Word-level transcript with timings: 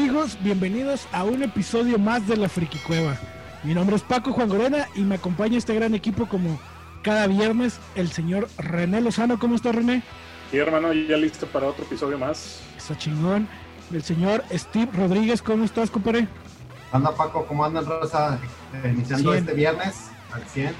amigos? 0.00 0.38
Bienvenidos 0.40 1.06
a 1.12 1.24
un 1.24 1.42
episodio 1.42 1.98
más 1.98 2.26
de 2.26 2.34
La 2.34 2.48
Friki 2.48 2.78
Cueva. 2.78 3.18
Mi 3.62 3.74
nombre 3.74 3.96
es 3.96 4.02
Paco 4.02 4.32
Juan 4.32 4.48
Gorena 4.48 4.88
y 4.94 5.02
me 5.02 5.16
acompaña 5.16 5.58
este 5.58 5.74
gran 5.74 5.94
equipo 5.94 6.26
como 6.26 6.58
cada 7.02 7.26
viernes 7.26 7.78
el 7.96 8.10
señor 8.10 8.48
René 8.56 9.02
Lozano. 9.02 9.38
¿Cómo 9.38 9.56
está 9.56 9.72
René? 9.72 10.02
Sí, 10.50 10.56
hermano, 10.56 10.94
ya 10.94 11.18
listo 11.18 11.46
para 11.48 11.66
otro 11.66 11.84
episodio 11.84 12.16
más. 12.16 12.62
Está 12.78 12.96
chingón. 12.96 13.46
El 13.92 14.02
señor 14.02 14.42
Steve 14.50 14.88
Rodríguez, 14.94 15.42
¿cómo 15.42 15.64
estás, 15.64 15.90
compadre? 15.90 16.28
Anda 16.92 17.14
Paco, 17.14 17.44
¿cómo 17.44 17.62
andan 17.62 17.84
Rosa? 17.84 18.38
Eh, 18.82 18.92
iniciando 18.94 19.34
este 19.34 19.52
viernes 19.52 20.08
al 20.32 20.42
100. 20.44 20.74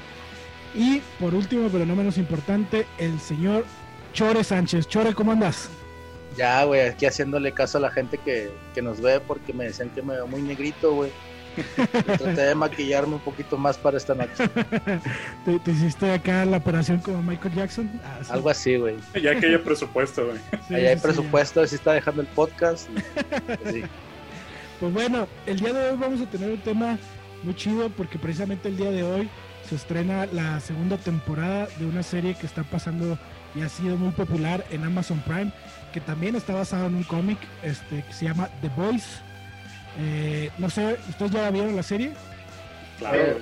Y 0.75 1.03
por 1.21 1.35
último, 1.35 1.69
pero 1.71 1.85
no 1.85 1.95
menos 1.95 2.17
importante, 2.17 2.87
el 2.97 3.21
señor 3.21 3.67
Chore 4.15 4.45
Sánchez. 4.45 4.89
Chore, 4.89 5.13
¿cómo 5.15 5.33
andas? 5.33 5.69
Ya, 6.41 6.65
güey, 6.65 6.81
aquí 6.81 7.05
haciéndole 7.05 7.53
caso 7.53 7.77
a 7.77 7.83
la 7.83 7.91
gente 7.91 8.17
que, 8.17 8.51
que 8.73 8.81
nos 8.81 8.99
ve 8.99 9.21
porque 9.21 9.53
me 9.53 9.65
decían 9.65 9.91
que 9.91 10.01
me 10.01 10.15
veo 10.15 10.27
muy 10.27 10.41
negrito, 10.41 10.95
güey. 10.95 11.11
Traté 11.93 12.41
de 12.41 12.55
maquillarme 12.55 13.17
un 13.17 13.21
poquito 13.21 13.59
más 13.59 13.77
para 13.77 13.99
esta 13.99 14.15
noche. 14.15 14.49
¿Te, 15.45 15.71
hiciste 15.71 16.11
acá 16.11 16.47
la 16.47 16.57
operación 16.57 17.01
como 17.01 17.21
Michael 17.23 17.55
Jackson? 17.55 17.91
Ah, 18.03 18.21
Algo 18.31 18.49
así, 18.49 18.77
güey. 18.77 18.97
Ya 19.23 19.39
que 19.39 19.49
haya 19.49 19.63
presupuesto, 19.63 20.29
güey. 20.29 20.39
Sí, 20.69 20.77
Allá 20.77 20.89
hay 20.89 20.97
presupuesto, 20.97 21.67
si 21.67 21.75
está 21.75 21.93
dejando 21.93 22.23
el 22.23 22.29
podcast. 22.29 22.89
Pues, 23.63 23.85
pues 24.81 24.95
bueno, 24.95 25.29
el 25.45 25.61
día 25.61 25.75
de 25.75 25.91
hoy 25.91 25.99
vamos 25.99 26.23
a 26.23 26.31
tener 26.31 26.53
un 26.53 26.61
tema 26.63 26.99
muy 27.43 27.55
chido 27.55 27.91
porque 27.91 28.19
precisamente 28.19 28.69
el 28.69 28.79
día 28.79 28.91
de 28.91 29.03
hoy 29.03 29.29
se 29.69 29.75
estrena 29.75 30.25
la 30.33 30.59
segunda 30.61 30.97
temporada 30.97 31.69
de 31.79 31.85
una 31.85 32.03
serie 32.03 32.35
que 32.35 32.47
está 32.47 32.63
pasando 32.63 33.19
y 33.55 33.61
ha 33.61 33.69
sido 33.69 33.99
muy 33.99 34.13
popular 34.13 34.65
en 34.71 34.85
Amazon 34.85 35.21
Prime 35.21 35.53
que 35.93 36.01
también 36.01 36.37
está 36.37 36.55
basado 36.55 36.87
en 36.87 36.97
un 36.97 37.03
cómic 37.05 37.39
este, 37.63 38.03
que 38.03 38.13
se 38.13 38.27
llama 38.27 38.49
The 38.61 38.69
Boys. 38.77 39.21
Eh, 39.99 40.51
no 40.59 40.71
sé, 40.71 40.99
¿ustedes 41.09 41.33
ya 41.33 41.51
vieron 41.51 41.77
la 41.77 41.83
serie? 41.83 42.13
Claro. 42.99 43.19
Eh, 43.19 43.39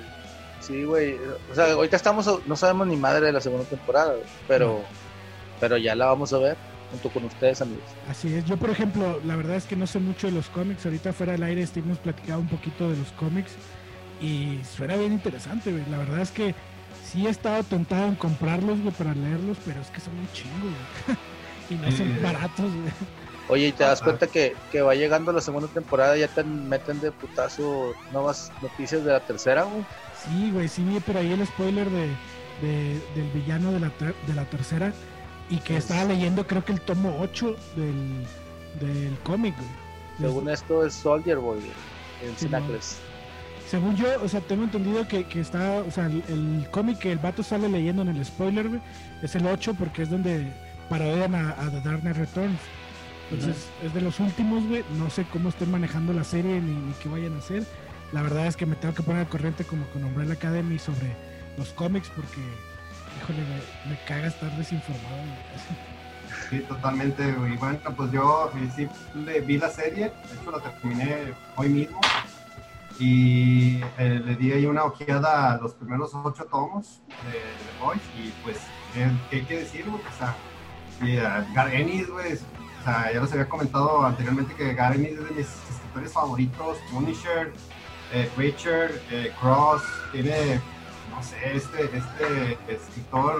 sí, 0.59 0.83
güey. 0.83 1.17
O 1.51 1.55
sea, 1.55 1.71
ahorita 1.71 1.95
estamos, 1.95 2.39
no 2.45 2.55
sabemos 2.55 2.87
ni 2.87 2.95
madre 2.95 3.27
de 3.27 3.31
la 3.33 3.41
segunda 3.41 3.65
temporada, 3.65 4.15
pero, 4.47 4.81
pero 5.59 5.77
ya 5.77 5.95
la 5.95 6.07
vamos 6.07 6.33
a 6.33 6.39
ver 6.39 6.57
junto 6.91 7.09
con 7.09 7.25
ustedes, 7.25 7.61
amigos. 7.61 7.83
Así 8.09 8.33
es. 8.33 8.45
Yo, 8.45 8.57
por 8.57 8.69
ejemplo, 8.69 9.19
la 9.25 9.35
verdad 9.35 9.55
es 9.57 9.65
que 9.65 9.75
no 9.75 9.85
sé 9.85 9.99
mucho 9.99 10.27
de 10.27 10.33
los 10.33 10.49
cómics. 10.49 10.85
Ahorita 10.85 11.13
fuera 11.13 11.33
del 11.33 11.43
aire 11.43 11.65
Steve 11.65 11.87
nos 11.87 11.99
platicado 11.99 12.39
un 12.39 12.47
poquito 12.47 12.89
de 12.89 12.97
los 12.97 13.11
cómics 13.11 13.51
y 14.21 14.59
suena 14.63 14.95
bien 14.95 15.13
interesante, 15.13 15.71
güey. 15.71 15.85
La 15.89 15.99
verdad 15.99 16.21
es 16.21 16.31
que 16.31 16.55
sí 17.05 17.27
he 17.27 17.29
estado 17.29 17.63
tentado 17.63 18.07
en 18.07 18.15
comprarlos, 18.15 18.81
güey, 18.81 18.93
para 18.93 19.13
leerlos, 19.13 19.57
pero 19.65 19.81
es 19.81 19.87
que 19.89 20.01
son 20.01 20.15
muy 20.15 20.27
chingos, 20.33 20.61
güey. 21.05 21.17
y 21.69 21.75
no 21.75 21.91
son 21.91 22.21
baratos, 22.21 22.71
Oye, 23.49 23.69
¿y 23.69 23.71
te 23.71 23.83
das 23.83 23.99
cuenta 24.01 24.27
que, 24.27 24.55
que, 24.71 24.81
va 24.81 24.93
llegando 24.93 25.31
la 25.31 25.41
segunda 25.41 25.67
temporada 25.67 26.15
y 26.15 26.19
ya 26.19 26.27
te 26.27 26.43
meten 26.43 27.01
de 27.01 27.11
putazo 27.11 27.93
nuevas 28.11 28.51
noticias 28.61 29.03
de 29.03 29.11
la 29.11 29.19
tercera, 29.21 29.63
güey? 29.63 29.83
Sí, 30.23 30.51
güey, 30.51 30.67
sí 30.67 30.83
vi 30.83 30.99
por 30.99 31.17
ahí 31.17 31.33
el 31.33 31.45
spoiler 31.47 31.89
de, 31.89 32.09
del 32.61 33.31
villano 33.33 33.71
de 33.71 33.79
la, 33.79 33.91
de 34.27 34.33
la 34.35 34.45
tercera 34.45 34.93
y 35.49 35.57
que 35.57 35.73
pues 35.73 35.85
estaba 35.85 36.05
leyendo 36.05 36.45
creo 36.45 36.63
que 36.63 36.73
el 36.73 36.81
tomo 36.81 37.17
8 37.21 37.55
del, 37.75 38.25
del 38.79 39.17
cómic, 39.23 39.55
güey. 39.57 39.69
Según 40.19 40.49
esto 40.49 40.85
es 40.85 40.93
Soldier 40.93 41.37
Boy, 41.37 41.59
en 42.23 42.37
sí, 42.37 42.47
Según 43.67 43.95
yo, 43.95 44.05
o 44.21 44.27
sea, 44.27 44.41
tengo 44.41 44.65
entendido 44.65 45.07
que, 45.07 45.23
que 45.23 45.39
está, 45.39 45.79
o 45.87 45.89
sea, 45.89 46.05
el, 46.05 46.23
el 46.27 46.67
cómic 46.69 46.99
que 46.99 47.11
el 47.11 47.17
vato 47.17 47.41
sale 47.41 47.67
leyendo 47.67 48.03
en 48.03 48.09
el 48.09 48.23
spoiler, 48.23 48.67
güey, 48.67 48.81
es 49.23 49.33
el 49.33 49.47
8 49.47 49.73
porque 49.79 50.03
es 50.03 50.11
donde 50.11 50.51
parodian 50.89 51.35
a, 51.35 51.51
a 51.51 51.69
The 51.69 51.81
Dark 51.81 52.01
Knight 52.01 52.17
Returns. 52.17 52.59
Entonces, 53.31 53.69
es 53.83 53.93
de 53.93 54.01
los 54.01 54.19
últimos, 54.19 54.65
güey. 54.67 54.83
No 54.97 55.09
sé 55.09 55.25
cómo 55.31 55.49
estén 55.49 55.69
manejando 55.69 56.13
la 56.13 56.23
serie 56.23 56.59
ni, 56.59 56.93
qué 56.93 57.09
vayan 57.09 57.35
a 57.35 57.39
hacer. 57.39 57.63
La 58.11 58.23
verdad 58.23 58.47
es 58.47 58.57
que 58.57 58.65
me 58.65 58.75
tengo 58.75 58.95
que 58.95 59.03
poner 59.03 59.21
al 59.21 59.29
corriente 59.29 59.63
como 59.63 59.85
con 59.87 60.03
Umbrella 60.03 60.33
Academy 60.33 60.79
sobre 60.79 61.15
los 61.57 61.69
cómics 61.69 62.09
porque, 62.15 62.41
híjole, 63.21 63.39
me, 63.87 63.99
caga 64.07 64.27
estar 64.27 64.51
desinformado. 64.57 65.23
Sí, 66.49 66.59
totalmente, 66.61 67.31
güey. 67.33 67.55
Bueno, 67.57 67.79
pues 67.95 68.11
yo 68.11 68.51
sí 68.75 68.87
vi 69.45 69.57
la 69.57 69.69
serie, 69.69 70.05
de 70.05 70.41
hecho 70.41 70.51
la 70.51 70.59
terminé 70.59 71.33
hoy 71.55 71.69
mismo 71.69 72.01
y 72.99 73.79
eh, 73.97 74.21
le 74.25 74.35
di 74.35 74.51
ahí 74.51 74.65
una 74.65 74.83
ojeada 74.83 75.53
a 75.53 75.57
los 75.57 75.73
primeros 75.73 76.11
ocho 76.13 76.45
tomos 76.45 77.01
de 77.07 77.31
The 77.31 77.85
Boys 77.85 78.01
y 78.17 78.29
pues, 78.43 78.57
¿qué 78.93 79.37
hay 79.37 79.45
que 79.45 79.59
decir? 79.59 79.85
O 79.87 80.17
sea, 80.17 80.35
y 81.01 82.03
güey, 82.03 82.33
o 82.33 82.83
sea, 82.83 83.11
ya 83.13 83.21
les 83.21 83.31
había 83.31 83.47
comentado 83.47 84.05
anteriormente 84.05 84.53
que 84.55 84.73
Garenis 84.73 85.11
es 85.11 85.29
de 85.29 85.31
mis 85.31 85.47
escritores 85.69 86.13
favoritos, 86.13 86.77
Punisher, 86.91 87.53
eh, 88.13 88.29
Richard, 88.37 88.91
eh, 89.11 89.33
Cross, 89.39 89.83
tiene, 90.11 90.59
no 91.11 91.21
sé, 91.23 91.55
este, 91.55 91.83
este 91.85 92.57
escritor 92.73 93.39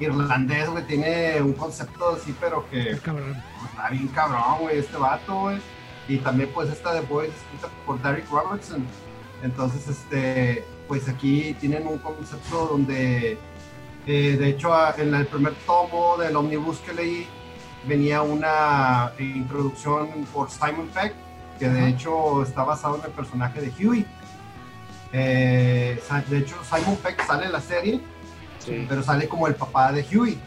irlandés, 0.00 0.68
güey, 0.68 0.86
tiene 0.86 1.40
un 1.42 1.52
concepto 1.52 2.16
así, 2.16 2.34
pero 2.40 2.68
que 2.70 2.90
está 2.92 3.90
bien 3.90 4.08
cabrón, 4.08 4.60
güey, 4.60 4.78
este 4.78 4.96
vato, 4.96 5.40
güey. 5.40 5.58
Y 6.08 6.18
también, 6.18 6.50
pues, 6.52 6.70
esta 6.70 6.92
de 6.92 7.02
Boys 7.02 7.30
escrita 7.30 7.68
por 7.86 8.00
Derek 8.02 8.28
Robertson. 8.30 8.84
Entonces, 9.42 9.86
este, 9.88 10.64
pues 10.88 11.08
aquí 11.08 11.54
tienen 11.60 11.86
un 11.86 11.98
concepto 11.98 12.66
donde 12.66 13.38
eh, 14.06 14.36
de 14.38 14.48
hecho, 14.48 14.72
en 14.98 15.14
el 15.14 15.26
primer 15.26 15.54
tomo 15.66 16.16
del 16.16 16.36
omnibus 16.36 16.78
que 16.78 16.92
leí, 16.92 17.26
venía 17.84 18.22
una 18.22 19.12
introducción 19.18 20.08
por 20.32 20.50
Simon 20.50 20.88
Peck, 20.88 21.14
que 21.58 21.68
de 21.68 21.88
hecho 21.88 22.42
está 22.42 22.64
basado 22.64 22.96
en 22.96 23.04
el 23.04 23.10
personaje 23.10 23.60
de 23.60 23.72
Huey. 23.86 24.06
Eh, 25.12 26.00
de 26.28 26.38
hecho, 26.38 26.56
Simon 26.64 26.96
Peck 26.96 27.24
sale 27.26 27.46
en 27.46 27.52
la 27.52 27.60
serie, 27.60 28.00
pero 28.88 29.02
sale 29.02 29.28
como 29.28 29.46
el 29.46 29.54
papá 29.54 29.92
de 29.92 30.04
Huey. 30.10 30.38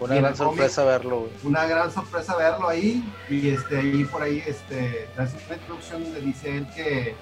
Una 0.00 0.16
gran 0.16 0.36
sorpresa 0.36 0.84
verlo. 0.84 1.28
Una 1.44 1.64
gran 1.66 1.90
sorpresa 1.92 2.36
verlo 2.36 2.68
ahí. 2.68 3.04
Y 3.28 3.50
este, 3.50 3.78
ahí 3.78 4.04
por 4.04 4.22
ahí, 4.22 4.42
este, 4.46 5.08
una 5.16 5.54
introducción 5.54 6.12
le 6.12 6.20
dice 6.20 6.56
él 6.56 6.66
que, 6.74 7.14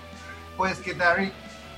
pues, 0.56 0.79
que 0.79 0.95
Derek 0.95 1.33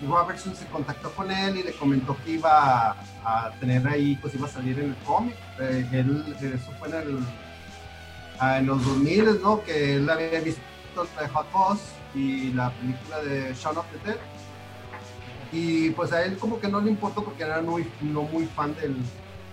Robertson 0.06 0.54
se 0.54 0.66
contactó 0.66 1.10
con 1.12 1.30
él 1.30 1.58
y 1.58 1.62
le 1.62 1.72
comentó 1.72 2.16
que 2.24 2.32
iba 2.32 2.96
a, 3.24 3.50
tener 3.60 3.86
ahí, 3.86 4.16
pues 4.20 4.34
iba 4.34 4.46
a 4.46 4.50
salir 4.50 4.78
en 4.78 4.90
el 4.90 4.96
cómic. 5.04 5.36
Eh, 5.60 6.04
eso 6.40 6.72
fue 6.78 6.88
en, 6.88 6.94
el, 6.94 7.18
ah, 8.38 8.60
los 8.60 8.84
2000, 8.84 9.40
¿no? 9.42 9.62
Que 9.62 9.96
él 9.96 10.08
había 10.08 10.40
visto 10.40 10.60
de 11.20 11.28
Hot 11.28 11.46
Fuzz 11.50 11.80
y 12.14 12.52
la 12.52 12.70
película 12.70 13.22
de 13.22 13.54
Shaun 13.54 13.78
of 13.78 13.86
the 13.92 14.10
Dead. 14.10 14.18
Y 15.52 15.90
pues 15.90 16.12
a 16.12 16.24
él 16.24 16.38
como 16.38 16.58
que 16.58 16.68
no 16.68 16.80
le 16.80 16.90
importó 16.90 17.24
porque 17.24 17.42
era 17.42 17.60
muy, 17.60 17.86
no 18.00 18.22
muy 18.22 18.46
fan 18.46 18.74
del, 18.76 18.96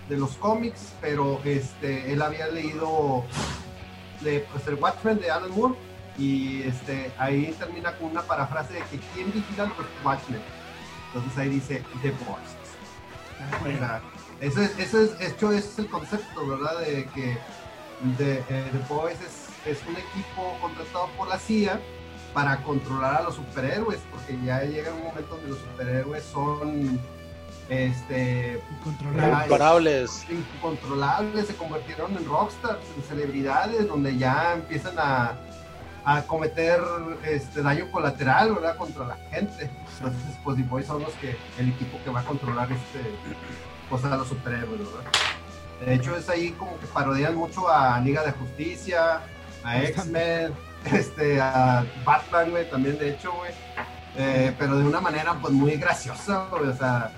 de 0.08 0.18
los 0.18 0.32
cómics, 0.38 0.94
pero 1.02 1.42
este, 1.44 2.12
él 2.12 2.22
había 2.22 2.48
leído 2.48 3.24
de, 4.22 4.46
pues, 4.52 4.68
el 4.68 4.76
Watchmen 4.76 5.20
de 5.20 5.30
Alan 5.30 5.52
Moore 5.52 5.76
y 6.20 6.64
este, 6.64 7.12
ahí 7.18 7.56
termina 7.58 7.96
con 7.96 8.12
una 8.12 8.22
parafrase 8.22 8.74
de 8.74 8.82
que 8.82 9.00
¿quién 9.14 9.32
vigila 9.32 9.66
los 9.66 9.78
Watchmen? 10.04 10.42
Entonces 11.08 11.38
ahí 11.38 11.50
dice 11.50 11.82
The 12.02 12.12
Boys. 12.12 12.60
Ah, 13.82 14.02
eso 14.42 14.62
es, 14.62 14.78
eso 14.78 15.02
es, 15.02 15.22
hecho, 15.22 15.52
ese 15.54 15.70
es 15.70 15.80
el 15.80 15.88
concepto, 15.88 16.46
¿verdad? 16.46 16.80
De 16.80 17.06
que 17.16 17.38
The, 18.18 18.40
eh, 18.50 18.70
The 18.72 18.94
Boys 18.94 19.18
es, 19.22 19.48
es, 19.66 19.80
un 19.88 19.96
equipo 19.96 20.58
contratado 20.62 21.08
por 21.18 21.30
la 21.30 21.40
CIA 21.40 21.80
para 22.34 22.62
controlar 22.64 23.22
a 23.22 23.24
los 23.24 23.36
superhéroes, 23.36 24.00
porque 24.12 24.38
ya 24.46 24.62
llega 24.64 24.94
un 24.94 25.04
momento 25.06 25.36
donde 25.36 25.50
los 25.52 25.60
superhéroes 25.60 26.24
son 26.24 27.00
este 27.70 28.62
incontrolables. 28.80 30.26
incontrolables, 30.30 31.48
se 31.48 31.56
convirtieron 31.56 32.16
en 32.18 32.26
rockstars, 32.26 32.80
en 32.98 33.04
celebridades, 33.04 33.88
donde 33.88 34.18
ya 34.18 34.54
empiezan 34.54 34.98
a 34.98 35.38
a 36.10 36.24
cometer 36.24 36.82
este 37.24 37.62
daño 37.62 37.92
colateral, 37.92 38.56
¿verdad? 38.56 38.76
Contra 38.78 39.06
la 39.06 39.16
gente. 39.30 39.70
Entonces, 39.98 40.38
pues 40.44 40.58
The 40.58 40.64
Boys 40.64 40.88
son 40.88 41.04
los 41.04 41.14
que, 41.14 41.38
el 41.60 41.70
equipo 41.70 42.00
que 42.04 42.10
va 42.10 42.22
a 42.22 42.24
controlar 42.24 42.72
este, 42.72 43.12
pues 43.90 44.04
a 44.06 44.18
los 44.18 44.28
superhéroes, 44.28 44.80
¿verdad? 44.80 45.12
De 45.86 45.94
hecho, 45.94 46.16
es 46.16 46.28
ahí 46.28 46.52
como 46.52 46.80
que 46.80 46.88
parodian 46.88 47.36
mucho 47.36 47.70
a 47.70 48.00
Liga 48.00 48.24
de 48.24 48.32
Justicia, 48.32 49.22
a 49.64 49.84
X-Men, 49.84 50.52
este, 50.92 51.40
a 51.40 51.86
Batman, 52.04 52.52
güey, 52.52 52.70
también 52.70 52.98
de 52.98 53.12
hecho, 53.12 53.32
güey. 53.32 53.52
Eh, 54.18 54.56
pero 54.58 54.78
de 54.78 54.86
una 54.86 55.00
manera, 55.02 55.36
pues, 55.40 55.54
muy 55.54 55.76
graciosa, 55.76 56.48
güey, 56.50 56.70
o 56.70 56.76
sea, 56.76 57.12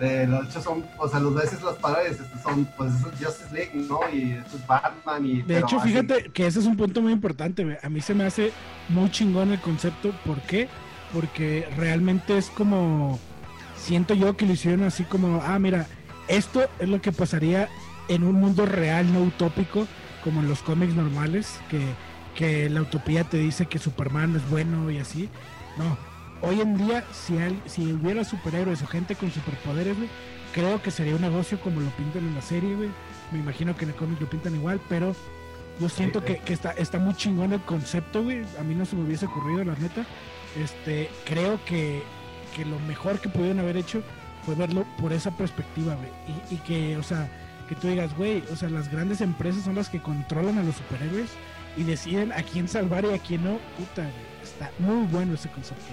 de, 0.00 0.26
los 0.26 0.48
hecho 0.48 0.62
son, 0.62 0.84
o 0.98 1.08
sea, 1.08 1.20
los 1.20 1.34
veces 1.34 1.60
los 1.62 1.76
padres 1.76 2.20
este, 2.20 2.38
son, 2.42 2.64
pues, 2.76 2.92
Justice 3.20 3.52
League, 3.52 3.72
¿no? 3.74 4.00
Y 4.12 4.32
esto 4.32 4.56
es 4.56 4.66
Batman 4.66 5.24
y... 5.24 5.42
De 5.42 5.58
hecho, 5.58 5.80
fíjate 5.80 6.30
que 6.32 6.46
ese 6.46 6.60
es 6.60 6.66
un 6.66 6.76
punto 6.76 7.02
muy 7.02 7.12
importante, 7.12 7.78
A 7.82 7.88
mí 7.88 8.00
se 8.00 8.14
me 8.14 8.24
hace 8.24 8.52
muy 8.88 9.10
chingón 9.10 9.52
el 9.52 9.60
concepto. 9.60 10.12
¿Por 10.24 10.40
qué? 10.42 10.68
Porque 11.12 11.68
realmente 11.76 12.36
es 12.36 12.48
como... 12.50 13.18
Siento 13.76 14.14
yo 14.14 14.36
que 14.36 14.46
lo 14.46 14.52
hicieron 14.52 14.82
así 14.82 15.04
como, 15.04 15.42
ah, 15.42 15.58
mira, 15.58 15.86
esto 16.28 16.68
es 16.78 16.88
lo 16.88 17.00
que 17.00 17.12
pasaría 17.12 17.68
en 18.08 18.24
un 18.24 18.34
mundo 18.34 18.66
real, 18.66 19.10
no 19.12 19.22
utópico, 19.22 19.86
como 20.22 20.40
en 20.40 20.48
los 20.48 20.60
cómics 20.60 20.94
normales, 20.94 21.58
que 21.70 21.80
que 22.34 22.70
la 22.70 22.82
utopía 22.82 23.24
te 23.24 23.38
dice 23.38 23.66
que 23.66 23.78
Superman 23.78 24.36
es 24.36 24.48
bueno 24.48 24.90
y 24.90 24.98
así. 24.98 25.28
No, 25.76 25.96
hoy 26.42 26.60
en 26.60 26.76
día, 26.76 27.04
si, 27.12 27.38
al- 27.38 27.60
si 27.66 27.92
hubiera 27.92 28.24
superhéroes 28.24 28.82
o 28.82 28.86
gente 28.86 29.14
con 29.14 29.30
superpoderes, 29.30 29.96
güey, 29.96 30.08
creo 30.52 30.82
que 30.82 30.90
sería 30.90 31.14
un 31.14 31.20
negocio 31.22 31.60
como 31.60 31.80
lo 31.80 31.90
pintan 31.90 32.26
en 32.26 32.34
la 32.34 32.42
serie, 32.42 32.74
güey. 32.74 32.90
Me 33.32 33.38
imagino 33.38 33.76
que 33.76 33.84
en 33.84 33.90
el 33.90 33.96
cómic 33.96 34.20
lo 34.20 34.28
pintan 34.28 34.54
igual, 34.54 34.80
pero 34.88 35.14
yo 35.78 35.88
siento 35.88 36.24
que, 36.24 36.38
que 36.38 36.52
está, 36.52 36.72
está 36.72 36.98
muy 36.98 37.14
chingón 37.14 37.52
el 37.52 37.60
concepto, 37.60 38.22
güey. 38.22 38.42
A 38.58 38.62
mí 38.62 38.74
no 38.74 38.84
se 38.84 38.96
me 38.96 39.04
hubiese 39.04 39.26
ocurrido, 39.26 39.64
la 39.64 39.74
neta. 39.76 40.04
Este, 40.60 41.08
creo 41.24 41.64
que, 41.64 42.02
que 42.56 42.64
lo 42.64 42.78
mejor 42.80 43.20
que 43.20 43.28
pudieron 43.28 43.60
haber 43.60 43.76
hecho 43.76 44.02
fue 44.44 44.54
verlo 44.56 44.84
por 45.00 45.12
esa 45.12 45.30
perspectiva, 45.30 45.94
güey. 45.94 46.10
Y, 46.50 46.54
y 46.54 46.58
que, 46.58 46.96
o 46.96 47.02
sea, 47.02 47.30
que 47.68 47.76
tú 47.76 47.86
digas, 47.88 48.16
güey, 48.16 48.42
o 48.52 48.56
sea, 48.56 48.68
las 48.68 48.90
grandes 48.90 49.20
empresas 49.20 49.62
son 49.64 49.76
las 49.76 49.88
que 49.88 50.00
controlan 50.02 50.58
a 50.58 50.62
los 50.64 50.74
superhéroes 50.74 51.30
y 51.76 51.84
deciden 51.84 52.32
a 52.32 52.42
quién 52.42 52.66
salvar 52.66 53.04
y 53.04 53.14
a 53.14 53.18
quién 53.18 53.44
no. 53.44 53.58
Puta, 53.78 54.02
güey. 54.02 54.30
Está 54.42 54.70
muy 54.80 55.06
bueno 55.06 55.34
ese 55.34 55.48
concepto. 55.50 55.84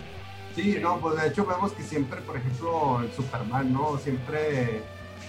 Sí, 0.57 0.80
no, 0.81 0.98
pues 1.00 1.21
de 1.21 1.27
hecho 1.27 1.45
vemos 1.45 1.71
que 1.74 1.83
siempre, 1.83 2.19
por 2.21 2.36
ejemplo, 2.36 3.01
el 3.01 3.12
Superman, 3.12 3.71
¿no? 3.71 4.00
Siempre 4.00 4.81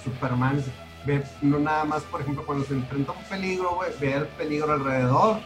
Superman 0.03 0.65
ve, 1.05 1.23
no 1.43 1.59
nada 1.59 1.85
más, 1.85 2.03
por 2.05 2.23
ejemplo, 2.23 2.47
cuando 2.47 2.65
se 2.65 2.73
enfrenta 2.73 3.13
a 3.13 3.15
un 3.15 3.25
peligro, 3.25 3.79
ve 4.01 4.15
el 4.15 4.27
peligro 4.29 4.73
alrededor. 4.73 5.41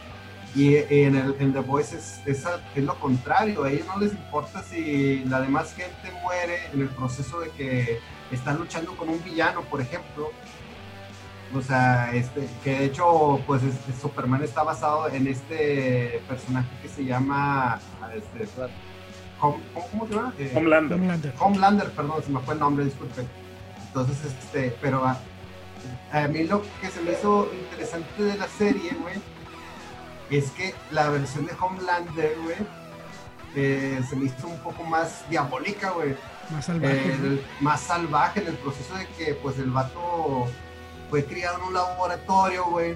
Y, 0.55 0.75
en, 0.77 1.17
el, 1.17 1.35
en 1.39 1.51
The 1.51 1.59
Voice 1.59 1.97
es, 1.97 2.21
es, 2.25 2.45
es 2.75 2.83
lo 2.85 2.97
contrario, 2.99 3.65
a 3.65 3.71
ellos 3.71 3.85
no 3.87 3.97
les 3.99 4.13
importa 4.13 4.63
si 4.63 5.25
la 5.25 5.41
demás 5.41 5.73
gente 5.73 6.17
muere 6.23 6.67
en 6.71 6.81
el 6.83 6.87
proceso 6.89 7.41
de 7.41 7.49
que 7.49 7.99
están 8.31 8.59
luchando 8.59 8.95
con 8.95 9.09
un 9.09 9.21
villano, 9.21 9.63
por 9.63 9.81
ejemplo. 9.81 10.31
O 11.53 11.61
sea, 11.61 12.13
este, 12.13 12.47
que 12.63 12.71
de 12.79 12.85
hecho, 12.85 13.41
pues 13.45 13.63
es- 13.63 13.75
es- 13.89 13.99
Superman 14.01 14.43
está 14.43 14.63
basado 14.63 15.09
en 15.09 15.27
este 15.27 16.21
personaje 16.29 16.69
que 16.81 16.87
se 16.87 17.03
llama 17.03 17.79
este, 18.15 18.47
¿cómo, 19.51 19.87
cómo 19.91 20.07
se 20.07 20.13
llama? 20.15 20.33
Eh, 20.39 20.53
Homelander. 20.55 20.97
Homelander. 20.97 21.33
Homelander, 21.39 21.91
perdón, 21.91 22.23
se 22.23 22.31
me 22.31 22.39
fue 22.39 22.53
el 22.53 22.59
nombre, 22.59 22.85
disculpen. 22.85 23.27
Entonces, 23.87 24.17
este, 24.25 24.75
pero 24.81 25.05
a, 25.05 25.17
a 26.11 26.27
mí 26.27 26.43
lo 26.43 26.61
que 26.81 26.89
se 26.89 27.01
me 27.01 27.11
hizo 27.11 27.49
interesante 27.53 28.23
de 28.23 28.37
la 28.37 28.47
serie, 28.47 28.91
güey, 29.01 29.15
es 30.29 30.49
que 30.51 30.73
la 30.91 31.09
versión 31.09 31.45
de 31.45 31.53
Homelander, 31.59 32.35
güey, 32.43 32.55
eh, 33.55 34.01
se 34.09 34.15
me 34.15 34.25
hizo 34.25 34.47
un 34.47 34.57
poco 34.59 34.83
más 34.83 35.23
diabólica, 35.29 35.91
güey. 35.91 36.15
Más 36.49 36.65
salvaje. 36.65 36.95
Eh, 36.95 37.13
el- 37.21 37.45
más 37.61 37.81
salvaje 37.81 38.41
en 38.41 38.47
el 38.47 38.55
proceso 38.55 38.95
de 38.95 39.05
que, 39.09 39.35
pues, 39.35 39.59
el 39.59 39.69
vato 39.69 40.47
fue 41.09 41.23
criado 41.25 41.57
en 41.59 41.63
un 41.65 41.73
laboratorio, 41.75 42.65
güey. 42.65 42.95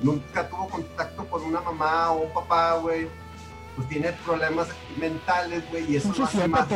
Nunca 0.00 0.48
tuvo 0.48 0.68
contacto 0.68 1.24
con 1.28 1.42
una 1.44 1.60
mamá 1.60 2.10
o 2.10 2.24
un 2.24 2.32
papá, 2.32 2.74
güey. 2.74 3.08
Pues 3.78 3.88
tiene 3.90 4.10
problemas 4.26 4.66
mentales, 4.98 5.62
güey, 5.70 5.92
y 5.92 5.96
eso 5.98 6.12
lo 6.18 6.24
hace 6.24 6.48
más 6.48 6.66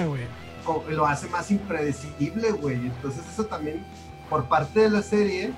lo 0.88 1.04
hace 1.04 1.28
más 1.30 1.50
impredecible, 1.50 2.52
güey. 2.52 2.76
Entonces 2.76 3.24
eso 3.28 3.44
también, 3.46 3.84
por 4.30 4.44
parte 4.44 4.82
de 4.82 4.90
la 4.90 5.02
serie, 5.02 5.52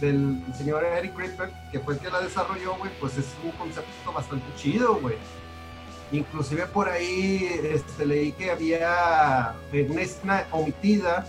del 0.00 0.42
señor 0.56 0.82
Eric 0.82 1.16
Ripper, 1.16 1.52
que 1.70 1.78
fue 1.78 1.94
el 1.94 2.00
que 2.00 2.10
la 2.10 2.20
desarrolló, 2.20 2.74
güey, 2.78 2.90
pues 2.98 3.16
es 3.16 3.26
un 3.44 3.52
concepto 3.52 4.12
bastante 4.12 4.44
chido, 4.56 4.96
güey. 4.96 5.14
Inclusive 6.10 6.66
por 6.66 6.88
ahí 6.88 7.48
este, 7.62 8.04
leí 8.04 8.32
que 8.32 8.50
había 8.50 9.54
una 9.88 10.00
escena 10.00 10.46
omitida 10.50 11.28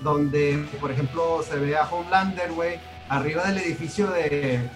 donde, 0.00 0.66
por 0.80 0.90
ejemplo, 0.90 1.44
se 1.48 1.56
ve 1.60 1.76
a 1.76 1.88
Homelander, 1.88 2.50
güey, 2.50 2.80
arriba 3.08 3.44
del 3.44 3.58
edificio 3.58 4.10
de, 4.10 4.68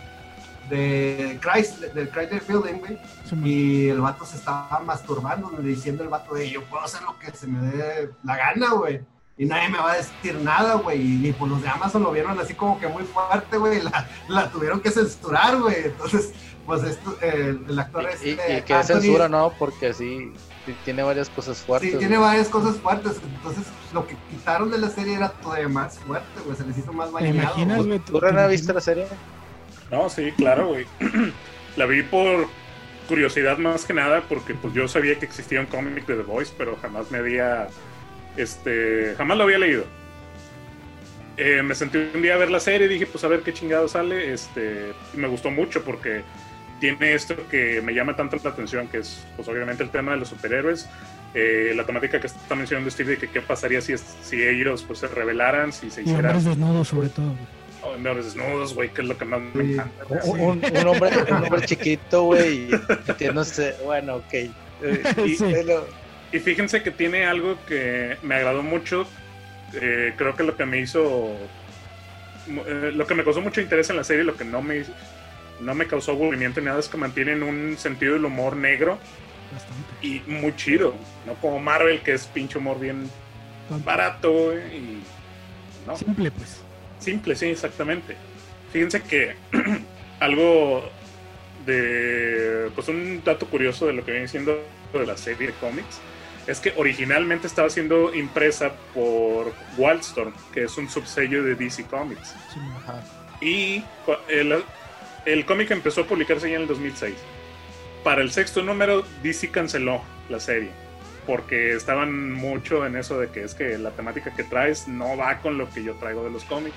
de 0.70 1.38
Chrysler, 1.42 1.92
del 1.92 2.10
Chrysler 2.10 2.42
Building, 2.46 2.78
güey, 2.80 2.98
y 3.44 3.88
el 3.88 4.00
vato 4.00 4.24
se 4.24 4.36
estaba 4.36 4.80
masturbando, 4.84 5.50
diciendo 5.60 6.02
el 6.02 6.08
vato 6.08 6.34
de 6.34 6.50
yo 6.50 6.62
puedo 6.64 6.84
hacer 6.84 7.02
lo 7.02 7.18
que 7.18 7.30
se 7.32 7.46
me 7.46 7.60
dé 7.70 8.10
la 8.24 8.36
gana, 8.36 8.70
güey. 8.72 9.00
Y 9.36 9.46
nadie 9.46 9.68
me 9.68 9.78
va 9.78 9.92
a 9.92 9.96
decir 9.96 10.36
nada, 10.36 10.74
güey. 10.74 11.00
Y, 11.02 11.28
y, 11.28 11.32
pues 11.32 11.50
los 11.50 11.60
de 11.60 11.68
Amazon 11.68 12.04
lo 12.04 12.12
vieron 12.12 12.38
así 12.38 12.54
como 12.54 12.78
que 12.78 12.86
muy 12.86 13.02
fuerte, 13.02 13.56
güey. 13.58 13.80
La, 13.82 14.08
la 14.28 14.48
tuvieron 14.48 14.80
que 14.80 14.92
censurar, 14.92 15.56
güey. 15.60 15.86
Entonces, 15.86 16.32
pues 16.64 16.84
esto, 16.84 17.16
el, 17.20 17.64
el 17.68 17.78
actor 17.78 18.04
Y, 18.22 18.28
y- 18.28 18.30
este, 18.30 18.58
y 18.58 18.62
que 18.62 18.74
Anthony- 18.74 18.86
censura, 19.00 19.28
¿no? 19.28 19.52
Porque 19.58 19.92
sí, 19.92 20.32
tiene 20.84 21.02
varias 21.02 21.28
cosas 21.30 21.58
fuertes. 21.58 21.88
Sí, 21.90 21.96
güey. 21.96 22.06
tiene 22.06 22.16
varias 22.22 22.48
cosas 22.48 22.76
fuertes. 22.76 23.16
Entonces, 23.36 23.64
lo 23.92 24.06
que 24.06 24.14
quitaron 24.30 24.70
de 24.70 24.78
la 24.78 24.88
serie 24.88 25.14
era 25.16 25.30
todavía 25.30 25.68
más 25.68 25.98
fuerte, 25.98 26.40
güey. 26.44 26.56
Se 26.56 26.64
les 26.64 26.78
hizo 26.78 26.92
más 26.92 27.08
¿Te 27.08 27.14
bañado. 27.14 27.34
imaginas, 27.34 27.76
güey. 27.78 27.88
güey? 27.88 27.98
¿Tú, 27.98 28.20
René, 28.20 28.46
viste 28.46 28.72
la 28.72 28.80
serie? 28.80 29.08
No, 29.90 30.08
sí, 30.08 30.32
claro, 30.36 30.68
güey. 30.68 30.86
La 31.76 31.86
vi 31.86 32.02
por 32.02 32.48
curiosidad 33.08 33.58
más 33.58 33.84
que 33.84 33.94
nada, 33.94 34.22
porque 34.28 34.54
pues 34.54 34.72
yo 34.74 34.88
sabía 34.88 35.18
que 35.18 35.26
existía 35.26 35.60
un 35.60 35.66
cómic 35.66 36.06
de 36.06 36.16
The 36.16 36.22
Voice, 36.22 36.52
pero 36.56 36.76
jamás 36.80 37.10
me 37.10 37.18
había, 37.18 37.68
este, 38.36 39.14
jamás 39.16 39.36
lo 39.36 39.44
había 39.44 39.58
leído. 39.58 39.84
Eh, 41.36 41.62
me 41.62 41.74
sentí 41.74 41.98
un 42.14 42.22
día 42.22 42.34
a 42.34 42.38
ver 42.38 42.50
la 42.50 42.60
serie 42.60 42.86
y 42.86 42.90
dije, 42.90 43.06
pues 43.06 43.24
a 43.24 43.28
ver 43.28 43.40
qué 43.40 43.52
chingado 43.52 43.88
sale, 43.88 44.32
este, 44.32 44.92
y 45.12 45.16
me 45.16 45.26
gustó 45.26 45.50
mucho 45.50 45.82
porque 45.82 46.22
tiene 46.80 47.14
esto 47.14 47.34
que 47.50 47.80
me 47.82 47.92
llama 47.92 48.14
tanto 48.14 48.38
la 48.42 48.50
atención, 48.50 48.88
que 48.88 48.98
es, 48.98 49.26
pues 49.36 49.48
obviamente 49.48 49.82
el 49.82 49.90
tema 49.90 50.12
de 50.12 50.18
los 50.18 50.28
superhéroes, 50.28 50.88
eh, 51.34 51.72
la 51.74 51.84
temática 51.84 52.20
que 52.20 52.28
está 52.28 52.54
mencionando 52.54 52.90
Steve 52.90 53.12
de 53.12 53.18
que 53.18 53.28
qué 53.28 53.40
pasaría 53.40 53.80
si, 53.80 53.94
si 53.98 54.42
ellos 54.42 54.84
pues 54.84 55.00
se 55.00 55.08
rebelaran, 55.08 55.72
si 55.72 55.90
se 55.90 56.02
Y 56.02 56.04
hicieran 56.04 56.36
hombres 56.36 56.44
desnudos, 56.44 56.88
sobre 56.88 57.08
todo. 57.08 57.34
Desnudos, 58.14 58.74
güey, 58.74 58.90
que 58.90 59.02
es 59.02 59.08
lo 59.08 59.16
que 59.18 59.24
más 59.24 59.40
me 59.54 59.72
encanta. 59.72 60.04
Un, 60.08 60.40
un- 60.40 60.64
un 60.64 60.86
hombre, 60.86 61.10
un 61.30 61.44
hombre 61.44 61.66
chiquito, 61.66 62.24
güey, 62.24 62.68
y 62.68 62.70
metiéndose, 63.06 63.74
bueno, 63.84 64.16
ok. 64.16 64.32
Eh, 64.34 64.50
Y- 65.26 65.36
Sí. 65.36 65.44
pero- 65.50 65.86
Y 66.32 66.40
fíjense 66.40 66.82
que 66.82 66.90
tiene 66.90 67.26
algo 67.26 67.56
que 67.66 68.16
me 68.22 68.34
agradó 68.34 68.62
mucho. 68.62 69.06
eh, 69.80 70.14
creo 70.16 70.34
que 70.36 70.42
lo 70.44 70.56
que 70.56 70.66
me 70.66 70.80
hizo. 70.80 71.36
eh, 72.48 72.92
lo 72.94 73.06
que 73.06 73.14
me 73.14 73.24
causó 73.24 73.40
mucho 73.40 73.60
interés 73.60 73.88
en 73.90 73.96
la 73.96 74.04
serie, 74.04 74.22
lo 74.24 74.36
que 74.36 74.44
no 74.44 74.60
me, 74.62 74.84
no 75.60 75.74
me 75.74 75.86
causó 75.86 76.12
aburrimiento 76.12 76.60
ni 76.60 76.66
nada, 76.66 76.78
es 76.80 76.88
que 76.88 76.96
mantienen 76.96 77.42
un 77.42 77.76
sentido 77.78 78.14
del 78.14 78.24
humor 78.24 78.56
negro 78.56 78.98
Bastante. 79.52 80.06
y 80.06 80.22
muy 80.26 80.54
chido. 80.56 80.94
No 81.26 81.34
como 81.34 81.58
Marvel, 81.58 82.00
que 82.02 82.12
es 82.14 82.26
pinche 82.26 82.58
humor 82.58 82.78
bien 82.80 83.08
barato 83.84 84.52
y. 84.58 85.02
No, 85.86 85.96
Simple, 85.96 86.30
pues. 86.30 86.60
Simple, 87.04 87.36
sí, 87.36 87.46
exactamente. 87.46 88.16
Fíjense 88.72 89.02
que 89.02 89.36
algo 90.20 90.90
de. 91.66 92.70
Pues 92.74 92.88
un 92.88 93.22
dato 93.22 93.46
curioso 93.46 93.86
de 93.86 93.92
lo 93.92 94.04
que 94.04 94.12
viene 94.12 94.26
siendo 94.26 94.58
de 94.92 95.06
la 95.06 95.16
serie 95.16 95.48
de 95.48 95.52
cómics 95.54 96.00
es 96.46 96.60
que 96.60 96.72
originalmente 96.76 97.46
estaba 97.46 97.68
siendo 97.70 98.14
impresa 98.14 98.72
por 98.94 99.52
Wildstorm, 99.76 100.32
que 100.52 100.64
es 100.64 100.76
un 100.76 100.88
subsello 100.88 101.42
de 101.42 101.54
DC 101.54 101.84
Comics. 101.84 102.34
Sí, 102.52 102.60
güey. 102.60 102.76
Ajá. 102.76 103.02
Y 103.40 103.84
el, 104.28 104.62
el 105.26 105.44
cómic 105.46 105.70
empezó 105.70 106.02
a 106.02 106.06
publicarse 106.06 106.48
ya 106.50 106.56
en 106.56 106.62
el 106.62 106.68
2006. 106.68 107.14
Para 108.02 108.22
el 108.22 108.30
sexto 108.30 108.62
número, 108.62 109.04
DC 109.22 109.50
canceló 109.50 110.02
la 110.28 110.40
serie. 110.40 110.70
Porque 111.26 111.74
estaban 111.74 112.32
mucho 112.32 112.86
en 112.86 112.96
eso 112.96 113.18
de 113.18 113.28
que 113.28 113.44
es 113.44 113.54
que 113.54 113.78
la 113.78 113.90
temática 113.90 114.34
que 114.34 114.44
traes 114.44 114.88
no 114.88 115.16
va 115.16 115.38
con 115.38 115.56
lo 115.56 115.70
que 115.70 115.82
yo 115.82 115.94
traigo 115.94 116.24
de 116.24 116.30
los 116.30 116.44
cómics. 116.44 116.76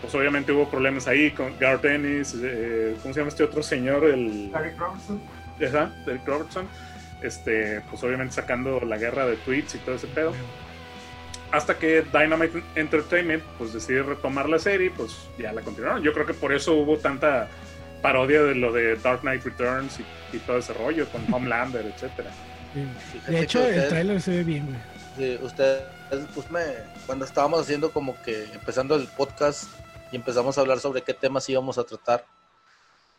Pues 0.00 0.14
obviamente 0.14 0.52
hubo 0.52 0.70
problemas 0.70 1.08
ahí 1.08 1.32
con 1.32 1.58
Garth 1.58 1.84
Ennis, 1.84 2.36
eh, 2.40 2.96
¿cómo 3.02 3.12
se 3.12 3.20
llama 3.20 3.30
este 3.30 3.42
otro 3.42 3.62
señor? 3.62 4.04
El, 4.04 4.52
Eric 4.54 4.78
Robertson. 4.78 5.20
Ajá, 5.66 5.92
Derek 6.06 6.26
Robertson. 6.26 6.68
Este, 7.20 7.80
pues 7.90 8.02
obviamente 8.04 8.34
sacando 8.34 8.80
la 8.80 8.96
guerra 8.96 9.26
de 9.26 9.36
tweets 9.36 9.74
y 9.74 9.78
todo 9.78 9.96
ese 9.96 10.06
pedo. 10.06 10.32
Hasta 11.50 11.78
que 11.78 12.02
Dynamite 12.02 12.62
Entertainment 12.76 13.42
pues 13.56 13.72
decide 13.72 14.02
retomar 14.02 14.48
la 14.48 14.58
serie, 14.58 14.92
pues 14.96 15.28
ya 15.38 15.52
la 15.52 15.62
continuaron. 15.62 16.02
Yo 16.02 16.12
creo 16.12 16.26
que 16.26 16.34
por 16.34 16.52
eso 16.52 16.74
hubo 16.74 16.98
tanta 16.98 17.48
parodia 18.02 18.42
de 18.44 18.54
lo 18.54 18.72
de 18.72 18.96
Dark 18.96 19.22
Knight 19.22 19.44
Returns 19.44 19.98
y, 19.98 20.36
y 20.36 20.38
todo 20.40 20.58
ese 20.58 20.74
rollo 20.74 21.08
con 21.08 21.22
Homelander, 21.32 21.86
etcétera. 21.86 22.30
Sí, 23.12 23.20
De 23.32 23.40
hecho, 23.40 23.66
el 23.66 23.88
tráiler 23.88 24.20
se 24.20 24.30
ve 24.30 24.44
bien, 24.44 24.66
güey. 24.66 24.78
Sí, 25.16 25.44
ustedes, 25.44 25.82
pues 26.34 26.50
me, 26.50 26.60
cuando 27.06 27.24
estábamos 27.24 27.60
haciendo 27.60 27.90
como 27.90 28.20
que 28.22 28.44
empezando 28.54 28.94
el 28.94 29.06
podcast 29.08 29.64
y 30.12 30.16
empezamos 30.16 30.56
a 30.56 30.60
hablar 30.60 30.78
sobre 30.80 31.02
qué 31.02 31.12
temas 31.14 31.48
íbamos 31.48 31.76
a 31.78 31.84
tratar, 31.84 32.24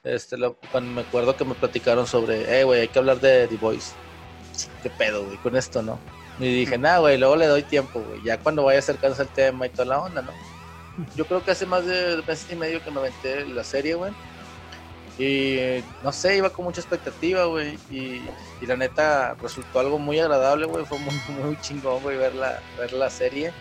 este, 0.03 0.37
lo- 0.37 0.55
cuando 0.71 0.91
me 0.91 1.01
acuerdo 1.01 1.35
que 1.35 1.43
me 1.45 1.55
platicaron 1.55 2.07
sobre, 2.07 2.59
eh, 2.59 2.63
güey, 2.63 2.81
hay 2.81 2.87
que 2.87 2.99
hablar 2.99 3.19
de 3.19 3.47
The 3.47 3.57
Voice. 3.57 3.91
¿Qué 4.81 4.89
pedo, 4.89 5.25
güey, 5.25 5.37
con 5.37 5.55
esto, 5.55 5.81
no? 5.81 5.99
Y 6.39 6.45
dije, 6.61 6.77
nada, 6.77 6.99
güey, 6.99 7.17
luego 7.17 7.35
le 7.35 7.47
doy 7.47 7.63
tiempo, 7.63 7.99
güey, 8.01 8.23
ya 8.23 8.37
cuando 8.39 8.63
vaya 8.63 8.79
acercándose 8.79 9.23
el 9.23 9.27
tema 9.29 9.65
y 9.65 9.69
toda 9.69 9.85
la 9.85 9.99
onda, 9.99 10.21
¿no? 10.21 10.31
Yo 11.15 11.25
creo 11.25 11.43
que 11.43 11.51
hace 11.51 11.65
más 11.65 11.85
de 11.85 12.21
mes 12.27 12.45
y 12.49 12.55
medio 12.55 12.81
que 12.83 12.91
me 12.91 12.99
aventé 12.99 13.45
la 13.45 13.63
serie, 13.63 13.95
güey. 13.95 14.11
Y 15.19 15.83
no 16.01 16.11
sé, 16.13 16.37
iba 16.37 16.49
con 16.49 16.65
mucha 16.65 16.79
expectativa, 16.79 17.43
güey. 17.45 17.77
Y, 17.91 18.21
y 18.61 18.65
la 18.65 18.77
neta 18.77 19.35
resultó 19.41 19.79
algo 19.81 19.99
muy 19.99 20.17
agradable, 20.19 20.65
güey. 20.65 20.85
Fue 20.85 20.97
muy, 20.99 21.13
muy 21.43 21.59
chingón, 21.61 22.01
güey, 22.01 22.17
ver 22.17 22.33
la, 22.35 22.59
ver 22.77 22.93
la 22.93 23.09
serie. 23.09 23.51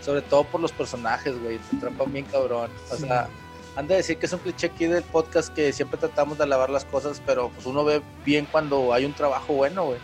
Sobre 0.00 0.22
todo 0.22 0.44
por 0.44 0.60
los 0.60 0.72
personajes, 0.72 1.38
güey. 1.42 1.58
Te 1.58 1.76
atrapan 1.76 2.12
bien 2.12 2.24
cabrón. 2.24 2.70
O 2.90 2.96
Sí. 2.96 3.02
sea, 3.02 3.28
han 3.76 3.86
de 3.86 3.96
decir 3.96 4.16
que 4.18 4.26
es 4.26 4.32
un 4.32 4.38
cliché 4.38 4.68
aquí 4.68 4.86
del 4.86 5.02
podcast 5.02 5.52
que 5.54 5.72
siempre 5.72 5.98
tratamos 5.98 6.38
de 6.38 6.44
alabar 6.44 6.70
las 6.70 6.84
cosas, 6.86 7.20
pero 7.26 7.50
pues 7.50 7.66
uno 7.66 7.84
ve 7.84 8.00
bien 8.24 8.46
cuando 8.50 8.92
hay 8.94 9.04
un 9.04 9.12
trabajo 9.12 9.52
bueno, 9.52 9.84
güey. 9.84 9.98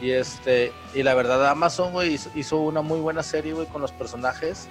Y 0.00 0.12
este, 0.12 0.72
y 0.94 1.02
la 1.02 1.14
verdad 1.14 1.44
Amazon, 1.48 1.92
güey, 1.92 2.14
hizo, 2.14 2.30
hizo 2.34 2.56
una 2.58 2.82
muy 2.82 3.00
buena 3.00 3.22
serie, 3.22 3.52
güey, 3.52 3.66
con 3.66 3.82
los 3.82 3.90
personajes. 3.92 4.68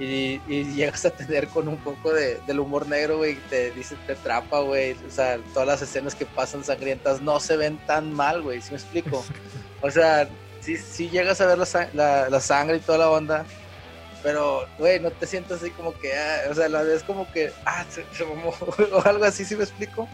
Y, 0.00 0.40
y 0.48 0.64
llegas 0.64 1.04
a 1.04 1.10
tener 1.10 1.48
con 1.48 1.68
un 1.68 1.76
poco 1.76 2.12
de, 2.12 2.40
del 2.46 2.58
humor 2.58 2.88
negro, 2.88 3.18
güey, 3.18 3.34
te 3.50 3.70
dice, 3.72 3.96
te 4.06 4.14
atrapa, 4.14 4.60
güey. 4.60 4.92
O 5.06 5.10
sea, 5.10 5.38
todas 5.52 5.68
las 5.68 5.82
escenas 5.82 6.14
que 6.14 6.24
pasan 6.24 6.64
sangrientas 6.64 7.20
no 7.20 7.38
se 7.38 7.56
ven 7.58 7.76
tan 7.86 8.10
mal, 8.12 8.40
güey, 8.40 8.62
¿sí 8.62 8.70
me 8.70 8.78
explico? 8.78 9.22
O 9.82 9.90
sea, 9.90 10.26
sí, 10.60 10.78
sí 10.78 11.10
llegas 11.10 11.42
a 11.42 11.46
ver 11.46 11.58
la, 11.58 11.66
la, 11.92 12.30
la 12.30 12.40
sangre 12.40 12.78
y 12.78 12.80
toda 12.80 12.96
la 12.96 13.10
onda, 13.10 13.44
pero, 14.22 14.66
güey, 14.78 15.00
no 15.00 15.10
te 15.10 15.26
sientes 15.26 15.60
así 15.60 15.70
como 15.70 15.92
que, 15.98 16.14
ah, 16.16 16.44
o 16.50 16.54
sea, 16.54 16.68
la 16.70 16.82
ves 16.82 17.02
como 17.02 17.30
que, 17.32 17.52
ah, 17.66 17.84
se, 17.90 18.04
se 18.16 18.24
mamó, 18.24 18.54
o 18.92 19.02
algo 19.06 19.24
así, 19.24 19.44
¿sí 19.44 19.54
me 19.54 19.64
explico? 19.64 20.08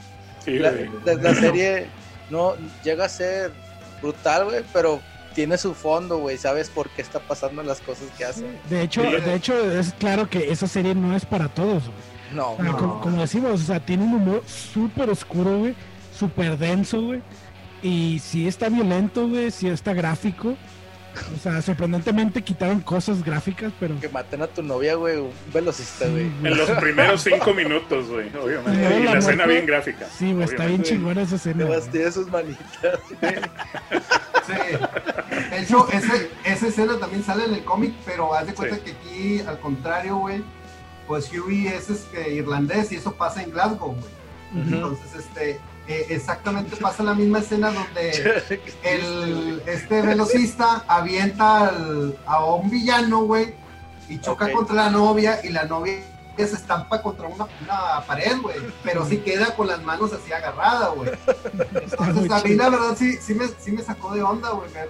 Sí, 0.45 0.59
la- 0.59 0.73
la 1.15 1.35
serie 1.35 1.87
no 2.29 2.57
llega 2.83 3.05
a 3.05 3.09
ser 3.09 3.53
brutal, 4.03 4.47
güey, 4.47 4.65
pero 4.73 5.01
tiene 5.37 5.59
su 5.59 5.75
fondo, 5.75 6.17
güey, 6.19 6.39
sabes 6.39 6.71
por 6.71 6.89
qué 6.89 7.03
está 7.03 7.21
pasando 7.21 7.63
las 7.63 7.81
cosas 7.81 8.09
que 8.17 8.25
hace. 8.25 8.45
De 8.71 8.83
hecho, 8.83 9.03
Sí. 9.03 9.21
de 9.21 9.35
hecho, 9.35 9.71
es 9.79 9.93
claro 9.93 10.29
que 10.29 10.51
esa 10.51 10.67
serie 10.67 10.95
no 10.95 11.15
es 11.15 11.25
para 11.27 11.49
todos, 11.49 11.85
güey. 11.85 12.17
No, 12.35 12.53
O 12.53 12.57
sea, 12.57 12.65
No. 12.65 12.77
como, 12.79 13.01
como 13.03 13.21
decimos, 13.21 13.61
o 13.61 13.65
sea, 13.65 13.79
tiene 13.79 14.03
un 14.05 14.15
humor 14.15 14.43
súper 14.47 15.11
oscuro, 15.11 15.59
güey, 15.59 15.75
súper 16.19 16.57
denso, 16.57 17.03
güey. 17.03 17.21
Y 17.83 18.19
sí 18.19 18.49
está 18.49 18.69
violento, 18.71 19.29
güey, 19.29 19.51
sí 19.51 19.69
está 19.69 19.93
gráfico. 19.93 20.57
O 21.35 21.39
sea, 21.39 21.61
sorprendentemente 21.63 22.43
quitaron 22.43 22.81
cosas 22.81 23.23
gráficas, 23.25 23.73
pero... 23.81 23.99
que 24.01 24.09
maten 24.09 24.43
a 24.43 24.47
tu 24.47 24.63
novia, 24.63 24.95
güey, 24.95 25.17
un 25.19 25.31
velocista, 25.53 26.07
güey. 26.09 26.27
En 26.43 26.57
los 26.57 26.71
primeros 26.73 27.21
cinco 27.25 27.53
minutos, 27.55 28.09
güey, 28.09 28.29
obviamente. 28.37 28.89
No, 28.91 28.99
y 28.99 29.03
la 29.05 29.13
la 29.13 29.19
escena 29.19 29.37
muerte- 29.45 29.53
bien 29.55 29.67
gráfica. 29.67 30.07
Sí, 30.19 30.33
güey, 30.33 30.45
está 30.45 30.67
bien 30.67 30.83
chingona 30.83 31.23
esa 31.23 31.37
escena. 31.37 31.65
güey. 31.65 31.79
bastía 31.79 32.13
sus 32.13 32.27
manitas, 32.29 33.01
güey. 33.21 33.35
Sí. 34.47 34.53
De 35.51 35.63
hecho, 35.63 35.89
ese- 35.93 36.31
esa 36.45 36.67
escena 36.69 36.99
también 36.99 37.25
sale 37.25 37.45
en 37.45 37.55
el 37.55 37.65
cómic, 37.65 37.95
pero 38.05 38.33
haz 38.35 38.47
de 38.47 38.55
cuenta 38.55 38.77
Sí. 38.77 38.83
que 38.83 38.91
aquí, 38.93 39.41
al 39.47 39.59
contrario, 39.61 40.17
güey, 40.19 40.43
pues 41.07 41.31
Huey 41.33 41.69
es 41.69 41.91
este, 41.91 42.35
irlandés 42.35 42.93
y 42.93 42.97
eso 42.97 43.13
pasa 43.15 43.43
en 43.43 43.51
Glasgow, 43.51 43.95
güey. 43.95 44.67
Entonces, 44.73 45.07
este, 45.19 45.59
eh, 45.89 46.07
exactamente 46.11 46.77
pasa 46.77 47.03
la 47.03 47.15
misma 47.15 47.39
escena 47.39 47.71
donde 47.73 48.43
el, 48.83 49.63
este 49.67 50.03
velocista 50.03 50.85
avienta 50.89 51.69
al- 51.69 52.17
a 52.27 52.45
un 52.45 52.71
villano, 52.71 53.21
güey, 53.25 53.55
y 54.09 54.21
choca 54.21 54.51
contra 54.53 54.75
la 54.77 54.91
novia 54.91 55.41
y 55.45 55.49
la 55.51 55.65
novia 55.65 55.95
se 56.37 56.43
estampa 56.45 57.01
contra 57.01 57.29
una, 57.29 57.47
una 57.63 58.01
pared, 58.07 58.37
güey, 58.43 58.57
pero 58.85 59.07
sí 59.07 59.19
queda 59.19 59.55
con 59.57 59.69
las 59.69 59.83
manos 59.83 60.13
así 60.13 60.33
agarradas, 60.33 60.95
güey. 60.95 61.11
Entonces, 61.83 62.31
a 62.31 62.43
mí 62.45 62.55
la 62.55 62.69
verdad 62.69 62.95
sí, 62.97 63.17
sí, 63.21 63.35
me, 63.35 63.47
sí 63.59 63.73
me 63.73 63.83
sacó 63.83 64.15
de 64.15 64.23
onda, 64.23 64.51
güey, 64.51 64.71
ver 64.73 64.89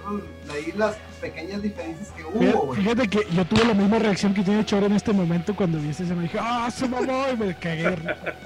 ahí 0.51 0.73
las 0.75 0.95
pequeñas 1.17 1.61
diferencias 1.61 2.09
que 2.11 2.23
hubo, 2.23 2.39
Fíjate, 2.39 2.57
güey. 2.57 2.81
fíjate 2.81 3.07
que 3.09 3.27
yo 3.35 3.45
tuve 3.45 3.65
la 3.65 3.73
misma 3.73 3.99
reacción 3.99 4.33
que 4.33 4.43
tiene 4.43 4.65
Choro 4.65 4.85
en 4.85 4.93
este 4.93 5.11
momento 5.13 5.55
cuando 5.55 5.77
vi 5.79 5.89
esa 5.89 6.03
escena. 6.03 6.21
Dije, 6.21 6.37
¡ah, 6.41 6.69
se 6.71 6.87
mamó! 6.87 7.25
Y 7.33 7.37
me 7.37 7.55
cagué. 7.55 7.95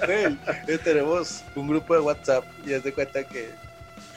Güey, 0.06 0.78
tenemos 0.84 1.44
un 1.54 1.68
grupo 1.68 1.94
de 1.94 2.00
WhatsApp 2.00 2.44
y 2.66 2.74
haz 2.74 2.82
de 2.84 2.92
cuenta 2.92 3.22
que 3.24 3.50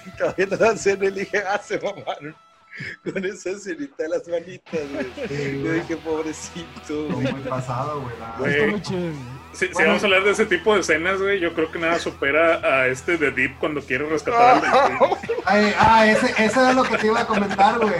estaba 0.05 0.33
viendo 0.33 0.55
la 0.57 0.71
escena 0.71 1.05
y 1.05 1.11
le 1.11 1.19
dije, 1.21 1.39
ah, 1.47 1.59
se 1.63 1.79
mamaron 1.79 2.35
con 3.03 3.25
esa 3.25 3.51
escenita 3.51 4.03
de 4.03 4.09
las 4.09 4.27
manitas, 4.27 4.81
güey. 4.93 5.27
Sí, 5.29 5.61
Yo 5.63 5.71
dije, 5.73 5.95
pobrecito, 5.97 6.93
muy 7.09 7.25
pasado, 7.43 8.01
güey. 8.01 8.13
la- 8.19 8.35
Güey. 8.37 8.51
Está 8.53 8.67
muy 8.71 8.81
chido, 8.81 8.99
güey. 8.99 9.44
Si, 9.55 9.67
vamos 9.73 10.01
a 10.03 10.05
hablar 10.05 10.23
de 10.23 10.31
ese 10.31 10.45
tipo 10.45 10.73
de 10.75 10.81
escenas, 10.81 11.19
güey, 11.21 11.39
yo 11.39 11.53
creo 11.53 11.71
que 11.71 11.79
nada 11.79 11.97
supera 11.99 12.55
a 12.63 12.87
este 12.87 13.17
de 13.17 13.31
Deep 13.31 13.57
cuando 13.59 13.81
quiere 13.81 14.07
rescatar 14.09 14.55
al 14.55 14.61
delfín. 14.89 15.07
Ay, 15.45 15.73
ah, 15.79 16.07
ese, 16.07 16.31
ese 16.43 16.59
era 16.59 16.73
lo 16.73 16.83
que 16.83 16.97
te 16.97 17.07
iba 17.07 17.21
a 17.21 17.27
comentar, 17.27 17.79
güey. 17.79 17.93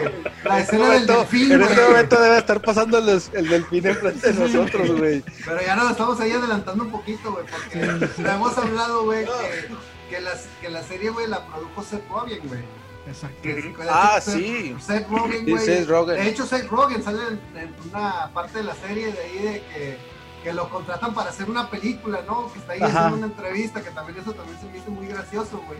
La 0.43 0.57
En 0.57 0.63
escena 0.63 0.89
del 0.89 1.07
delfín, 1.07 1.51
en 1.51 1.62
este 1.62 1.75
güey. 1.75 1.88
momento 1.88 2.21
debe 2.21 2.38
estar 2.38 2.62
pasando 2.62 2.97
el, 2.97 3.09
el 3.33 3.47
delfín 3.50 3.88
enfrente 3.88 4.31
de 4.33 4.39
nosotros, 4.39 4.91
güey. 4.91 5.24
Pero 5.45 5.62
ya 5.62 5.75
nos 5.75 5.91
estamos 5.91 6.19
ahí 6.19 6.31
adelantando 6.31 6.83
un 6.83 6.91
poquito, 6.91 7.31
güey, 7.31 7.45
porque 7.45 8.21
le 8.21 8.29
hemos 8.29 8.57
hablado, 8.57 9.03
güey, 9.05 9.25
que, 9.25 10.15
que, 10.15 10.21
las, 10.21 10.47
que 10.62 10.69
la 10.69 10.83
serie, 10.83 11.09
güey, 11.09 11.27
la 11.27 11.45
produjo 11.45 11.83
Seth 11.83 12.07
Rogen, 12.09 12.39
güey. 12.47 12.62
Exacto. 13.07 13.38
Que- 13.43 13.55
que- 13.55 13.75
Ah, 13.88 14.17
Seth- 14.19 14.33
sí. 14.33 14.75
Seth 14.79 15.07
Rogen, 15.09 15.45
Sí, 15.45 15.51
güey. 15.51 15.63
Seth 15.65 15.88
Rogen. 15.88 16.15
De 16.15 16.27
hecho, 16.27 16.45
Seth 16.45 16.67
Rogen 16.69 17.03
sale 17.03 17.19
en, 17.27 17.57
en 17.59 17.75
una 17.91 18.29
parte 18.33 18.57
de 18.57 18.63
la 18.63 18.74
serie 18.75 19.12
de 19.12 19.19
ahí 19.19 19.38
de 19.43 19.51
que, 19.71 19.97
que 20.46 20.54
lo 20.54 20.70
contratan 20.70 21.12
para 21.16 21.32
hacer 21.32 21.50
una 21.50 21.72
película, 21.72 22.20
¿no? 22.28 22.54
Que 22.54 22.60
está 22.60 22.74
ahí 22.74 22.80
Ajá. 22.84 23.08
haciendo 23.08 23.18
una 23.18 23.25
entrevista, 23.25 23.82
que 23.82 23.90
también 23.90 24.20
eso 24.20 24.32
también 24.34 24.60
se 24.60 24.68
me 24.68 24.78
hizo 24.78 24.92
muy 24.92 25.08
gracioso, 25.08 25.60
güey. 25.66 25.80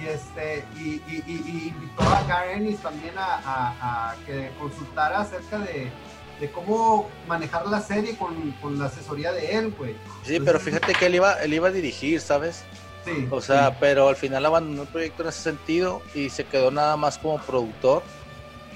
Y 0.00 0.06
este, 0.06 0.64
y, 0.76 1.02
y, 1.10 1.24
y- 1.26 1.42
y 1.44 1.68
invitó 1.74 2.02
a 2.04 2.52
Ennis 2.52 2.78
también 2.78 3.18
a, 3.18 3.40
a- 3.44 4.10
a 4.12 4.14
que 4.24 4.52
consultara 4.60 5.22
acerca 5.22 5.58
de, 5.58 5.90
de 6.38 6.50
cómo 6.52 7.08
manejar 7.26 7.66
la 7.66 7.80
serie 7.80 8.16
con, 8.16 8.52
con 8.62 8.78
la 8.78 8.84
asesoría 8.84 9.32
de 9.32 9.56
él, 9.56 9.74
güey. 9.76 9.96
Sí, 10.24 10.38
pero 10.38 10.60
fíjate 10.60 10.92
que 10.94 11.06
él 11.06 11.16
iba, 11.16 11.32
él 11.42 11.52
iba 11.54 11.66
a 11.66 11.72
dirigir, 11.72 12.20
¿sabes? 12.20 12.62
Sí. 13.04 13.26
O 13.32 13.40
sea, 13.40 13.76
pero 13.80 14.08
al 14.08 14.14
final 14.16 14.46
abandonó 14.46 14.82
el 14.82 14.88
proyecto 14.88 15.24
en 15.24 15.30
ese 15.30 15.40
sentido 15.42 16.00
y 16.14 16.30
se 16.30 16.44
quedó 16.44 16.70
nada 16.70 16.96
más 16.96 17.18
como 17.18 17.38
productor, 17.40 18.04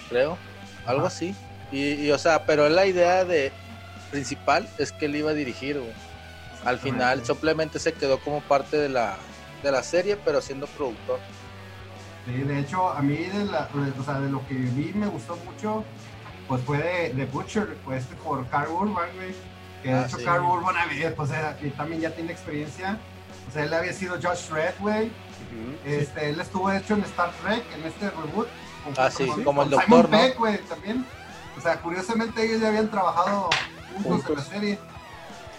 creo, 0.09 0.37
algo 0.87 1.03
Ajá. 1.07 1.15
así. 1.15 1.37
Y, 1.71 1.93
y, 2.07 2.11
o 2.11 2.19
sea, 2.19 2.47
pero 2.47 2.69
la 2.69 2.85
idea 2.87 3.25
de 3.25 3.53
principal 4.11 4.69
es 4.79 4.93
que 4.93 5.07
él 5.07 5.17
iba 5.17 5.31
a 5.31 5.35
dirigir, 5.35 5.79
güey. 5.79 5.93
Al 6.64 6.79
final 6.79 7.25
simplemente 7.25 7.79
se 7.79 7.93
quedó 7.95 8.19
como 8.21 8.40
parte 8.43 8.76
de 8.76 8.88
la, 8.90 9.17
de 9.62 9.73
la 9.73 9.83
serie, 9.83 10.17
pero 10.17 10.40
siendo 10.43 10.67
productor. 10.67 11.19
Sí, 12.26 12.33
de 12.33 12.59
hecho, 12.61 12.90
a 12.90 13.00
mí 13.00 13.17
de, 13.17 13.45
la, 13.47 13.69
o 13.99 14.05
sea, 14.05 14.21
de 14.21 14.31
lo 14.31 14.47
que 14.47 14.55
vi 14.55 14.93
me 14.95 15.07
gustó 15.07 15.37
mucho, 15.37 15.85
pues 16.47 16.61
fue 16.62 16.79
de, 16.79 17.14
de 17.14 17.25
Butcher, 17.25 17.76
pues 17.85 18.02
este 18.02 18.14
por 18.17 18.47
Carl 18.49 18.71
Urban, 18.71 19.09
güey. 19.17 19.35
Que 19.83 19.88
de 19.88 19.95
Ah, 19.95 20.05
hecho 20.07 20.19
sí. 20.19 20.25
Carl 20.25 20.45
Urban 20.45 20.75
pues 21.17 21.31
era- 21.31 21.57
y 21.62 21.71
también 21.71 22.02
ya 22.02 22.11
tiene 22.14 22.31
experiencia. 22.33 22.99
O 23.49 23.52
sea, 23.52 23.64
él 23.64 23.73
había 23.73 23.93
sido 23.95 24.17
Josh 24.23 24.50
Red, 24.50 24.75
güey. 24.81 25.11
Este, 25.87 26.29
él 26.29 26.38
estuvo 26.40 26.71
hecho 26.71 26.95
en 26.95 27.02
Star 27.05 27.33
Trek, 27.43 27.64
en 27.75 27.85
este 27.87 28.11
reboot. 28.11 28.47
con- 28.85 28.95
Ah, 28.99 29.11
sí, 29.11 29.26
como 29.26 29.62
el 29.62 29.71
con 29.71 29.71
doctor, 29.71 30.07
Simon 30.11 30.33
güey, 30.38 30.59
también. 30.69 31.07
O 31.59 31.61
sea, 31.62 31.81
curiosamente 31.81 32.45
ellos 32.45 32.61
ya 32.61 32.69
habían 32.69 32.90
trabajado 32.90 33.49
juntos, 34.02 34.30
en 34.30 34.37
la 34.37 34.42
serie. 34.42 34.78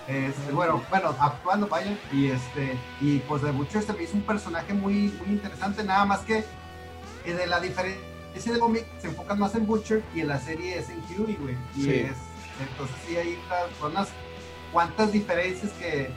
Este, 0.07 0.51
bueno, 0.51 0.81
bueno, 0.89 1.15
actuando, 1.19 1.67
vaya. 1.67 1.98
Y 2.12 2.27
este, 2.31 2.77
y 3.00 3.19
pues 3.19 3.41
de 3.41 3.51
Butcher 3.51 3.83
se 3.83 3.93
me 3.93 4.03
hizo 4.03 4.15
un 4.15 4.24
personaje 4.24 4.74
muy, 4.74 5.13
muy 5.19 5.29
interesante, 5.29 5.83
nada 5.83 6.05
más 6.05 6.21
que 6.21 6.43
eh, 7.25 7.33
de 7.33 7.48
la 7.48 7.60
diferencia 7.60 8.51
del 8.51 8.60
cómic 8.60 8.86
se 9.00 9.07
enfocan 9.07 9.39
más 9.39 9.55
en 9.55 9.65
Butcher 9.67 10.03
y 10.15 10.21
en 10.21 10.27
la 10.29 10.39
serie 10.39 10.79
es 10.79 10.89
en 10.89 11.00
Huey, 11.10 11.36
güey. 11.36 11.55
Y 11.75 11.83
Sí. 11.83 11.93
es, 11.93 12.17
entonces 12.69 12.95
sí 13.07 13.15
hay 13.17 13.38
unas 13.83 14.10
cuantas 14.71 15.12
diferencias 15.12 15.71
que, 15.74 16.12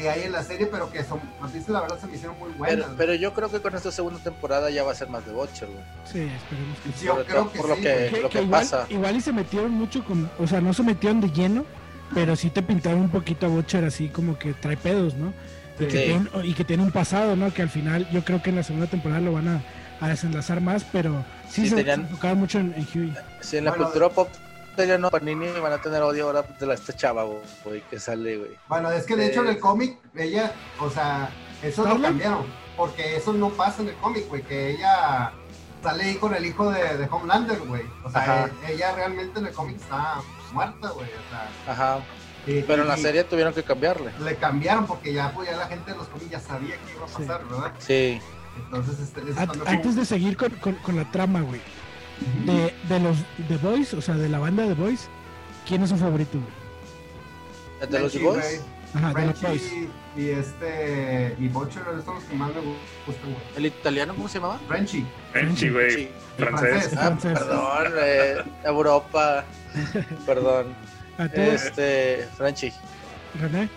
que 0.00 0.08
hay 0.10 0.22
en 0.24 0.32
la 0.32 0.42
serie, 0.42 0.66
pero 0.66 0.90
que 0.90 1.02
son, 1.04 1.20
a 1.40 1.46
mí 1.48 1.60
la 1.68 1.80
verdad 1.80 1.98
se 2.00 2.06
me 2.06 2.14
hicieron 2.16 2.38
muy 2.38 2.50
buenas. 2.52 2.84
Pero, 2.86 2.96
pero 2.96 3.14
yo 3.14 3.34
creo 3.34 3.50
que 3.50 3.60
con 3.60 3.74
esta 3.74 3.90
segunda 3.92 4.18
temporada 4.20 4.70
ya 4.70 4.82
va 4.84 4.92
a 4.92 4.94
ser 4.94 5.08
más 5.08 5.24
de 5.26 5.32
Butcher, 5.32 5.68
güey. 5.68 5.84
Sí, 6.04 6.20
esperemos 6.20 6.78
que 6.84 6.88
sí. 6.92 6.94
Sí, 7.00 7.06
yo 7.06 7.24
creo 7.24 7.52
que 7.52 7.58
por 7.58 7.68
lo 7.68 7.76
sí, 7.76 7.82
que, 7.82 7.92
güey. 7.94 8.10
Que- 8.10 8.20
lo 8.22 8.28
que 8.28 8.38
que 8.38 8.44
igual, 8.44 8.60
pasa. 8.62 8.86
igual 8.88 9.16
y 9.16 9.20
se 9.20 9.32
metieron 9.32 9.70
mucho 9.72 10.04
con, 10.04 10.30
o 10.38 10.46
sea, 10.46 10.60
no 10.60 10.72
se 10.72 10.82
metieron 10.82 11.20
de 11.20 11.30
lleno, 11.30 11.64
pero 12.14 12.36
sí 12.36 12.50
te 12.50 12.62
pintaron 12.62 13.00
un 13.00 13.10
poquito 13.10 13.46
a 13.46 13.48
Butcher 13.48 13.84
así 13.84 14.08
como 14.08 14.38
que 14.38 14.52
trae 14.54 14.76
pedos, 14.76 15.14
¿no? 15.14 15.32
Y, 15.80 15.84
que 15.86 15.90
Sí. 15.90 16.04
tiene, 16.06 16.46
y 16.48 16.54
que 16.54 16.64
tiene 16.64 16.82
un 16.82 16.90
pasado, 16.92 17.36
¿no? 17.36 17.52
Que 17.54 17.62
al 17.62 17.68
final 17.70 18.08
yo 18.10 18.24
creo 18.24 18.42
que 18.42 18.50
en 18.50 18.56
la 18.56 18.62
segunda 18.62 18.86
temporada 18.88 19.20
lo 19.20 19.32
van 19.32 19.48
a, 19.48 19.62
a 20.00 20.08
desenlazar 20.08 20.60
más, 20.60 20.84
pero 20.90 21.24
sí, 21.48 21.62
Sí, 21.62 21.68
se, 21.70 21.76
tenían- 21.76 22.00
se 22.02 22.06
enfocaron 22.10 22.38
mucho 22.38 22.58
en, 22.58 22.74
en 22.76 22.86
Huey. 22.94 23.14
Si 23.40 23.56
en 23.58 23.64
la 23.64 23.70
Bueno, 23.70 23.84
cultura 23.86 24.08
pop 24.08 24.28
ya 24.84 24.98
no, 24.98 25.10
Panini 25.10 25.48
van 25.60 25.72
a 25.72 25.78
tener 25.80 26.02
odio 26.02 26.26
ahora 26.26 26.42
de 26.42 26.66
la, 26.66 26.74
esta 26.74 26.92
chava, 26.94 27.24
güey, 27.64 27.82
que 27.90 27.98
sale, 27.98 28.36
güey. 28.38 28.50
Bueno, 28.68 28.90
es 28.90 29.04
que 29.04 29.16
de 29.16 29.26
Eh, 29.26 29.28
hecho 29.30 29.42
en 29.42 29.48
el 29.48 29.58
cómic, 29.58 29.98
ella, 30.14 30.52
o 30.80 30.90
sea, 30.90 31.30
eso 31.62 31.84
lo 31.84 32.00
cambiaron, 32.00 32.46
porque 32.76 33.16
eso 33.16 33.32
no 33.32 33.50
pasa 33.50 33.82
en 33.82 33.88
el 33.88 33.94
cómic, 33.96 34.28
güey, 34.28 34.42
que 34.42 34.70
ella 34.70 35.32
sale 35.82 36.04
ahí 36.04 36.14
con 36.16 36.34
el 36.34 36.44
hijo 36.46 36.70
de, 36.70 36.96
de 36.98 37.08
Homelander, 37.10 37.58
güey. 37.60 37.82
O 38.04 38.10
sea, 38.10 38.46
eh, 38.46 38.72
ella 38.74 38.94
realmente 38.94 39.38
en 39.38 39.46
el 39.46 39.52
cómic 39.52 39.76
está 39.80 40.16
muerta, 40.52 40.88
güey. 40.90 41.06
O 41.06 41.30
sea, 41.30 41.72
Ajá. 41.72 41.98
y- 42.46 42.62
Pero 42.62 42.82
en 42.82 42.88
la 42.88 42.96
serie 42.96 43.22
tuvieron 43.24 43.52
que 43.54 43.62
cambiarle. 43.62 44.10
le 44.20 44.36
cambiaron 44.36 44.86
porque 44.86 45.12
ya, 45.12 45.30
pues, 45.32 45.48
ya 45.48 45.56
la 45.56 45.66
gente 45.66 45.92
de 45.92 45.96
los 45.96 46.08
cómics 46.08 46.30
ya 46.30 46.40
sabía 46.40 46.74
que 46.76 46.92
iba 46.96 47.04
a 47.04 47.08
Sí. 47.08 47.14
pasar, 47.18 47.44
¿verdad? 47.48 47.72
Sí. 47.78 48.20
Entonces, 48.56 48.98
este, 48.98 49.20
fue- 49.20 49.46
Antes 49.68 49.94
de 49.94 50.04
seguir 50.04 50.36
con, 50.36 50.50
con- 50.56 50.74
con 50.76 50.96
la 50.96 51.08
trama, 51.12 51.42
güey. 51.42 51.60
De, 52.44 52.74
de 52.88 53.00
los 53.00 53.16
The 53.48 53.56
Boys, 53.58 53.94
o 53.94 54.00
sea, 54.00 54.14
de 54.14 54.28
la 54.28 54.38
banda 54.38 54.66
The 54.66 54.74
Boys, 54.74 55.08
¿quién 55.66 55.82
es 55.82 55.90
su 55.90 55.96
favorito? 55.96 56.38
¿De 57.80 57.98
los 57.98 58.12
Frenchy, 58.12 58.18
Boys? 58.26 58.62
Ajá, 58.94 59.14
de 59.14 59.26
los 59.26 59.40
Boys. 59.40 59.72
Y 60.16 60.30
este, 60.30 61.36
y 61.38 61.48
Butcher, 61.48 61.82
esos 61.92 62.04
son 62.04 62.16
los 62.16 62.24
que 62.24 62.34
más 62.34 62.48
me 62.54 62.60
gustan, 63.06 63.32
güey. 63.32 63.42
¿El 63.56 63.66
italiano 63.66 64.14
cómo 64.14 64.28
se 64.28 64.38
llamaba? 64.38 64.58
Frenchy. 64.66 65.06
Frenchy, 65.32 65.68
güey. 65.70 66.08
Francés. 66.36 66.88
francés. 66.90 66.92
Ah, 66.96 67.16
Francés. 67.18 67.38
perdón, 67.38 67.92
eh, 68.00 68.36
Europa. 68.64 69.44
Perdón. 70.26 70.74
¿A 71.18 71.28
ti, 71.28 71.40
Este, 71.40 72.28
Frenchy. 72.36 72.72
René? 73.40 73.68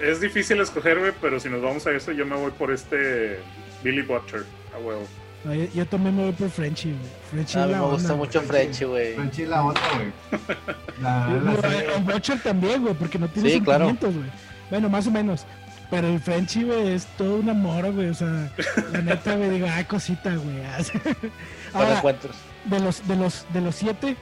Es 0.00 0.20
difícil 0.20 0.60
escoger, 0.60 0.98
güey, 0.98 1.12
pero 1.20 1.40
si 1.40 1.48
nos 1.48 1.62
vamos 1.62 1.86
a 1.86 1.92
eso, 1.92 2.12
yo 2.12 2.26
me 2.26 2.36
voy 2.36 2.50
por 2.52 2.70
este 2.70 3.40
Billy 3.82 4.02
Butcher, 4.02 4.44
a 4.74 4.78
huevo. 4.78 5.06
No, 5.44 5.52
yo, 5.54 5.64
yo 5.74 5.86
también 5.86 6.16
me 6.16 6.22
voy 6.24 6.32
por 6.32 6.50
Frenchy, 6.50 6.90
güey. 6.90 7.10
Frenchy 7.30 7.58
A 7.58 7.60
es 7.62 7.66
mí 7.66 7.72
la 7.72 7.78
me 7.80 7.84
gusta 7.86 8.12
onda, 8.12 8.14
mucho 8.24 8.40
Frenchy, 8.42 8.84
güey. 8.84 9.14
Frenchy 9.14 9.46
la 9.46 9.64
otra, 9.64 9.82
güey. 9.96 10.12
La, 11.00 11.28
la 11.62 11.94
El 11.96 12.02
Butcher 12.04 12.40
también, 12.42 12.82
güey, 12.82 12.94
porque 12.94 13.18
no 13.18 13.28
tiene 13.28 13.50
Sí, 13.50 13.60
claro. 13.60 13.86
sentimientos, 13.86 14.22
güey. 14.22 14.38
Bueno, 14.70 14.88
más 14.88 15.06
o 15.06 15.10
menos. 15.10 15.44
Pero 15.90 16.06
el 16.08 16.20
Frenchy, 16.20 16.62
güey, 16.64 16.94
es 16.94 17.06
todo 17.18 17.36
un 17.36 17.50
amor, 17.50 17.90
güey. 17.92 18.08
O 18.08 18.14
sea, 18.14 18.50
la 18.92 19.02
neta, 19.02 19.34
güey, 19.36 19.50
digo, 19.50 19.66
ay, 19.70 19.84
cosita, 19.84 20.30
güey. 20.36 20.62
Ahora, 21.74 21.96
encuentros. 21.96 22.36
de 22.66 22.80
los, 22.80 23.06
de 23.08 23.16
los, 23.16 23.44
de 23.52 23.60
los 23.60 23.74
siete, 23.74 24.16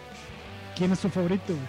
¿quién 0.76 0.92
es 0.92 1.00
tu 1.00 1.08
favorito, 1.10 1.52
güey? 1.52 1.66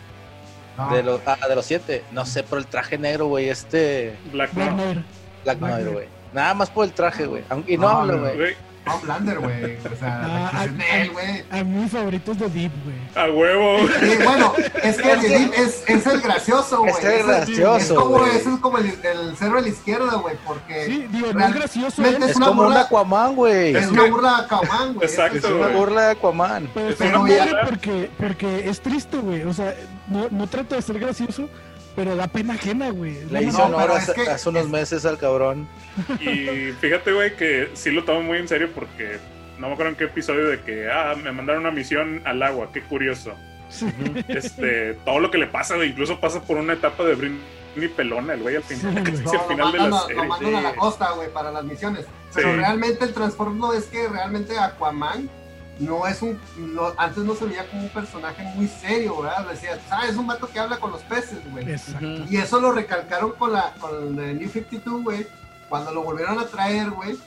no, 0.90 0.96
De 0.96 1.04
los, 1.04 1.22
ah, 1.28 1.38
de 1.48 1.56
los 1.56 1.66
siete. 1.66 2.04
No 2.14 2.26
sé, 2.26 2.42
por 2.44 2.58
el 2.58 2.66
traje 2.68 2.98
negro, 2.98 3.28
güey. 3.28 3.50
Este. 3.50 4.16
Black 4.32 4.54
Black 4.54 4.72
Noir. 4.76 5.04
Black 5.44 5.60
Noir, 5.60 5.90
güey. 5.90 6.08
Nada 6.34 6.54
más 6.54 6.70
por 6.70 6.86
el 6.86 6.94
traje, 6.94 7.26
güey. 7.26 7.44
Aunque- 7.50 7.74
Y 7.74 7.78
no 7.78 8.06
no, 8.06 8.18
güey. 8.18 8.56
Homelander, 8.86 9.40
güey. 9.40 9.76
O 9.78 9.96
sea, 10.00 10.50
Ah, 10.54 10.68
de 10.68 11.02
él, 11.04 11.12
güey. 11.12 11.44
A 11.52 11.64
mí 11.64 11.82
mi 11.84 11.88
favorito 11.90 12.32
es 12.32 12.40
de 12.40 12.50
Deep, 12.50 12.72
güey. 12.84 12.96
a 13.16 13.30
huevo. 13.32 13.78
Sí, 14.00 14.12
bueno, 14.24 14.54
es 14.84 14.98
que 14.98 15.12
el 15.12 15.22
Deep 15.22 15.54
es, 15.54 15.84
es 15.88 16.08
el 16.08 16.22
gracioso, 16.22 16.80
güey. 16.80 16.92
Es 16.92 17.04
el 17.04 17.24
gracioso, 17.28 17.78
Es 17.78 17.92
como, 17.94 18.26
es 18.26 18.44
como 18.60 18.78
el, 18.80 18.86
el 18.88 19.36
cero 19.38 19.58
a 19.60 19.62
la 19.62 19.68
izquierda, 19.68 20.16
güey, 20.16 20.36
porque 20.46 20.86
Sí, 20.86 21.08
digo, 21.12 21.32
no 21.32 21.46
es 21.46 21.54
gracioso 21.54 22.04
él, 22.04 22.18
Es 22.24 22.36
una 22.36 22.46
como 22.48 22.62
un 22.64 22.68
burla- 22.70 22.82
Aquaman, 22.82 23.36
güey. 23.36 23.76
es 23.76 23.88
una 23.88 24.04
burla 24.06 24.38
a 24.38 24.48
Kawan, 24.48 24.94
güey. 24.96 25.08
Exacto, 25.08 25.38
Es 25.38 25.44
una 25.46 25.68
burla 25.68 26.02
de 26.08 26.12
Aquaman. 26.14 26.70
Pero 26.74 26.90
Es 26.90 27.00
una 27.02 27.18
burla. 27.20 27.62
porque, 27.70 28.10
porque 28.18 28.68
es 28.70 28.82
triste, 28.82 29.18
güey. 29.18 29.44
O 29.44 29.54
sea, 29.54 29.76
no, 30.08 30.28
no 30.32 30.48
trata 30.48 30.76
de 30.76 30.82
ser 30.82 31.00
gracioso, 31.00 31.48
pero 31.96 32.16
da 32.16 32.28
pena 32.28 32.54
ajena, 32.54 32.90
güey. 32.90 33.14
Le 33.26 33.32
la 33.32 33.42
hizo 33.42 33.58
No, 33.70 33.78
honor 33.78 33.92
hace, 33.92 34.14
que- 34.14 34.22
hace 34.30 34.50
unos 34.50 34.64
es- 34.66 34.70
meses 34.70 35.06
al 35.06 35.18
cabrón. 35.18 35.68
Y 36.20 36.72
fíjate, 36.80 37.12
güey, 37.12 37.36
que 37.36 37.70
sí 37.74 37.92
lo 37.92 38.04
tomo 38.04 38.22
muy 38.24 38.38
en 38.38 38.48
serio 38.48 38.70
porque 38.74 39.18
no 39.60 39.68
me 39.68 39.74
acuerdo 39.74 39.92
en 39.92 39.96
qué 39.98 40.06
episodio 40.06 40.48
de 40.48 40.62
que, 40.62 40.90
ah, 40.92 41.16
me 41.22 41.32
mandaron 41.32 41.62
una 41.62 41.72
misión 41.72 42.22
al 42.26 42.42
agua, 42.44 42.70
qué 42.74 42.82
curioso. 42.82 43.34
Sí. 43.70 43.86
Este, 44.28 44.96
todo 45.06 45.20
lo 45.20 45.32
que 45.32 45.38
le 45.38 45.48
pasa, 45.48 45.76
güey, 45.76 45.90
incluso 45.90 46.20
pasa 46.20 46.42
por 46.42 46.58
una 46.58 46.74
etapa 46.74 47.04
de 47.04 47.16
Britney 47.16 47.88
pelona, 47.96 48.34
el 48.34 48.42
güey, 48.42 48.56
al 48.58 48.64
final, 48.64 48.96
Sí, 49.06 49.12
casi 49.12 49.24
No, 49.24 49.32
al 49.32 49.48
final 49.48 49.72
de 49.72 49.78
la 49.78 49.84
a, 49.86 49.88
lo 49.90 50.00
serie. 50.08 50.24
mandan 50.26 50.56
a 50.56 50.62
la 50.62 50.72
sí. 50.72 50.78
costa, 50.78 51.12
güey, 51.12 51.30
para 51.32 51.52
las 51.52 51.64
misiones. 51.64 52.06
Pero 52.34 52.50
Sí. 52.52 52.56
realmente 52.58 53.06
el 53.06 53.14
trasfondo 53.14 53.74
es 53.74 53.86
que 53.86 54.08
realmente 54.08 54.58
Aquaman 54.58 55.30
no 55.80 56.06
es 56.08 56.22
un. 56.22 56.40
no- 56.58 56.94
antes 56.98 57.24
no 57.24 57.34
se 57.36 57.46
veía 57.46 57.68
como 57.70 57.84
un 57.84 57.90
personaje 57.90 58.44
muy 58.56 58.68
serio, 58.68 59.22
¿verdad? 59.22 59.48
Decía, 59.50 59.80
¿sabes? 59.90 60.12
Es 60.12 60.16
un 60.18 60.28
vato 60.28 60.48
que 60.48 60.60
habla 60.60 60.78
con 60.78 60.92
los 60.92 61.02
peces, 61.04 61.40
güey. 61.52 61.66
Y 62.30 62.38
eso 62.38 62.60
lo 62.60 62.72
recalcaron 62.72 63.32
con 63.34 63.54
la 63.54 63.74
con 63.80 64.20
el 64.20 64.38
New 64.40 64.50
52, 64.50 65.04
güey. 65.04 65.28
Cuando 65.70 65.92
lo 65.94 66.04
volvieron 66.04 66.38
a 66.40 66.46
traer, 66.46 66.90
güey. 66.92 67.18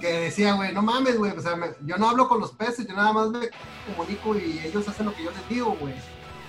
Que 0.00 0.12
decía, 0.20 0.52
güey, 0.54 0.72
no 0.74 0.82
mames, 0.82 1.16
güey. 1.16 1.32
O 1.32 1.40
sea, 1.40 1.56
me- 1.56 1.70
yo 1.86 1.96
no 1.96 2.10
hablo 2.10 2.28
con 2.28 2.40
los 2.40 2.50
peces, 2.52 2.86
yo 2.86 2.94
nada 2.94 3.12
más 3.12 3.30
me 3.30 3.48
comunico 3.86 4.36
y 4.36 4.58
ellos 4.64 4.86
hacen 4.88 5.06
lo 5.06 5.14
que 5.14 5.24
yo 5.24 5.30
les 5.30 5.48
digo, 5.48 5.76
güey. 5.80 5.94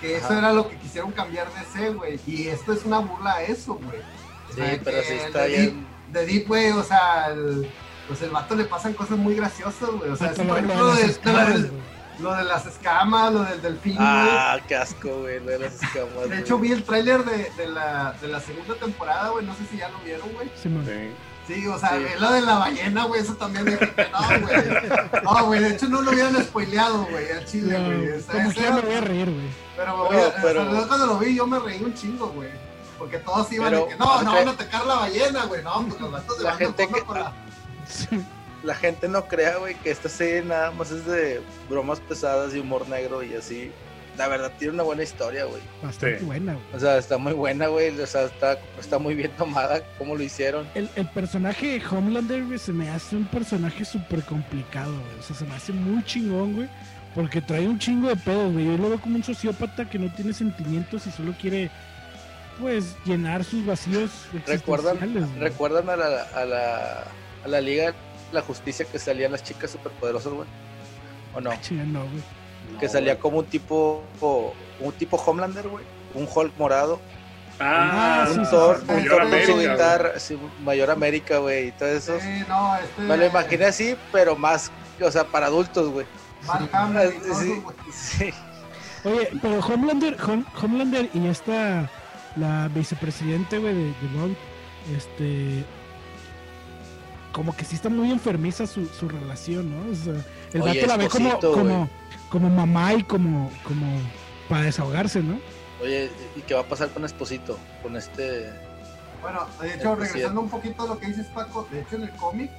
Que 0.01 0.17
eso 0.17 0.25
Ajá. 0.25 0.39
era 0.39 0.53
lo 0.53 0.67
que 0.67 0.77
quisieron 0.77 1.11
cambiar 1.11 1.47
de 1.53 1.61
ese, 1.61 1.89
güey. 1.91 2.19
Y 2.27 2.47
esto 2.47 2.73
es 2.73 2.83
una 2.83 2.97
burla 2.99 3.35
a 3.35 3.43
eso, 3.43 3.75
güey. 3.75 3.99
O 3.99 4.53
Sí, 4.53 4.55
sea, 4.55 4.79
pero 4.83 4.97
que 4.97 5.03
sí 5.07 5.13
está 5.13 5.41
de 5.43 5.47
bien. 5.47 5.65
Deep- 5.69 6.11
De 6.11 6.25
Deep, 6.25 6.47
güey, 6.47 6.71
o 6.71 6.83
sea, 6.83 7.27
el, 7.27 7.69
pues 8.07 8.21
el 8.21 8.29
vato 8.29 8.55
le 8.55 8.65
pasan 8.65 8.93
cosas 8.93 9.17
muy 9.17 9.35
graciosas, 9.35 9.89
güey. 9.89 10.09
O 10.11 10.15
sea, 10.15 10.33
sí, 10.33 10.43
lo- 10.43 10.47
por 10.53 10.61
lo 10.63 10.95
de 10.95 11.01
ejemplo, 11.03 11.33
las 11.33 11.47
de- 11.47 11.53
de 11.63 11.69
güey. 11.69 11.81
lo 12.19 12.33
de 12.35 12.43
las 12.43 12.65
escamas, 12.65 13.33
lo 13.33 13.43
del 13.43 13.61
delfín, 13.61 13.95
güey. 13.95 14.07
Ah, 14.07 14.57
qué 14.67 14.75
asco, 14.75 15.09
güey. 15.21 15.39
Lo 15.39 15.51
de 15.51 15.59
las 15.59 15.73
escamas. 15.81 16.29
De 16.29 16.39
hecho, 16.39 16.57
güey. 16.57 16.69
vi 16.69 16.75
el 16.75 16.83
tráiler 16.83 17.23
de, 17.25 17.51
de, 17.57 17.67
la, 17.67 18.13
de 18.21 18.27
la 18.27 18.39
segunda 18.39 18.75
temporada, 18.75 19.29
güey. 19.29 19.45
No 19.45 19.53
sé 19.55 19.65
si 19.69 19.77
ya 19.77 19.89
lo 19.89 19.99
vieron, 19.99 20.29
güey. 20.33 20.49
Simón. 20.61 20.85
Sí. 20.85 21.11
Sí, 21.47 21.67
o 21.67 21.77
sea, 21.77 21.89
Sí. 21.91 21.97
vi 21.99 22.19
lo 22.19 22.31
de 22.31 22.41
la 22.41 22.55
ballena, 22.57 23.03
güey. 23.05 23.21
Eso 23.21 23.35
también 23.35 23.65
dije 23.65 23.77
que 23.77 24.07
no, 24.11 24.47
güey. 24.47 25.23
No, 25.23 25.45
güey. 25.45 25.59
De 25.59 25.69
hecho, 25.75 25.87
no 25.89 26.01
lo 26.01 26.11
hubieran 26.11 26.35
spoileado, 26.43 27.05
güey, 27.05 27.31
al 27.31 27.45
chile, 27.45 27.77
No, 27.77 27.85
güey. 27.85 28.11
O 28.13 28.19
sea, 28.21 28.33
como 28.33 28.51
que 28.51 28.59
era- 28.61 28.71
me 28.75 28.81
voy 28.81 28.93
a 28.95 29.01
reír, 29.01 29.29
güey. 29.31 29.47
Pero, 29.75 29.97
No, 29.97 30.03
a- 30.05 30.33
pero- 30.41 30.71
o 30.71 30.75
sea, 30.75 30.87
cuando 30.87 31.05
lo 31.07 31.17
vi, 31.19 31.35
yo 31.35 31.45
me 31.45 31.59
reí 31.59 31.83
un 31.83 31.93
chingo, 31.93 32.27
güey. 32.29 32.49
Porque 32.97 33.17
todos 33.19 33.51
iban 33.51 33.69
Pero, 33.71 33.83
de 33.83 33.89
que 33.91 33.95
no, 33.97 34.21
no 34.23 34.33
van 34.33 34.47
a 34.47 34.51
atacar 34.51 34.85
la 34.87 34.95
ballena, 34.95 35.43
güey. 35.45 35.61
No, 35.63 35.85
pues 35.85 35.99
los 36.01 36.11
vatos 36.11 36.37
de 36.37 36.43
La 36.45 36.49
banda 36.51 36.65
gente 36.65 36.87
que- 36.87 37.01
con 37.03 37.19
la- 37.19 37.29
Sí. 37.29 37.44
La 38.63 38.73
gente 38.75 39.07
no 39.07 39.27
crea, 39.27 39.57
güey, 39.57 39.75
que 39.75 39.91
esta 39.91 40.09
serie 40.09 40.41
nada 40.43 40.71
más 40.71 40.89
es 40.91 41.05
de 41.05 41.41
bromas 41.69 41.99
pesadas 41.99 42.55
y 42.55 42.59
humor 42.59 42.87
negro 42.89 43.21
y 43.23 43.33
así. 43.35 43.71
La 44.17 44.27
verdad, 44.29 44.51
tiene 44.57 44.73
una 44.75 44.83
buena 44.83 45.03
historia, 45.03 45.43
güey. 45.43 45.61
Bastante 45.83 46.19
Sí. 46.19 46.25
buena, 46.25 46.53
güey. 46.53 46.65
O 46.73 46.79
sea, 46.79 46.97
está 46.97 47.17
muy 47.17 47.33
buena, 47.33 47.67
güey. 47.67 47.99
O 47.99 48.07
sea, 48.07 48.23
está, 48.23 48.57
está 48.79 48.97
muy 48.97 49.13
bien 49.13 49.29
tomada. 49.37 49.81
¿Cómo 49.97 50.15
lo 50.15 50.23
hicieron? 50.23 50.65
El, 50.73 50.89
el 50.95 51.05
personaje 51.09 51.77
de 51.77 51.85
Homelander, 51.85 52.45
güey, 52.45 52.57
se 52.57 52.71
me 52.71 52.89
hace 52.89 53.17
un 53.17 53.25
personaje 53.25 53.83
súper 53.83 54.23
complicado, 54.23 54.93
güey. 54.93 55.19
O 55.19 55.21
sea, 55.21 55.35
se 55.35 55.43
me 55.45 55.53
hace 55.53 55.73
muy 55.73 56.01
chingón, 56.05 56.53
güey. 56.55 56.69
Porque 57.13 57.41
trae 57.41 57.67
un 57.67 57.77
chingo 57.77 58.07
de 58.07 58.15
pedos, 58.15 58.53
güey. 58.53 58.65
Yo 58.65 58.77
lo 58.77 58.89
veo 58.89 59.01
como 59.01 59.17
un 59.17 59.23
sociópata 59.23 59.87
que 59.89 59.99
no 59.99 60.11
tiene 60.13 60.33
sentimientos 60.33 61.05
y 61.07 61.11
solo 61.11 61.33
quiere, 61.39 61.69
pues, 62.59 62.95
llenar 63.05 63.43
sus 63.43 63.65
vacíos 63.65 64.11
¿Recuerdan. 64.47 64.97
¿recuerdan 65.39 65.89
a, 65.89 65.95
la, 65.97 66.23
a, 66.33 66.45
la, 66.45 67.03
a 67.45 67.47
la 67.47 67.61
Liga 67.61 67.85
de 67.91 67.93
la 68.33 68.41
Justicia 68.41 68.85
que 68.91 68.99
salían 68.99 69.31
las 69.31 69.43
chicas 69.43 69.71
superpoderosas, 69.71 70.33
güey? 70.33 70.47
¿O 71.33 71.39
no? 71.41 71.51
Ah, 71.51 71.57
no, 71.85 72.01
güey. 72.01 72.79
que 72.79 72.89
salía 72.89 73.17
como 73.19 73.37
un 73.39 73.45
tipo 73.45 74.03
un 74.79 74.91
tipo 74.93 75.15
Homelander, 75.17 75.67
güey. 75.67 75.85
Un 76.13 76.27
Hulk 76.33 76.53
morado. 76.57 76.99
Ah, 77.59 78.27
sí, 78.31 78.39
un 78.39 78.45
sí, 78.45 78.51
Thor, 78.51 78.77
sí, 78.79 78.85
sí. 78.87 78.93
un 78.93 79.07
Thor 79.07 79.29
con 79.29 79.41
su 79.45 79.57
guitarra, 79.59 80.19
sí, 80.19 80.37
Mayor 80.63 80.91
América, 80.91 81.37
güey, 81.37 81.69
y 81.69 81.71
todo 81.71 81.89
eso. 81.89 82.19
Sí, 82.19 82.43
no, 82.49 82.75
este. 82.75 83.01
Me 83.01 83.15
lo 83.15 83.25
imaginé 83.27 83.65
así, 83.65 83.95
pero 84.11 84.35
más, 84.35 84.71
o 85.01 85.09
sea, 85.11 85.23
para 85.25 85.45
adultos, 85.45 85.89
güey. 85.89 86.05
Sí, 86.41 86.65
eso, 86.65 87.61
güey. 87.61 87.75
sí. 87.93 88.29
Oye, 89.05 89.29
pero 89.41 89.59
Homelander, 89.59 90.17
Hom- 90.17 90.45
Homelander 90.61 91.09
y 91.13 91.27
esta, 91.27 91.89
la 92.35 92.67
vicepresidente, 92.73 93.57
güey, 93.59 93.73
de, 93.73 93.83
de 93.85 94.07
Bond, 94.19 94.35
este, 94.97 95.63
como 97.35 97.53
que 97.53 97.65
sí 97.65 97.75
está 97.75 97.89
muy 97.89 98.11
enfermiza 98.11 98.65
su, 98.65 98.85
su 98.85 99.09
relación, 99.09 99.69
¿no? 99.69 99.91
O 99.91 99.95
sea, 99.95 100.13
el 100.53 100.61
Oye, 100.61 100.79
vato 100.79 100.87
la 100.87 100.97
ve 100.97 101.09
como, 101.09 101.37
como, 101.41 101.89
como 102.29 102.49
mamá 102.49 102.93
y 102.93 103.03
como, 103.03 103.51
como 103.61 103.99
para 104.47 104.63
desahogarse, 104.63 105.21
¿no? 105.21 105.37
Oye, 105.83 106.09
¿y 106.37 106.39
qué 106.39 106.53
va 106.53 106.61
a 106.61 106.63
pasar 106.65 106.89
con 106.91 107.03
Esposito? 107.03 107.59
Con 107.83 107.97
este... 107.97 108.53
Bueno, 109.21 109.45
de 109.59 109.73
hecho, 109.73 109.95
regresando 109.95 110.39
un 110.39 110.49
poquito 110.49 110.83
a 110.83 110.87
lo 110.87 110.97
que 110.97 111.07
dices, 111.07 111.25
Paco, 111.27 111.67
de 111.69 111.81
hecho, 111.81 111.97
en 111.97 112.03
el 112.03 112.11
cómic, 112.11 112.51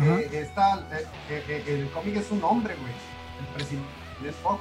eh, 0.00 0.30
está, 0.32 0.78
eh, 0.92 1.04
eh, 1.28 1.44
eh, 1.48 1.64
el 1.66 1.90
cómic 1.90 2.16
es 2.16 2.30
un 2.30 2.42
hombre, 2.42 2.74
güey, 2.74 2.92
el 3.40 3.54
presidente 3.54 3.86
Spock. 4.30 4.60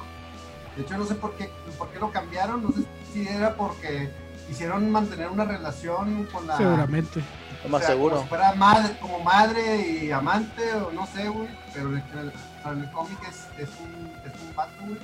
De 0.75 0.81
hecho, 0.81 0.97
no 0.97 1.05
sé 1.05 1.15
por 1.15 1.33
qué, 1.37 1.49
por 1.77 1.89
qué 1.91 1.99
lo 1.99 2.11
cambiaron, 2.11 2.61
no 2.61 2.73
sé 2.73 2.81
si 3.13 3.25
era 3.25 3.55
porque 3.55 4.09
quisieron 4.49 4.91
mantener 4.91 5.29
una 5.29 5.45
relación 5.45 6.25
con 6.25 6.45
la... 6.45 6.57
Seguramente. 6.57 7.21
Lo 7.65 7.69
más 7.69 7.82
o 7.82 7.86
sea, 7.86 7.93
seguro. 7.95 8.15
Como 8.15 8.23
si 8.23 8.30
fuera 8.30 8.54
madre, 8.56 8.95
como 9.01 9.19
madre 9.23 9.78
y 10.04 10.12
amante, 10.12 10.73
o 10.73 10.91
no 10.91 11.06
sé, 11.08 11.28
güey, 11.28 11.49
pero 11.73 11.89
en 11.89 11.95
el, 12.17 12.32
en 12.71 12.82
el 12.84 12.91
cómic 12.91 13.17
es, 13.30 13.47
es, 13.60 13.69
un, 13.80 14.12
es 14.25 14.41
un 14.41 14.56
vato, 14.56 14.71
güey, 14.86 14.97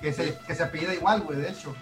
que 0.00 0.12
se, 0.12 0.38
que 0.46 0.54
se 0.54 0.62
apellida 0.62 0.94
igual, 0.94 1.22
güey, 1.22 1.38
de 1.38 1.50
hecho. 1.50 1.74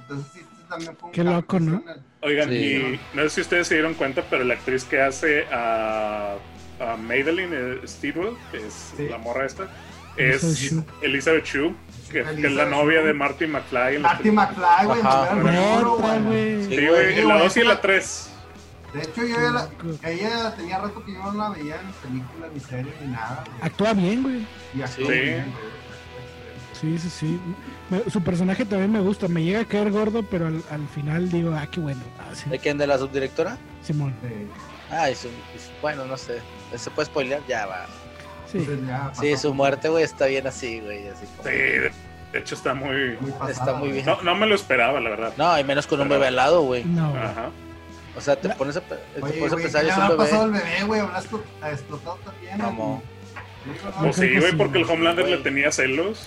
Entonces, 0.00 0.26
sí, 0.34 0.40
sí, 0.40 0.62
también 0.68 0.96
fue 0.96 1.08
un 1.08 1.12
Qué 1.14 1.24
loco, 1.24 1.58
¿no? 1.60 1.82
Oigan, 2.22 2.48
Sí. 2.50 2.54
y 2.56 3.00
no 3.16 3.22
sé 3.24 3.30
si 3.30 3.40
ustedes 3.42 3.68
se 3.68 3.74
dieron 3.74 3.94
cuenta, 3.94 4.22
pero 4.28 4.44
la 4.44 4.54
actriz 4.54 4.84
que 4.84 5.00
hace 5.00 5.46
a, 5.52 6.34
a 6.80 6.96
Madeline 6.96 7.52
eh, 7.52 7.80
Steedwell, 7.86 8.36
que 8.50 8.58
es 8.66 8.92
Sí. 8.96 9.08
la 9.08 9.18
morra 9.18 9.46
esta, 9.46 9.68
Elizabeth 10.16 10.56
es. 10.62 10.74
Elizabeth 11.02 11.44
Shue, 11.46 11.74
que, 12.10 12.22
que 12.22 12.46
es 12.46 12.52
la 12.52 12.66
novia 12.66 13.02
de 13.02 13.14
Marty 13.14 13.46
McFly. 13.46 13.98
Marty 13.98 14.30
McFly, 14.30 14.86
güey. 14.86 15.00
Sí, 16.68 16.86
güey, 16.86 17.18
en 17.20 17.28
la 17.28 17.34
güey, 17.36 17.44
2 17.46 17.56
y 17.56 17.60
en 17.60 17.68
la 17.68 17.80
3. 17.80 18.28
De 18.92 19.00
hecho, 19.02 19.22
yo 19.24 19.36
ya 19.36 19.50
la, 19.50 19.68
ella 20.10 20.54
tenía 20.54 20.78
rato 20.78 21.02
que 21.04 21.12
yo 21.14 21.22
no 21.22 21.32
la 21.32 21.48
veía 21.50 21.80
en 21.80 21.92
películas, 22.08 22.50
ni 22.52 22.60
series, 22.60 23.00
ni 23.00 23.06
nada. 23.12 23.42
güey. 23.46 23.58
Actúa 23.62 23.92
bien, 23.94 24.22
güey. 24.22 24.46
Y 24.74 24.82
actuó 24.82 25.06
Sí. 25.06 25.12
bien, 25.12 25.50
güey. 25.52 25.72
Sí, 26.80 26.98
sí, 26.98 27.10
sí. 27.10 27.40
Me- 27.90 28.10
su 28.10 28.22
personaje 28.22 28.64
también 28.64 28.90
me 28.92 29.00
gusta. 29.00 29.28
Me 29.28 29.42
llega 29.42 29.60
a 29.60 29.64
caer 29.64 29.90
gordo, 29.92 30.22
pero 30.24 30.48
al, 30.48 30.62
al 30.70 30.86
final 30.88 31.30
digo, 31.30 31.54
ah, 31.54 31.66
qué 31.70 31.80
bueno. 31.80 32.00
Ah, 32.18 32.34
sí, 32.34 32.50
¿De 32.50 32.58
quién? 32.58 32.76
¿De 32.76 32.86
la 32.86 32.98
subdirectora? 32.98 33.56
Simón. 33.82 34.14
Sí. 34.22 34.46
Ah, 34.90 35.08
y 35.10 35.14
su- 35.14 35.28
y 35.28 35.58
su- 35.58 35.70
bueno, 35.80 36.04
no 36.04 36.16
sé. 36.16 36.40
¿Se 36.76 36.90
puede 36.90 37.06
spoilear? 37.06 37.40
Ya 37.48 37.66
va. 37.66 37.86
Sí. 38.50 38.58
Entonces 38.58 38.86
ya 38.86 39.10
Sí, 39.14 39.36
su 39.36 39.54
muerte, 39.54 39.88
güey, 39.88 40.04
está 40.04 40.26
bien 40.26 40.46
así, 40.46 40.80
güey. 40.80 41.08
Así 41.08 41.24
como- 41.36 41.48
Sí, 41.48 41.54
de 41.54 41.92
hecho 42.38 42.54
está 42.56 42.74
muy... 42.74 43.16
muy 43.20 43.30
pasada, 43.30 43.50
está 43.52 43.72
muy 43.74 43.92
bien. 43.92 44.04
No, 44.04 44.20
no 44.22 44.34
me 44.34 44.46
lo 44.46 44.54
esperaba, 44.54 45.00
la 45.00 45.10
verdad. 45.10 45.32
No, 45.38 45.58
y 45.58 45.64
menos 45.64 45.86
con 45.86 46.00
un 46.00 46.08
bebé 46.08 46.26
al 46.26 46.36
lado, 46.36 46.62
güey. 46.62 46.84
No. 46.84 47.14
Ajá. 47.16 47.50
O 48.16 48.20
sea, 48.20 48.36
te 48.36 48.48
La- 48.48 48.56
pones 48.56 48.76
a, 48.76 48.80
te 48.82 48.94
Oye, 48.94 49.32
pones 49.38 49.42
a 49.44 49.48
güey, 49.54 49.62
pensar, 49.64 49.82
¿qué 49.84 49.90
es 49.90 49.96
un 49.96 50.16
pasado 50.16 50.42
al 50.42 50.50
bebé, 50.52 50.84
güey? 50.86 51.00
¿Habrá 51.00 51.20
explo- 51.22 51.42
ha 51.62 51.70
explotado 51.70 52.18
también? 52.24 52.58
¿verdad? 52.58 52.98
Pues 54.00 54.16
sí, 54.16 54.38
güey, 54.38 54.56
porque 54.56 54.78
el. 54.78 54.84
Homelander 54.90 55.28
le 55.28 55.38
tenía 55.38 55.70
celos. 55.72 56.26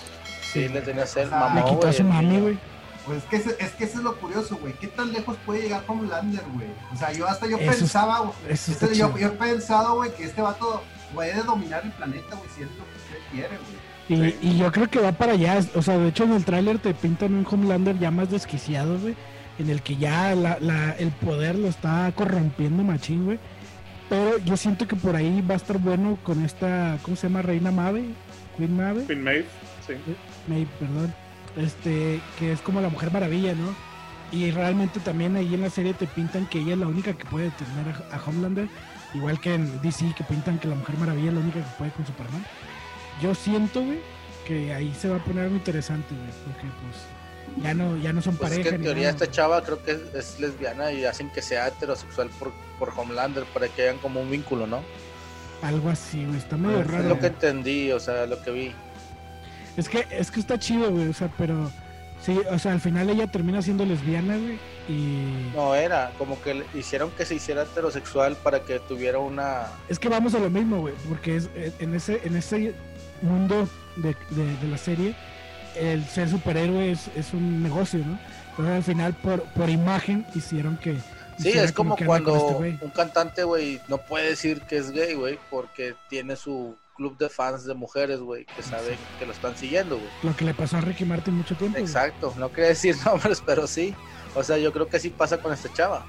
Sí, 0.54 0.68
le 0.70 0.82
tenía 0.82 1.06
ser 1.06 1.28
Ah, 1.32 1.52
Le 1.54 1.62
mamó, 1.62 1.76
quitó 1.76 1.88
a 1.88 1.94
su 1.94 2.02
el 2.02 2.08
mami, 2.08 2.40
güey. 2.40 2.58
Pues 3.06 3.18
es 3.20 3.24
que, 3.26 3.36
ese- 3.36 3.56
es 3.60 3.72
que 3.74 3.84
eso 3.84 3.98
es 4.00 4.04
lo 4.04 4.16
curioso, 4.16 4.58
güey. 4.58 4.74
¿Qué 4.74 4.88
tan 4.88 5.12
lejos 5.14 5.38
puede 5.46 5.62
llegar 5.64 5.84
Homelander, 5.88 6.44
güey? 6.56 6.68
O 6.94 6.98
sea, 6.98 7.12
yo 7.12 7.28
hasta 7.28 7.46
yo 7.46 7.58
Eso 7.58 7.72
pensaba, 7.72 8.20
güey, 8.20 8.34
este- 8.50 8.96
yo, 8.96 9.16
yo 9.18 9.28
he 9.28 9.32
pensado, 9.32 9.96
güey, 9.96 10.12
que 10.16 10.24
este 10.24 10.42
vato 10.42 10.82
puede 11.14 11.34
dominar 11.44 11.84
el 11.84 11.92
planeta, 11.92 12.36
güey, 12.36 12.50
si 12.56 12.64
es 12.64 12.70
lo 12.70 12.84
que 12.86 13.16
él 13.18 13.24
quiere, 13.32 13.58
güey. 13.58 14.34
Y, 14.42 14.50
y 14.50 14.58
yo 14.58 14.72
creo 14.72 14.88
que 14.90 15.00
va 15.00 15.12
para 15.12 15.34
allá. 15.34 15.60
O 15.76 15.82
sea, 15.82 15.98
de 15.98 16.08
hecho 16.08 16.24
en 16.24 16.34
el 16.34 16.46
tráiler 16.46 16.80
te 16.80 16.94
pintan 16.94 17.34
un 17.36 17.46
Homelander 17.50 17.98
ya 18.00 18.10
más 18.12 18.32
desquiciado, 18.32 18.98
güey. 19.00 19.16
En 19.58 19.70
el 19.70 19.82
que 19.82 19.96
ya 19.96 20.36
la, 20.36 20.58
la- 20.60 20.92
el 20.94 21.12
poder 21.12 21.56
lo 21.58 21.68
está 21.68 22.12
corrompiendo 22.16 22.84
machín, 22.84 23.26
güey. 23.26 23.40
Pero 24.10 24.38
yo 24.40 24.56
siento 24.58 24.88
que 24.88 24.96
por 24.96 25.16
ahí 25.16 25.42
va 25.42 25.54
a 25.56 25.58
estar 25.58 25.78
bueno 25.80 26.18
con 26.24 26.44
esta, 26.46 26.98
¿cómo 27.02 27.16
se 27.16 27.28
llama? 27.28 27.42
Reina 27.42 27.72
Mave, 27.72 28.06
Queen 28.58 28.76
Mave. 28.78 29.06
Queen 29.06 29.24
Maeve, 29.24 29.46
sí. 29.88 29.94
May, 30.48 30.68
perdón. 30.80 31.14
Este, 31.58 32.20
que 32.38 32.52
es 32.52 32.62
como 32.62 32.82
la 32.82 32.90
Mujer 32.90 33.12
Maravilla, 33.12 33.56
¿no? 33.56 33.74
Y 34.32 34.52
realmente 34.52 35.00
también 35.00 35.36
ahí 35.38 35.54
en 35.54 35.62
la 35.62 35.70
serie 35.70 35.94
te 35.94 36.06
pintan 36.06 36.46
que 36.48 36.60
ella 36.60 36.74
es 36.74 36.80
la 36.80 36.88
única 36.88 37.14
que 37.14 37.26
puede 37.26 37.46
detener 37.46 37.96
a, 38.12 38.16
a 38.16 38.22
Homelander. 38.26 38.68
Igual 39.14 39.40
que 39.40 39.54
en 39.56 39.82
DC 39.82 40.14
que 40.18 40.24
pintan 40.26 40.60
que 40.60 40.68
la 40.68 40.76
Mujer 40.76 40.98
Maravilla 40.98 41.30
es 41.30 41.34
la 41.34 41.40
única 41.40 41.60
que 41.60 41.78
puede 41.78 41.92
con 41.92 42.06
Superman. 42.06 42.46
Yo 43.22 43.34
siento, 43.34 43.82
güey, 43.82 44.00
que 44.46 44.74
ahí 44.74 44.94
se 45.00 45.08
va 45.10 45.16
a 45.16 45.24
poner 45.24 45.46
algo 45.46 45.56
interesante, 45.56 46.14
güey. 46.14 46.30
Porque 46.46 46.68
pues 46.84 47.06
ya 47.62 47.74
no, 47.74 47.98
ya 47.98 48.12
no 48.14 48.22
son 48.22 48.36
Pues 48.38 48.52
es 48.52 48.58
pareja. 48.58 48.70
que 48.72 48.76
en 48.78 48.82
teoría 48.84 49.12
nada, 49.12 49.24
esta 49.24 49.32
chava 49.32 49.62
creo 49.64 49.84
que 49.84 49.92
es, 49.92 50.00
es 50.14 50.40
lesbiana 50.40 50.92
y 50.92 51.06
hacen 51.06 51.30
que 51.32 51.42
sea 51.42 51.68
heterosexual 51.68 52.30
por, 52.40 52.52
por 52.80 52.92
Homelander 52.96 53.44
para 53.46 53.68
que 53.68 53.84
hagan 53.84 53.98
como 54.00 54.22
un 54.22 54.30
vínculo, 54.32 54.68
¿no? 54.68 54.82
Algo 55.62 55.90
así, 55.90 56.24
güey. 56.26 56.38
Está 56.38 56.58
medio 56.58 56.78
Pues, 56.78 56.88
raro. 56.92 57.04
Es 57.04 57.10
lo 57.10 57.20
que 57.20 57.28
entendí, 57.28 57.92
o 57.92 58.00
sea, 58.00 58.26
lo 58.26 58.42
que 58.44 58.52
vi. 58.52 58.72
Es 59.78 59.90
que, 59.90 60.06
es 60.12 60.32
que 60.32 60.40
está 60.40 60.60
chido, 60.60 60.92
güey. 60.92 61.08
O 61.10 61.14
sea, 61.14 61.30
pero. 61.38 61.72
Sí, 62.22 62.40
o 62.50 62.58
sea, 62.60 62.72
al 62.74 62.82
final 62.82 63.10
ella 63.10 63.28
termina 63.28 63.62
siendo 63.62 63.86
lesbiana, 63.86 64.38
güey. 64.38 64.58
Y. 64.90 65.52
No 65.56 65.76
era, 65.76 66.12
como 66.18 66.42
que 66.42 66.64
hicieron 66.74 67.10
que 67.12 67.26
se 67.26 67.36
hiciera 67.36 67.64
heterosexual 67.64 68.36
para 68.38 68.62
que 68.62 68.80
tuviera 68.80 69.20
una... 69.20 69.68
Es 69.90 69.98
que 70.00 70.10
vamos 70.10 70.34
a 70.36 70.40
lo 70.40 70.50
mismo, 70.50 70.80
güey, 70.82 70.94
porque 71.10 71.36
es, 71.38 71.50
en 71.80 71.94
ese 71.96 72.22
en 72.24 72.36
ese 72.36 72.74
mundo 73.22 73.68
de, 73.96 74.16
de- 74.32 74.58
de 74.58 74.68
la 74.68 74.78
serie, 74.78 75.16
el 75.76 76.06
ser 76.06 76.30
superhéroe 76.30 76.92
es, 76.92 77.10
es 77.16 77.34
un 77.34 77.64
negocio, 77.64 78.00
¿no? 78.00 78.18
Entonces 78.52 78.76
al 78.76 78.84
final 78.84 79.14
por, 79.16 79.44
por 79.44 79.70
imagen 79.70 80.26
hicieron 80.34 80.78
que... 80.78 80.98
Sí, 81.38 81.50
es 81.50 81.74
como 81.74 81.98
cuando 81.98 82.64
este 82.64 82.86
un 82.86 82.92
cantante, 82.92 83.44
güey, 83.44 83.82
no 83.90 83.98
puede 83.98 84.30
decir 84.30 84.62
que 84.62 84.78
es 84.78 84.92
gay, 84.92 85.16
güey, 85.16 85.38
porque 85.50 85.96
tiene 86.10 86.38
su 86.38 86.78
club 86.96 87.18
de 87.18 87.28
fans 87.30 87.66
de 87.66 87.74
mujeres, 87.74 88.20
güey, 88.22 88.46
que 88.46 88.64
sabe 88.64 88.98
que 89.20 89.26
lo 89.26 89.34
están 89.34 89.56
siguiendo, 89.58 89.98
güey. 89.98 90.10
Lo 90.24 90.36
que 90.36 90.46
le 90.46 90.54
pasó 90.54 90.78
a 90.78 90.82
Ricky 90.82 91.04
Martin 91.04 91.34
mucho 91.34 91.56
tiempo. 91.56 91.78
Exacto, 91.78 92.34
no 92.38 92.50
quería 92.52 92.70
decir 92.70 92.96
nombres, 93.06 93.44
pero 93.46 93.68
sí. 93.68 93.94
O 94.34 94.44
sea, 94.44 94.58
yo 94.58 94.72
creo 94.72 94.88
que 94.88 95.00
sí 95.00 95.10
pasa 95.10 95.38
con 95.38 95.54
esta 95.54 95.72
chava. 95.74 96.06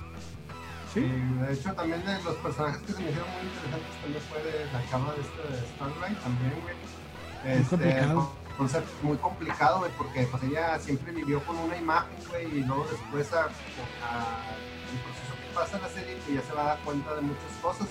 Sí. 0.95 1.01
Y 1.01 1.45
de 1.45 1.53
hecho, 1.53 1.73
también 1.75 2.05
de 2.07 2.23
los 2.23 2.37
personajes 2.37 2.81
que 2.83 2.93
se 2.93 3.03
me 3.03 3.11
hicieron 3.11 3.29
muy 3.31 3.47
interesantes 3.47 4.01
también 4.01 4.23
fue 4.31 4.43
de 4.43 4.65
la 4.73 4.91
chava 4.91 5.15
de 5.15 5.21
este 5.21 5.43
de 5.43 5.69
Starlight 5.75 6.19
también, 6.21 6.53
güey. 6.63 7.57
Este, 7.59 7.69
complicado. 7.69 8.46
Concepto 8.57 8.91
muy 9.03 9.17
complicado, 9.19 9.81
güey, 9.81 9.91
porque 9.99 10.23
pues 10.31 10.43
ella 10.45 10.79
siempre 10.79 11.13
vivió 11.13 11.43
con 11.45 11.59
una 11.59 11.77
imagen, 11.77 12.17
güey, 12.31 12.47
y 12.59 12.61
luego 12.65 12.87
después 12.91 13.31
a, 13.35 13.43
a- 13.45 14.55
el 14.93 14.99
proceso 15.01 15.35
que 15.43 15.55
pasa 15.55 15.77
en 15.77 15.83
la 15.83 15.89
serie, 15.91 16.17
que 16.27 16.35
ya 16.35 16.43
se 16.43 16.53
va 16.55 16.63
a 16.63 16.67
dar 16.69 16.79
cuenta 16.79 17.15
de 17.15 17.21
muchas 17.23 17.53
cosas. 17.61 17.89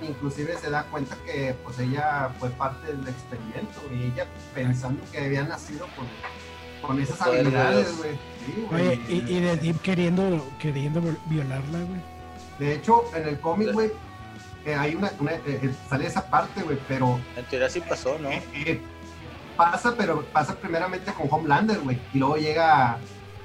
Inclusive 0.00 0.56
se 0.56 0.70
da 0.70 0.84
cuenta 0.84 1.16
que 1.26 1.54
pues 1.64 1.78
ella 1.80 2.30
fue 2.38 2.48
parte 2.50 2.86
del 2.86 3.06
experimento, 3.06 3.80
y 3.92 4.04
ella 4.04 4.26
pensando 4.54 5.02
que 5.12 5.18
había 5.18 5.42
nacido 5.42 5.86
con, 5.96 6.88
con 6.88 7.02
esas 7.02 7.20
habilidades, 7.20 7.96
güey. 7.98 8.12
Sí, 8.46 8.66
güey, 8.70 8.88
Oye, 8.88 9.00
y, 9.08 9.36
y 9.36 9.40
de 9.40 9.56
Deep 9.56 9.80
queriendo, 9.82 10.46
queriendo 10.58 11.02
violarla, 11.26 11.80
güey. 11.80 12.00
De 12.58 12.74
hecho, 12.74 13.04
en 13.14 13.28
el 13.28 13.40
cómic, 13.40 13.72
güey, 13.72 13.90
eh, 14.64 14.74
hay 14.74 14.94
una, 14.94 15.12
una- 15.18 15.32
eh, 15.32 15.42
eh, 15.46 15.74
sale 15.90 16.06
esa 16.06 16.30
parte, 16.30 16.62
güey, 16.62 16.78
pero 16.88 17.18
En 17.36 17.44
teoría 17.46 17.68
sí 17.68 17.80
pasó, 17.80 18.18
¿no? 18.18 18.30
eh, 18.30 18.42
eh, 18.54 18.80
pasa, 19.58 19.94
pero 19.96 20.22
pasa 20.32 20.54
primeramente 20.56 21.12
con 21.12 21.26
Homelander, 21.30 21.80
güey, 21.80 21.98
y 22.14 22.18
luego 22.18 22.36
llega 22.38 22.96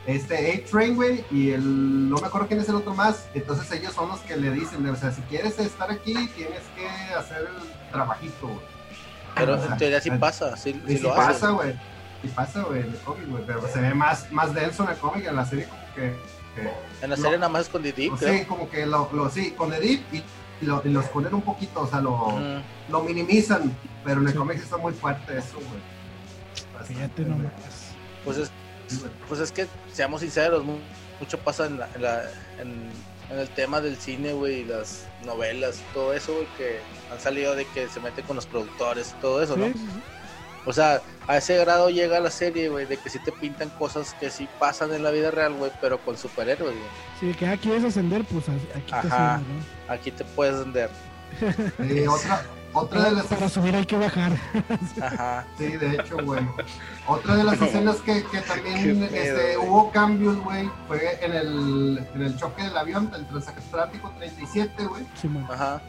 este 0.05 0.35
A-Train, 0.65 0.95
güey, 0.95 1.25
y 1.31 1.49
el, 1.51 2.09
no 2.09 2.17
me 2.17 2.27
acuerdo 2.27 2.47
quién 2.47 2.59
es 2.61 2.69
el 2.69 2.75
otro 2.75 2.93
más, 2.93 3.27
entonces 3.33 3.69
ellos 3.71 3.93
son 3.93 4.07
los 4.09 4.19
que 4.21 4.37
le 4.37 4.51
dicen, 4.51 4.87
o 4.87 4.95
sea, 4.95 5.11
si 5.11 5.21
quieres 5.23 5.57
estar 5.59 5.89
aquí, 5.91 6.13
tienes 6.35 6.61
que 6.75 6.87
hacer 7.17 7.39
el 7.49 7.91
trabajito, 7.91 8.47
güey. 8.47 8.59
Pero 9.35 9.55
O 9.55 9.57
sea, 9.57 9.71
en 9.73 9.77
teoría 9.77 9.99
sí 10.01 10.09
eh, 10.09 10.17
pasa, 10.19 10.55
sí, 10.55 10.79
sí 10.87 10.97
sí 10.97 11.03
lo 11.03 11.15
pasa, 11.15 11.31
hace. 11.31 11.47
güey, 11.47 11.73
sí 12.21 12.27
pasa, 12.35 12.61
güey, 12.63 12.81
en 12.81 12.89
el 12.89 12.97
cómic, 12.99 13.27
güey, 13.29 13.43
pero 13.47 13.67
se 13.67 13.81
ve 13.81 13.93
más, 13.93 14.31
más 14.31 14.53
denso 14.53 14.83
en 14.83 14.89
el 14.91 14.97
cómic, 14.97 15.25
en 15.25 15.35
la 15.35 15.45
serie 15.45 15.65
como 15.67 15.81
que... 15.95 16.15
que 16.55 16.69
En 17.01 17.09
la 17.09 17.15
serie 17.17 17.37
nada 17.37 17.49
más 17.49 17.63
es 17.63 17.69
con 17.69 17.81
pues 17.81 17.93
creo. 17.95 18.17
sí, 18.37 18.45
como 18.45 18.69
que 18.69 18.85
lo, 18.85 19.09
lo 19.13 19.29
sí, 19.29 19.51
con 19.51 19.73
Edith 19.73 20.03
y, 20.13 20.17
y 20.61 20.65
lo, 20.65 20.81
y 20.85 20.89
lo 20.89 20.99
esconden 21.01 21.33
un 21.33 21.41
poquito, 21.41 21.81
o 21.81 21.87
sea, 21.87 21.99
lo, 22.01 22.13
Mm, 22.27 22.61
lo 22.91 23.01
minimizan, 23.03 23.75
pero 24.03 24.19
en 24.21 24.27
el 24.27 24.33
Sí. 24.33 24.37
cómic 24.37 24.57
está 24.57 24.77
muy 24.77 24.93
fuerte 24.93 25.37
eso, 25.37 25.55
güey. 25.55 25.81
Fíjate 26.85 27.23
Bastante, 27.23 27.23
güey. 27.23 27.37
nomás. 27.37 27.95
Pues 28.23 28.37
es, 28.37 28.51
pues 29.27 29.39
es 29.39 29.51
que, 29.51 29.67
seamos 29.91 30.21
sinceros, 30.21 30.63
mu- 30.63 30.77
mucho 31.19 31.37
pasa 31.39 31.65
en, 31.65 31.79
la- 31.79 31.89
en, 31.95 32.01
la- 32.01 32.23
en- 32.59 32.89
en 33.29 33.39
el 33.39 33.49
tema 33.49 33.81
del 33.81 33.97
cine, 33.97 34.33
güey, 34.33 34.59
y 34.61 34.65
las 34.65 35.05
novelas 35.25 35.79
y 35.79 35.93
todo 35.93 36.13
eso, 36.13 36.33
güey, 36.35 36.47
que 36.57 36.79
han 37.11 37.19
salido 37.19 37.55
de 37.55 37.65
que 37.65 37.87
se 37.87 37.99
mete 37.99 38.21
con 38.23 38.35
los 38.35 38.45
productores 38.45 39.13
y 39.17 39.21
todo 39.21 39.41
eso, 39.41 39.55
¿no? 39.55 39.65
Sí, 39.67 39.73
sí, 39.73 39.79
sí. 39.79 40.01
O 40.65 40.71
sea, 40.71 41.01
a 41.27 41.37
ese 41.37 41.57
grado 41.57 41.89
llega 41.89 42.19
la 42.21 42.31
serie, 42.31 42.69
güey, 42.69 42.85
de 42.85 42.95
que 42.97 43.09
sí 43.09 43.19
te 43.19 43.31
pintan 43.33 43.69
cosas 43.71 44.13
que 44.19 44.29
sí 44.29 44.47
pasan 44.59 44.93
en 44.93 45.03
la 45.03 45.11
vida 45.11 45.29
real, 45.31 45.53
güey, 45.55 45.71
pero 45.81 45.99
con 45.99 46.17
superhéroes, 46.17 46.73
güey. 46.73 46.87
Sí, 47.19 47.37
que 47.37 47.47
ah, 47.47 47.57
quieres 47.57 47.83
ascender, 47.83 48.23
pues 48.25 48.45
aquí 48.47 48.85
te 48.87 48.95
Ajá. 48.95 49.39
subes, 49.39 49.47
¿no? 49.49 49.93
Aquí 49.93 50.11
te 50.11 50.23
puedes 50.23 50.59
vender. 50.59 50.89
Sí, 51.39 52.07
otra, 52.07 52.43
otra 52.73 53.03
de 53.05 53.11
las 53.11 53.25
Para 53.25 53.49
subir 53.49 53.75
hay 53.75 53.85
que 53.85 53.97
bajar. 53.97 54.33
Ajá. 55.01 55.45
sí, 55.57 55.67
de 55.67 55.95
hecho, 55.95 56.17
güey. 56.23 56.45
Otra 57.07 57.35
de 57.35 57.43
las 57.43 57.61
escenas 57.61 57.97
que, 57.97 58.23
que 58.23 58.41
también 58.41 59.03
este, 59.03 59.57
hubo 59.57 59.91
cambios, 59.91 60.37
güey, 60.37 60.69
fue 60.87 61.19
en 61.21 61.33
el, 61.33 62.07
en 62.15 62.21
el 62.21 62.37
choque 62.37 62.63
del 62.63 62.77
avión, 62.77 63.11
del 63.11 63.25
transatlántico 63.27 64.11
37, 64.17 64.85
güey. 64.85 65.05
Simón. 65.19 65.47
Ajá. 65.51 65.81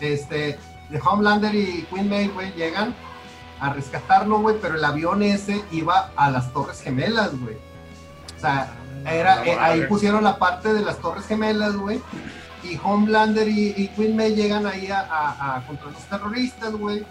este, 0.00 0.58
de 0.88 1.00
Homelander 1.00 1.54
y 1.54 1.86
Queen 1.90 2.08
May, 2.08 2.28
güey, 2.28 2.52
llegan 2.54 2.94
a 3.60 3.72
rescatarlo, 3.72 4.40
güey, 4.40 4.56
pero 4.60 4.76
el 4.76 4.84
avión 4.84 5.22
ese 5.22 5.62
iba 5.70 6.10
a 6.16 6.30
las 6.30 6.52
Torres 6.52 6.80
Gemelas, 6.80 7.38
güey. 7.38 7.56
O 8.36 8.40
sea, 8.40 8.72
era, 9.06 9.36
No 9.36 9.44
eh, 9.44 9.56
ahí 9.60 9.82
pusieron 9.82 10.24
la 10.24 10.38
parte 10.38 10.72
de 10.72 10.80
las 10.80 10.98
Torres 10.98 11.26
Gemelas, 11.26 11.76
güey. 11.76 12.00
Y 12.62 12.78
Homelander 12.82 13.48
y, 13.48 13.74
y 13.76 13.88
Queen 13.88 14.16
May 14.16 14.34
llegan 14.34 14.66
ahí 14.66 14.88
a, 14.90 15.00
a- 15.00 15.56
a 15.56 15.66
contra 15.66 15.90
los 15.90 16.02
terroristas, 16.04 16.72
güey. 16.72 17.04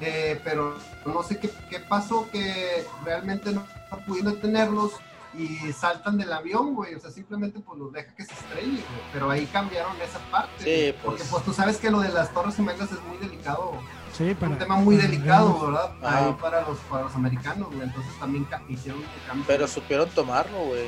Eh, 0.00 0.40
pero 0.44 0.76
no 1.04 1.22
sé 1.24 1.38
qué, 1.38 1.50
qué 1.68 1.80
pasó, 1.80 2.28
que 2.30 2.86
realmente 3.04 3.52
no, 3.52 3.66
no 3.90 3.98
pudieron 4.06 4.34
detenerlos 4.34 4.92
y 5.34 5.72
saltan 5.72 6.16
del 6.16 6.32
avión, 6.32 6.74
güey. 6.76 6.94
O 6.94 7.00
sea, 7.00 7.10
simplemente 7.10 7.58
pues 7.60 7.78
los 7.78 7.92
deja 7.92 8.14
que 8.14 8.24
se 8.24 8.32
estrelle, 8.32 8.68
güey. 8.70 9.02
Pero 9.12 9.30
ahí 9.30 9.46
cambiaron 9.46 9.92
esa 10.00 10.18
parte. 10.30 10.62
Sí, 10.62 10.92
pues. 10.92 11.04
Porque 11.04 11.24
pues 11.28 11.44
tú 11.44 11.52
sabes 11.52 11.78
que 11.78 11.90
lo 11.90 11.98
de 12.00 12.10
las 12.10 12.32
Torres 12.32 12.54
Gemelas 12.54 12.92
es 12.92 13.02
muy 13.02 13.16
delicado. 13.18 13.72
Sí, 14.16 14.30
Es 14.30 14.36
para, 14.36 14.52
un 14.52 14.58
tema 14.58 14.76
muy 14.76 14.96
para 14.96 15.08
delicado. 15.08 15.66
¿verdad? 15.66 15.92
Ahí 16.02 16.32
para 16.40 16.62
los, 16.62 16.78
para 16.88 17.02
los 17.04 17.14
americanos, 17.16 17.66
güey. 17.68 17.82
Entonces 17.82 18.12
también 18.20 18.46
hicieron 18.68 19.00
un 19.00 19.06
cambio. 19.26 19.44
Pero 19.48 19.66
supieron 19.66 20.08
tomarlo, 20.10 20.58
güey. 20.66 20.86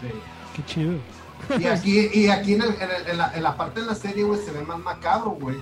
Sí. 0.00 0.08
Qué 0.56 0.64
chido. 0.66 0.94
Y 1.58 1.66
aquí, 1.66 2.10
y 2.12 2.28
aquí 2.28 2.54
en, 2.54 2.62
el- 2.62 2.74
en 2.80 2.90
el- 2.90 3.08
en 3.10 3.18
la, 3.18 3.32
en 3.34 3.42
la 3.42 3.56
parte 3.56 3.80
de 3.80 3.86
la 3.86 3.94
serie, 3.94 4.24
güey, 4.24 4.40
se 4.40 4.50
ve 4.50 4.62
más 4.62 4.78
macabro, 4.78 5.30
güey. 5.32 5.56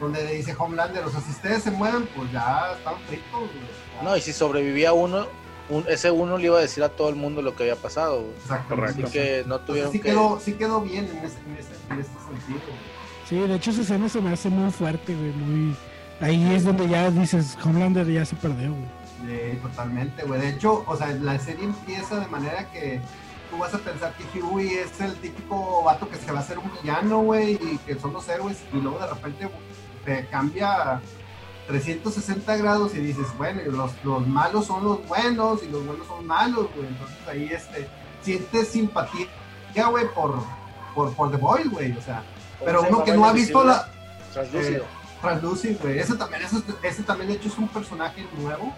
Donde 0.00 0.24
dice 0.32 0.54
Homelander, 0.56 1.04
o 1.04 1.10
sea, 1.10 1.20
si 1.20 1.30
ustedes 1.30 1.62
se 1.64 1.70
mueven, 1.72 2.08
pues 2.14 2.30
ya 2.30 2.72
están 2.76 2.94
fritos, 3.08 3.32
güey. 3.40 4.02
No, 4.04 4.16
y 4.16 4.20
si 4.20 4.32
sobrevivía 4.32 4.92
uno, 4.92 5.26
un- 5.68 5.84
ese 5.88 6.10
uno 6.10 6.38
le 6.38 6.44
iba 6.44 6.58
a 6.58 6.60
decir 6.62 6.84
a 6.84 6.88
todo 6.88 7.08
el 7.08 7.16
mundo 7.16 7.42
lo 7.42 7.56
que 7.56 7.64
había 7.64 7.74
pasado, 7.76 8.20
güey. 8.22 8.34
Exactamente. 8.36 9.02
Así 9.02 9.12
que 9.12 9.44
no 9.46 9.58
tuvieron 9.60 9.90
sí, 9.90 9.98
que... 9.98 10.10
quedó, 10.10 10.38
sí 10.40 10.52
quedó 10.52 10.80
bien 10.82 11.06
en, 11.06 11.18
ese, 11.24 11.38
en, 11.40 11.56
ese, 11.58 11.70
en 11.90 12.00
este 12.00 12.12
sentido, 12.20 12.60
güey. 12.66 12.98
Sí, 13.28 13.36
de 13.40 13.54
hecho 13.56 13.70
esa 13.72 13.82
escena 13.82 14.08
se 14.08 14.20
me 14.20 14.32
hace 14.32 14.48
muy 14.48 14.70
fuerte, 14.70 15.14
güey, 15.14 15.30
muy... 15.32 15.76
Ahí 16.20 16.54
es 16.54 16.64
donde 16.64 16.88
ya 16.88 17.10
dices, 17.10 17.56
Homelander 17.64 18.06
ya 18.10 18.24
se 18.24 18.34
perdió, 18.36 18.70
güey. 18.70 18.98
Sí, 19.26 19.58
totalmente, 19.62 20.22
güey. 20.24 20.40
De 20.40 20.48
hecho, 20.50 20.84
o 20.86 20.96
sea, 20.96 21.08
la 21.08 21.38
serie 21.40 21.64
empieza 21.64 22.20
de 22.20 22.26
manera 22.28 22.70
que 22.70 23.00
tú 23.50 23.58
vas 23.58 23.74
a 23.74 23.78
pensar 23.78 24.14
que 24.14 24.42
Huey 24.42 24.74
es 24.74 25.00
el 25.00 25.14
típico 25.16 25.82
vato 25.82 26.08
que 26.08 26.16
se 26.16 26.30
va 26.32 26.38
a 26.38 26.42
hacer 26.42 26.58
un 26.58 26.70
villano, 26.80 27.20
güey, 27.20 27.54
y 27.54 27.78
que 27.78 27.98
son 27.98 28.12
los 28.12 28.28
héroes, 28.28 28.58
y 28.72 28.76
luego 28.76 28.98
de 28.98 29.06
repente 29.06 29.48
te 30.04 30.26
cambia 30.26 31.00
360 31.66 32.56
grados 32.56 32.94
y 32.94 32.98
dices, 33.00 33.26
bueno, 33.36 33.60
los, 33.66 33.92
los 34.04 34.26
malos 34.26 34.66
son 34.66 34.84
los 34.84 35.06
buenos 35.06 35.62
y 35.62 35.68
los 35.68 35.84
buenos 35.86 36.06
son 36.06 36.26
malos, 36.26 36.68
güey. 36.74 36.88
Entonces 36.88 37.16
ahí 37.28 37.50
este, 37.52 37.88
sientes 38.22 38.68
simpatía, 38.68 39.28
güey, 39.90 40.06
por, 40.14 40.42
por, 40.94 41.14
por 41.14 41.30
The 41.30 41.36
Boys, 41.36 41.70
güey, 41.70 41.92
o 41.92 42.02
sea, 42.02 42.22
pero 42.64 42.78
¿Cómo 42.78 42.88
se 42.88 42.94
uno 42.94 43.04
que 43.04 43.12
no 43.12 43.24
ha 43.26 43.32
visto 43.32 43.64
la, 43.64 43.88
Translúcido. 44.32 44.84
Translucid, 45.20 45.80
güey. 45.80 45.98
Ese 45.98 46.14
también, 46.14 46.42
ese, 46.42 46.56
ese 46.82 47.02
también, 47.02 47.30
de 47.30 47.36
hecho, 47.36 47.48
es 47.48 47.58
un 47.58 47.68
personaje 47.68 48.24
nuevo. 48.38 48.72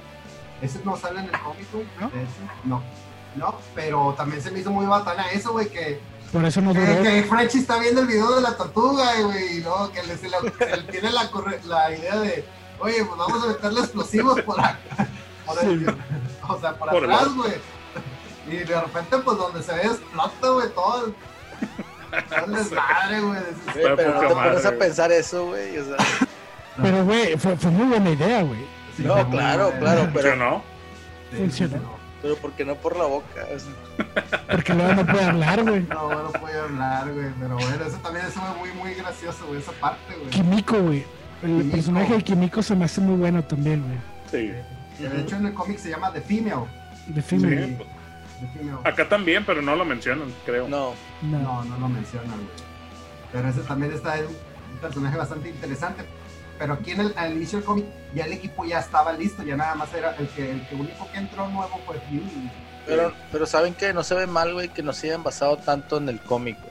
Ese 0.62 0.80
no 0.85 0.96
sale 0.96 1.20
en 1.20 1.26
el 1.26 1.40
cómic, 1.40 1.66
güey. 1.72 1.87
¿No? 2.00 2.09
De 2.11 2.22
hecho, 2.22 2.30
no. 2.64 2.83
No, 3.37 3.55
pero 3.75 4.14
también 4.16 4.43
se 4.43 4.51
me 4.51 4.59
hizo 4.61 4.71
muy 4.71 4.87
batana 4.87 5.31
eso, 5.31 5.53
güey, 5.53 5.69
que, 5.69 6.01
Por 6.33 6.45
eso 6.45 6.61
no 6.61 6.73
que, 6.73 6.81
duró. 6.81 7.03
que 7.03 7.23
Frenchy 7.25 7.59
está 7.59 7.79
viendo 7.79 8.01
el 8.01 8.07
video 8.09 8.35
de 8.37 8.43
la 8.43 8.57
tortuga, 8.57 9.21
güey, 9.23 9.59
y 9.59 9.61
luego 9.62 9.90
que 9.93 10.03
le, 10.03 10.16
se 10.16 10.29
le- 10.29 10.37
se 10.59 10.77
le 10.77 10.83
tiene 10.90 11.11
la, 11.12 11.31
corre- 11.31 11.62
la 11.64 11.95
idea 11.97 12.19
de, 12.19 12.45
oye, 12.81 13.05
pues 13.05 13.19
vamos 13.19 13.45
a 13.45 13.47
meterle 13.49 13.81
explosivos 13.81 14.40
por 14.43 14.61
acá, 14.61 14.79
por 15.47 15.62
el- 15.64 15.95
o 16.49 16.61
sea, 16.61 16.75
por, 16.75 16.88
atrás, 16.97 17.35
güey. 17.35 17.53
Y 18.49 18.57
de 18.64 18.81
repente, 18.81 19.19
pues 19.19 19.38
donde 19.38 19.62
se 19.62 19.73
ve 19.75 19.83
explota, 19.83 20.49
güey, 20.49 20.69
todo 20.71 21.12
todo 22.11 22.47
desmadre, 22.57 23.21
güey. 23.21 23.40
Pero 23.73 24.14
no 24.14 24.21
te 24.21 24.35
pones 24.35 24.66
a 24.66 24.73
pensar 24.73 25.12
eso, 25.12 25.47
güey. 25.47 25.79
O 25.79 25.85
sea, 25.85 25.97
Pero, 26.83 27.05
güey, 27.05 27.37
fue, 27.37 27.57
fue 27.57 27.71
muy 27.71 27.87
buena 27.87 28.11
idea, 28.11 28.43
güey. 28.43 28.61
Sí, 28.97 29.05
no, 29.05 29.14
claro, 29.31 29.73
claro, 29.79 30.09
pero, 30.12 30.31
Funcionó. 30.31 30.62
Sí, 31.31 31.37
Funcionó. 31.37 32.00
Sí, 32.20 32.22
pero 32.22 32.37
porque 32.37 32.64
no 32.64 32.74
por 32.76 32.96
la 32.96 33.04
boca. 33.04 33.46
o 33.54 33.59
sea. 33.59 34.46
Porque 34.50 34.74
luego 34.74 34.94
no 34.94 35.06
puede 35.06 35.24
hablar, 35.24 35.62
güey. 35.62 35.83
No, 35.83 36.22
no 36.22 36.33
puedo 36.33 36.62
hablar, 36.62 37.12
güey, 37.12 37.28
pero 37.40 37.54
bueno, 37.56 37.85
eso 37.85 37.96
también 37.98 38.26
fue 38.26 38.42
muy, 38.59 38.72
muy 38.72 38.94
gracioso, 38.94 39.46
güey, 39.46 39.61
esa 39.61 39.72
parte, 39.72 40.14
güey. 40.14 40.30
Kimiko, 40.30 40.78
güey. 40.80 41.04
El 41.42 41.48
Kimiko. 41.50 41.70
personaje 41.76 42.14
de 42.14 42.22
Kimiko 42.22 42.62
se 42.62 42.74
me 42.76 42.85
hace 42.85 43.00
muy 43.00 43.16
bueno 43.16 43.42
también, 43.44 43.83
güey. 43.83 43.98
Sí. 44.30 44.52
Que 44.98 45.09
de 45.09 45.20
hecho 45.22 45.37
en 45.37 45.46
el 45.46 45.54
cómic 45.54 45.78
se 45.78 45.90
llama 45.90 46.12
The 46.12 46.20
Female. 46.20 46.66
Sí. 47.06 47.22
Female. 47.22 47.78
The 48.40 48.59
Female. 48.59 48.78
Acá 48.85 49.09
también, 49.09 49.44
pero 49.46 49.62
no 49.62 49.74
lo 49.76 49.85
mencionan, 49.85 50.33
creo. 50.44 50.68
No, 50.68 50.94
No. 51.22 51.38
No, 51.38 51.64
no 51.64 51.78
lo 51.78 51.88
mencionan, 51.88 52.28
güey. 52.37 52.70
Pero 53.33 53.48
ese 53.48 53.61
también 53.61 53.92
está 53.92 54.16
es 54.18 54.26
un 54.26 54.78
personaje 54.80 55.16
bastante 55.16 55.48
interesante. 55.48 56.04
Pero 56.61 56.75
aquí 56.75 56.90
en 56.92 57.01
el, 57.01 57.14
al 57.16 57.33
inicio 57.33 57.59
del 57.59 57.64
cómic 57.66 57.87
ya 58.14 58.27
el 58.27 58.35
equipo 58.35 58.64
ya 58.64 58.79
estaba 58.79 59.12
listo, 59.14 59.42
ya 59.42 59.57
nada 59.57 59.75
más 59.75 59.92
era 59.94 60.14
el 60.16 60.29
que 60.29 60.53
el 60.53 60.68
que 60.68 60.75
único 60.77 61.11
que 61.11 61.18
entró 61.18 61.49
nuevo 61.49 61.81
fue 61.87 61.96
Fury. 62.01 62.51
pero, 62.87 63.12
pero 63.33 63.46
saben 63.46 63.75
que 63.75 63.92
no 63.94 64.05
se 64.05 64.14
ve 64.14 64.27
mal, 64.29 64.53
güey, 64.53 64.68
que 64.68 64.83
no 64.83 64.92
se 64.92 65.09
hayan 65.09 65.23
basado 65.25 65.57
tanto 65.57 65.96
en 65.96 66.09
el 66.11 66.20
cómic, 66.20 66.59
güey. 66.61 66.70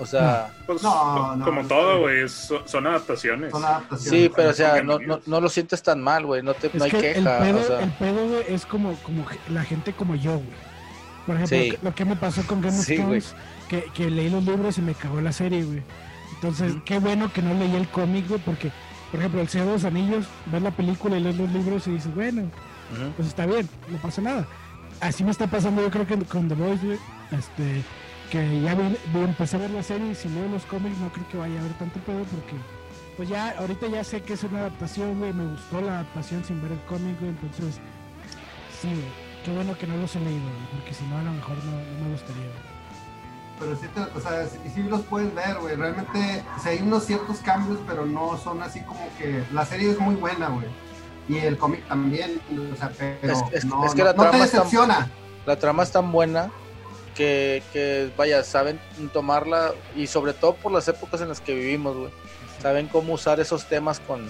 O 0.00 0.06
sea, 0.06 0.48
Pues, 0.66 0.82
No, 0.82 0.90
co- 0.90 1.36
no, 1.36 1.44
como 1.44 1.62
no, 1.62 1.68
todo, 1.68 2.00
güey, 2.00 2.26
son, 2.28 2.66
son 2.66 2.86
adaptaciones. 2.86 3.50
Son 3.52 3.62
adaptaciones. 3.64 4.08
sí, 4.22 4.32
pero 4.34 4.48
o 4.50 4.52
sea, 4.54 4.82
no, 4.82 4.98
no, 4.98 5.20
no 5.26 5.40
lo 5.42 5.48
sientes 5.50 5.82
tan 5.82 6.00
mal, 6.02 6.24
güey. 6.24 6.42
No, 6.42 6.54
te, 6.54 6.68
Es 6.68 6.74
no 6.74 6.84
hay 6.84 6.90
que 6.90 6.96
el 7.12 7.14
queja. 7.24 7.38
pedo, 7.40 7.58
o 7.60 7.62
sea, 7.64 7.80
el 7.82 7.90
pedo, 7.92 8.26
güey, 8.28 8.44
es 8.48 8.64
como, 8.64 8.94
como 9.02 9.26
la 9.50 9.62
gente 9.62 9.92
como 9.92 10.14
yo, 10.14 10.32
güey. 10.36 10.68
Por 11.26 11.34
ejemplo, 11.36 11.58
Sí. 11.58 11.78
lo, 11.82 11.94
que, 11.94 12.04
me 12.06 12.16
pasó 12.16 12.42
con 12.46 12.62
Game 12.62 12.78
of 12.78 12.84
Sí, 12.86 12.96
Thrones, 12.96 13.34
que, 13.68 13.84
que 13.92 14.08
leí 14.08 14.30
los 14.30 14.42
libros 14.44 14.78
y 14.78 14.80
me 14.82 14.94
cagó 14.94 15.20
la 15.20 15.32
serie, 15.32 15.62
güey. 15.64 15.82
Entonces, 16.36 16.72
qué 16.86 16.98
bueno 17.00 17.30
que 17.30 17.42
no 17.42 17.52
leí 17.52 17.74
el 17.76 17.88
cómic, 17.88 18.26
güey, 18.28 18.40
porque, 18.40 18.70
por 19.10 19.20
ejemplo, 19.20 19.40
El 19.40 19.48
Señor 19.48 19.66
de 19.68 19.72
los 19.74 19.84
Anillos, 19.84 20.26
ves 20.46 20.62
la 20.62 20.70
película 20.70 21.16
y 21.16 21.20
lees 21.22 21.36
los 21.36 21.50
libros 21.50 21.86
y 21.86 21.92
dices, 21.92 22.14
bueno, 22.14 22.42
pues 23.16 23.28
está 23.28 23.46
bien, 23.46 23.68
no 23.88 23.98
pasa 23.98 24.20
nada. 24.22 24.46
Así 25.00 25.22
me 25.24 25.30
está 25.30 25.46
pasando 25.46 25.82
yo 25.82 25.90
creo 25.90 26.06
que 26.06 26.16
con 26.24 26.48
The 26.48 26.54
Voice, 26.54 26.84
güey, 26.86 26.98
este, 27.32 27.82
que 28.30 28.60
ya 28.62 28.74
vi, 28.74 28.96
vi- 29.14 29.20
empecé 29.24 29.56
a 29.56 29.60
ver 29.60 29.70
la 29.70 29.82
serie 29.82 30.10
y 30.12 30.14
si 30.14 30.28
leo 30.28 30.48
los 30.48 30.64
cómics 30.64 30.98
no 30.98 31.08
creo 31.12 31.28
que 31.28 31.36
vaya 31.38 31.56
a 31.56 31.60
haber 31.60 31.72
tanto 31.74 32.00
pedo 32.00 32.22
porque 32.24 32.54
pues 33.16 33.28
ya 33.28 33.50
ahorita 33.58 33.86
ya 33.88 34.04
sé 34.04 34.22
que 34.22 34.34
es 34.34 34.42
una 34.44 34.60
adaptación, 34.60 35.18
güey, 35.18 35.32
me 35.32 35.46
gustó 35.50 35.80
la 35.80 35.92
adaptación 36.00 36.44
sin 36.44 36.60
ver 36.62 36.72
el 36.72 36.80
cómic, 36.80 37.18
güey, 37.20 37.30
entonces 37.30 37.80
sí, 38.80 38.88
güey, 38.88 39.04
qué 39.44 39.52
bueno 39.52 39.76
que 39.78 39.86
no 39.86 39.96
los 39.96 40.14
he 40.16 40.20
leído, 40.20 40.42
güey, 40.42 40.70
porque 40.72 40.94
si 40.94 41.04
no 41.06 41.18
a 41.18 41.22
lo 41.22 41.32
mejor 41.32 41.56
no, 41.64 41.72
no 41.72 42.04
me 42.04 42.12
gustaría. 42.12 42.42
güey. 42.42 42.67
Pero 43.58 43.76
sí, 43.76 43.86
te- 43.94 44.18
o 44.18 44.20
sea, 44.20 44.46
sí, 44.46 44.58
sí 44.74 44.82
los 44.84 45.00
puedes 45.02 45.34
ver, 45.34 45.56
güey. 45.60 45.74
Realmente, 45.76 46.44
o 46.56 46.60
sea, 46.60 46.72
hay 46.72 46.78
unos 46.80 47.04
ciertos 47.04 47.38
cambios, 47.38 47.78
pero 47.86 48.06
no 48.06 48.38
son 48.38 48.62
así 48.62 48.80
como 48.82 49.08
que. 49.18 49.42
La 49.52 49.64
serie 49.66 49.90
es 49.90 49.98
muy 49.98 50.14
buena, 50.14 50.48
güey. 50.48 50.66
Y 51.28 51.38
el 51.38 51.58
cómic 51.58 51.86
también, 51.88 52.40
o 52.72 52.76
sea, 52.76 52.90
pero 52.96 53.32
Es- 53.32 53.42
es- 53.52 53.64
no, 53.64 53.84
es 53.84 53.92
que 53.92 53.98
no- 53.98 54.04
la 54.06 54.12
no 54.14 54.22
te 54.22 54.28
trama 54.30 54.44
decepciona. 54.44 55.10
La 55.44 55.58
trama 55.58 55.82
es 55.82 55.90
tan 55.92 56.10
buena 56.12 56.50
que, 57.14 57.62
que, 57.72 58.10
vaya, 58.16 58.44
saben 58.44 58.78
tomarla 59.12 59.72
y 59.96 60.06
sobre 60.06 60.32
todo 60.32 60.54
por 60.54 60.72
las 60.72 60.86
épocas 60.88 61.20
en 61.20 61.28
las 61.28 61.40
que 61.40 61.54
vivimos, 61.54 61.96
güey. 61.96 62.10
Saben 62.62 62.86
cómo 62.88 63.14
usar 63.14 63.40
esos 63.40 63.64
temas 63.66 64.00
con, 64.00 64.26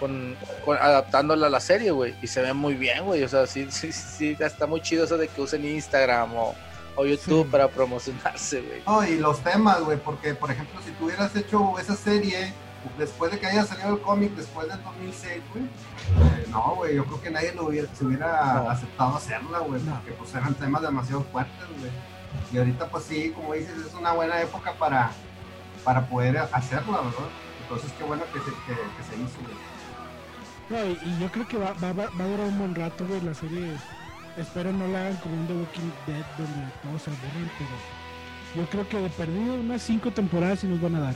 con, 0.00 0.36
con- 0.64 0.76
adaptándola 0.76 1.46
a 1.46 1.50
la 1.50 1.60
serie, 1.60 1.90
güey. 1.92 2.14
Y 2.22 2.26
se 2.26 2.42
ve 2.42 2.52
muy 2.52 2.74
bien, 2.74 3.04
güey. 3.04 3.22
O 3.22 3.28
sea, 3.28 3.46
sí, 3.46 3.68
sí, 3.70 3.92
sí, 3.92 4.36
está 4.38 4.66
muy 4.66 4.80
chido 4.80 5.04
eso 5.04 5.16
de 5.16 5.28
que 5.28 5.40
usen 5.40 5.64
Instagram 5.64 6.34
o, 6.36 6.54
o 6.96 7.04
YouTube 7.06 7.44
Sí. 7.44 7.50
para 7.50 7.68
promocionarse, 7.68 8.60
güey. 8.62 8.82
No, 8.86 9.04
y 9.06 9.18
los 9.18 9.40
temas, 9.42 9.80
güey, 9.82 9.98
porque, 9.98 10.34
por 10.34 10.50
ejemplo, 10.50 10.80
si 10.84 10.90
tú 10.92 11.06
hubieras 11.06 11.34
hecho 11.36 11.78
esa 11.78 11.96
serie 11.96 12.52
después 12.98 13.30
de 13.32 13.38
que 13.38 13.46
haya 13.46 13.64
salido 13.64 13.94
el 13.94 14.00
cómic, 14.00 14.32
después 14.34 14.68
del 14.68 14.82
2006, 14.82 15.40
güey, 15.52 15.64
eh, 15.64 16.46
no, 16.50 16.74
güey, 16.76 16.96
yo 16.96 17.04
creo 17.04 17.22
que 17.22 17.30
nadie 17.30 17.54
lo 17.54 17.66
hubiera, 17.66 17.88
se 17.94 18.04
hubiera 18.04 18.54
No. 18.54 18.70
aceptado 18.70 19.16
hacerla, 19.16 19.58
güey, 19.60 19.80
No. 19.82 19.94
porque 19.94 20.12
pues 20.12 20.34
eran 20.34 20.54
temas 20.54 20.82
demasiado 20.82 21.22
fuertes, 21.32 21.66
güey. 21.78 21.90
Y 22.52 22.58
ahorita, 22.58 22.88
pues 22.88 23.04
sí, 23.04 23.30
como 23.34 23.52
dices, 23.54 23.76
es 23.86 23.94
una 23.94 24.12
buena 24.12 24.40
época 24.40 24.72
para, 24.74 25.10
para 25.84 26.06
poder 26.06 26.36
hacerla, 26.38 26.98
¿verdad? 26.98 27.28
Entonces, 27.62 27.92
qué 27.96 28.04
bueno 28.04 28.22
que 28.32 28.38
se, 28.40 28.44
que, 28.46 28.72
que 28.74 29.02
se 29.08 29.14
hizo, 29.22 29.38
güey. 29.42 29.56
No, 30.70 30.86
y, 30.90 30.98
y 31.08 31.18
yo 31.20 31.30
creo 31.30 31.46
que 31.48 31.56
va, 31.58 31.72
va, 31.74 31.92
va 31.92 32.06
va 32.18 32.24
a 32.24 32.28
durar 32.28 32.46
un 32.46 32.58
buen 32.58 32.74
rato, 32.74 33.06
güey, 33.06 33.20
la 33.20 33.34
serie, 33.34 33.76
espero 34.36 34.72
no 34.72 34.86
la 34.88 35.00
hagan 35.02 35.16
como 35.16 35.34
un 35.34 35.46
The 35.46 35.52
Walking 35.54 35.90
Dead 36.06 36.24
donde 36.38 36.72
todos 36.82 37.02
se 37.02 37.10
aburren, 37.10 37.50
pero 37.58 37.70
yo 38.56 38.70
creo 38.70 38.88
que 38.88 38.96
de 38.98 39.08
perdido 39.10 39.54
unas 39.54 39.82
cinco 39.82 40.10
temporadas 40.10 40.64
y 40.64 40.66
nos 40.68 40.80
van 40.80 40.96
a 40.96 41.00
dar. 41.00 41.14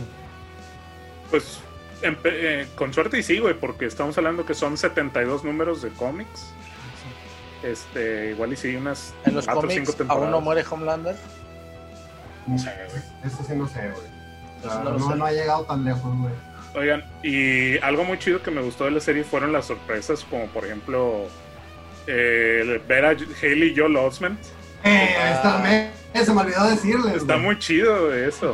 Pues 1.31 1.61
eh, 2.03 2.67
con 2.77 2.93
suerte 2.93 3.19
y 3.19 3.23
sí, 3.23 3.39
güey, 3.39 3.55
porque 3.59 3.87
estamos 3.87 4.17
hablando 4.19 4.45
que 4.47 4.55
son 4.55 4.77
72 4.77 5.45
números 5.45 5.83
de 5.83 5.91
cómics. 5.91 6.47
Este, 7.63 8.31
igual 8.31 8.53
y 8.53 8.57
sí, 8.57 8.77
unas 8.77 9.15
En 9.25 9.35
los 9.35 9.45
cuatro 9.47 9.67
o 9.67 9.71
cinco 9.71 9.85
cómics 9.87 9.97
temporadas. 9.97 10.23
aún 10.23 10.31
no 10.31 10.41
muere 10.41 10.65
Homelander. 10.71 11.17
No 12.47 12.59
sé, 12.59 12.71
güey. 12.91 13.03
Eso 13.25 13.43
sí 13.47 13.55
no 13.57 13.67
sé, 13.67 13.91
güey. 13.91 14.07
No 14.85 14.99
No, 14.99 15.11
sé. 15.11 15.17
no 15.17 15.25
ha 15.27 15.33
llegado 15.33 15.65
tan 15.65 15.85
lejos, 15.85 16.17
güey. 16.19 16.33
Oigan, 16.75 17.03
y 17.23 17.79
algo 17.79 18.05
muy 18.05 18.19
chido 18.19 18.43
que 18.43 18.51
me 18.51 18.61
gustó 18.61 18.85
de 18.85 18.91
la 18.91 19.01
serie 19.01 19.25
fueron 19.25 19.53
las 19.53 19.65
sorpresas, 19.67 20.25
como 20.25 20.47
por 20.49 20.65
ejemplo 20.67 21.27
eh, 22.07 22.83
ver 22.89 23.05
a 23.05 23.11
Haley 23.11 23.75
Joel 23.77 23.97
Osment. 23.97 24.39
Eh, 24.85 25.15
Ah. 25.43 25.61
me- 25.63 26.25
se 26.25 26.33
me 26.33 26.41
olvidó 26.41 26.65
decirles. 26.69 27.15
Está 27.17 27.35
güey. 27.35 27.45
muy 27.47 27.59
chido 27.59 28.15
eso. 28.15 28.53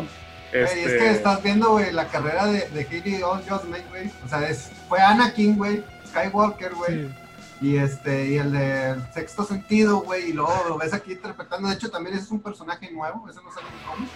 Güey, 0.52 0.64
Este, 0.64 0.84
es 0.84 1.02
que 1.02 1.10
estás 1.10 1.42
viendo, 1.42 1.70
güey, 1.70 1.92
la 1.92 2.08
carrera 2.08 2.46
de, 2.46 2.68
de 2.70 2.86
Haley 2.86 3.22
Osment, 3.22 3.88
güey. 3.90 4.10
O 4.24 4.28
sea, 4.28 4.48
es, 4.48 4.70
fue 4.88 5.00
Anakin, 5.00 5.56
güey, 5.56 5.82
Skywalker, 6.08 6.74
güey. 6.74 7.02
Sí. 7.06 7.14
Y 7.62 7.76
este, 7.76 8.26
y 8.26 8.38
el 8.38 8.52
de 8.52 8.96
Sexto 9.14 9.44
Sentido, 9.44 10.00
güey, 10.00 10.30
y 10.30 10.32
luego 10.32 10.52
lo 10.68 10.76
ves 10.78 10.92
aquí 10.92 11.12
interpretando. 11.12 11.68
De 11.68 11.74
hecho, 11.76 11.90
también 11.90 12.16
ese 12.16 12.24
es 12.24 12.30
un 12.32 12.40
personaje 12.42 12.90
nuevo, 12.90 13.28
ese 13.30 13.38
no 13.42 13.52
sale 13.52 13.66
en. 13.68 14.08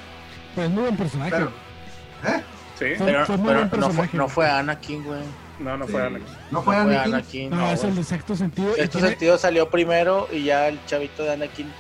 Pues 0.55 0.69
muy 0.71 0.83
buen 0.83 0.97
personaje. 0.97 1.31
Pero, 1.31 1.47
¿eh? 2.27 2.43
Sí, 2.79 2.85
Fue- 2.97 3.07
Pero, 3.07 3.19
no, 3.79 3.91
fue, 3.93 4.09
no 4.13 4.29
fue 4.29 4.51
Anakin, 4.51 5.05
güey. 5.05 5.23
No, 5.61 5.77
no 5.77 5.87
fue 5.87 6.01
Sí. 6.01 6.07
Anakin. 6.07 6.27
No 6.51 6.63
fue 6.63 6.77
No 6.77 6.83
fue 6.85 6.97
Anakin. 6.97 7.15
Anakin. 7.15 7.51
no, 7.51 7.57
no, 7.57 7.71
es 7.71 7.85
el 7.85 7.95
de 7.97 8.05
sexto 8.05 8.37
sentido. 8.37 8.75
Sexto 8.75 8.99
tiene- 8.99 9.09
sentido 9.11 9.39
salió 9.39 9.71
primero 9.71 10.29
y 10.33 10.45
ya 10.45 10.69
el 10.69 10.79
chavito 10.87 11.23
de 11.25 11.33
Anakin 11.33 11.73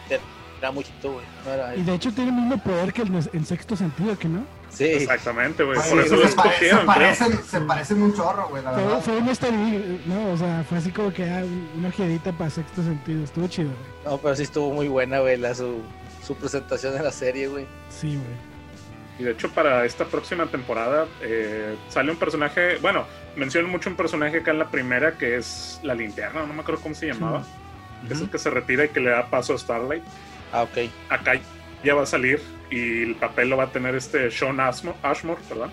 era 0.58 0.70
muy 0.72 0.84
chiquito, 0.84 1.12
güey. 1.12 1.24
No 1.44 1.52
era 1.52 1.76
Y 1.76 1.82
de 1.82 1.94
hecho 1.94 2.12
tiene 2.12 2.30
el 2.30 2.36
mismo 2.36 2.62
poder 2.62 2.92
que 2.92 3.02
el 3.02 3.12
de- 3.12 3.30
en 3.32 3.44
sexto 3.46 3.76
sentido, 3.76 4.18
que 4.18 4.28
no. 4.28 4.44
Sí. 4.70 4.84
Exactamente, 4.84 5.62
güey. 5.64 5.78
Por 5.88 6.00
eso 6.00 6.16
se, 6.28 6.34
pare- 6.36 6.84
parecen, 6.84 7.40
se 7.48 7.60
parecen 7.62 8.02
un 8.02 8.14
chorro, 8.14 8.48
güey, 8.48 8.62
la 8.62 8.72
Fue, 8.72 8.82
verdad. 8.82 9.00
fue 9.00 9.16
un 9.18 9.28
easter 9.28 9.54
egg, 9.54 10.00
¿no? 10.06 10.32
O 10.32 10.36
sea, 10.36 10.64
fue 10.68 10.78
así 10.78 10.90
como 10.90 11.12
que 11.12 11.24
ah, 11.30 11.42
una 11.78 11.88
ojeadita 11.88 12.32
para 12.32 12.50
sexto 12.50 12.82
sentido. 12.82 13.24
Estuvo 13.24 13.46
chido, 13.48 13.68
güey. 13.70 14.12
No, 14.14 14.18
pero 14.20 14.36
sí 14.36 14.42
estuvo 14.42 14.72
muy 14.74 14.88
buena, 14.88 15.20
güey, 15.20 15.38
la, 15.38 15.54
su, 15.54 15.80
su 16.26 16.34
presentación 16.34 16.94
en 16.96 17.04
la 17.04 17.12
serie, 17.12 17.48
güey. 17.48 17.66
Sí, 17.88 18.08
güey. 18.16 18.55
Y 19.18 19.22
de 19.24 19.30
hecho, 19.32 19.50
para 19.50 19.84
esta 19.86 20.04
próxima 20.04 20.46
temporada 20.46 21.06
eh, 21.22 21.74
sale 21.88 22.10
un 22.10 22.18
personaje. 22.18 22.76
Bueno, 22.82 23.06
mencionan 23.34 23.70
mucho 23.70 23.88
un 23.88 23.96
personaje 23.96 24.38
acá 24.38 24.50
en 24.50 24.58
la 24.58 24.70
primera 24.70 25.12
que 25.12 25.36
es 25.36 25.80
la 25.82 25.94
linterna, 25.94 26.44
no 26.44 26.52
me 26.52 26.60
acuerdo 26.60 26.82
cómo 26.82 26.94
se 26.94 27.06
llamaba. 27.06 27.42
que 28.06 28.12
Es 28.14 28.20
el 28.20 28.28
que 28.30 28.38
se 28.38 28.50
retira 28.50 28.84
y 28.84 28.88
que 28.90 29.00
le 29.00 29.10
da 29.10 29.26
paso 29.30 29.54
a 29.54 29.58
Starlight. 29.58 30.02
Ah, 30.52 30.62
ok. 30.64 30.90
Acá 31.08 31.32
ya 31.82 31.94
va 31.94 32.02
a 32.02 32.06
salir 32.06 32.40
y 32.70 33.02
el 33.04 33.14
papel 33.14 33.48
lo 33.50 33.56
va 33.56 33.64
a 33.64 33.72
tener 33.72 33.94
este 33.94 34.30
Sean 34.30 34.60
Ashmore, 34.60 34.96
Ashmore 35.02 35.40
perdón, 35.48 35.70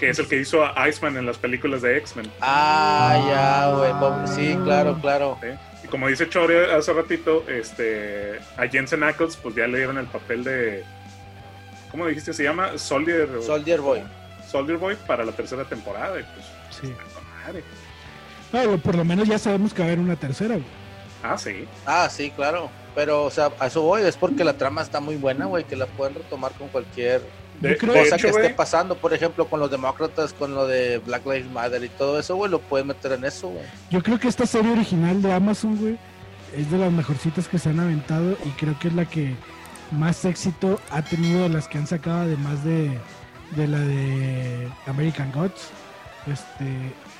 que 0.00 0.08
es 0.10 0.18
el 0.18 0.26
que 0.26 0.36
hizo 0.36 0.64
a 0.64 0.88
Iceman 0.88 1.16
en 1.16 1.26
las 1.26 1.38
películas 1.38 1.82
de 1.82 1.96
X-Men. 1.98 2.30
Ah, 2.40 3.24
ya, 3.28 3.76
güey. 3.76 3.92
Bob- 3.92 4.26
Sí, 4.26 4.58
claro, 4.64 4.98
claro. 5.00 5.38
¿sí? 5.40 5.48
Y 5.84 5.88
como 5.88 6.08
dice 6.08 6.28
Chore 6.28 6.72
hace 6.74 6.92
ratito, 6.92 7.44
este, 7.48 8.38
a 8.56 8.66
Jensen 8.66 9.02
Ackles 9.04 9.36
pues 9.36 9.54
ya 9.54 9.66
le 9.68 9.78
dieron 9.78 9.98
el 9.98 10.06
papel 10.06 10.42
de. 10.42 10.84
¿Cómo 11.92 12.06
dijiste? 12.06 12.32
Se 12.32 12.42
llama 12.42 12.76
Soldier, 12.78 13.28
Soldier 13.46 13.80
Boy. 13.80 14.02
Soldier 14.50 14.78
Boy 14.78 14.96
para 15.06 15.24
la 15.24 15.30
tercera 15.32 15.64
temporada. 15.64 16.18
Y 16.18 16.24
pues, 16.24 16.46
Sí. 16.80 16.92
madre. 17.46 17.62
No, 18.52 18.64
lo- 18.64 18.78
por 18.78 18.94
lo 18.96 19.04
menos 19.04 19.28
ya 19.28 19.38
sabemos 19.38 19.72
que 19.72 19.80
va 19.82 19.84
a 19.84 19.88
haber 19.92 20.00
una 20.00 20.16
tercera, 20.16 20.54
güey. 20.56 20.66
Ah, 21.22 21.38
sí. 21.38 21.66
Ah, 21.86 22.08
sí, 22.10 22.30
claro. 22.34 22.68
Pero, 22.94 23.24
o 23.24 23.30
sea, 23.30 23.50
a 23.58 23.68
eso 23.68 23.82
voy. 23.82 24.02
Es 24.02 24.16
porque 24.16 24.42
la 24.44 24.54
trama 24.58 24.82
está 24.82 25.00
muy 25.00 25.16
buena, 25.16 25.46
güey, 25.46 25.64
que 25.64 25.76
la 25.76 25.86
pueden 25.86 26.14
retomar 26.16 26.52
con 26.52 26.68
cualquier 26.68 27.22
De, 27.60 27.70
de 27.70 27.76
cosa 27.78 28.16
hecho, 28.16 28.16
que 28.16 28.28
esté 28.28 28.50
pasando. 28.50 28.96
Por 28.96 29.14
ejemplo, 29.14 29.46
con 29.46 29.60
los 29.60 29.70
demócratas, 29.70 30.32
con 30.34 30.54
lo 30.54 30.66
de 30.66 30.98
Black 30.98 31.24
Lives 31.24 31.50
Matter 31.50 31.82
y 31.84 31.88
todo 31.90 32.18
eso, 32.18 32.36
güey, 32.36 32.50
lo 32.50 32.58
pueden 32.60 32.88
meter 32.88 33.12
en 33.12 33.24
eso, 33.24 33.48
güey. 33.48 33.64
Yo 33.90 34.02
creo 34.02 34.18
que 34.18 34.28
esta 34.28 34.44
serie 34.46 34.72
original 34.72 35.22
de 35.22 35.32
Amazon, 35.32 35.76
güey, 35.76 35.96
es 36.56 36.70
de 36.70 36.76
las 36.78 36.92
mejorcitas 36.92 37.48
que 37.48 37.58
se 37.58 37.70
han 37.70 37.80
aventado 37.80 38.36
y 38.44 38.50
creo 38.50 38.78
que 38.78 38.88
es 38.88 38.94
la 38.94 39.06
que 39.06 39.34
más 39.92 40.24
éxito 40.24 40.80
ha 40.90 41.02
tenido 41.02 41.42
de 41.42 41.48
las 41.48 41.68
que 41.68 41.78
han 41.78 41.86
sacado 41.86 42.22
además 42.22 42.64
de, 42.64 42.98
de 43.56 43.68
la 43.68 43.78
de 43.78 44.68
American 44.86 45.30
Gods. 45.32 45.70
Este, 46.26 46.64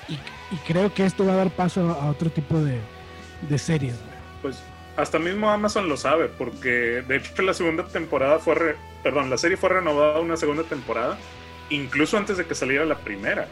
y, 0.08 0.14
y 0.14 0.56
creo 0.66 0.92
que 0.92 1.04
esto 1.04 1.24
va 1.26 1.32
a 1.32 1.36
dar 1.36 1.50
paso 1.50 1.88
a, 1.90 2.04
a 2.04 2.10
otro 2.10 2.30
tipo 2.30 2.58
de, 2.58 2.78
de 3.48 3.58
series. 3.58 3.94
güey. 3.94 4.12
Pues 4.42 4.62
hasta 4.96 5.18
mismo 5.18 5.50
Amazon 5.50 5.88
lo 5.88 5.96
sabe, 5.96 6.28
porque 6.28 7.02
de 7.06 7.16
hecho 7.16 7.42
la 7.42 7.54
segunda 7.54 7.84
temporada 7.84 8.38
fue, 8.38 8.54
re- 8.54 8.76
perdón, 9.02 9.30
la 9.30 9.38
serie 9.38 9.56
fue 9.56 9.70
renovada 9.70 10.20
una 10.20 10.36
segunda 10.36 10.62
temporada, 10.64 11.16
incluso 11.70 12.18
antes 12.18 12.36
de 12.36 12.44
que 12.46 12.54
saliera 12.54 12.84
la 12.84 12.96
primera. 12.96 13.46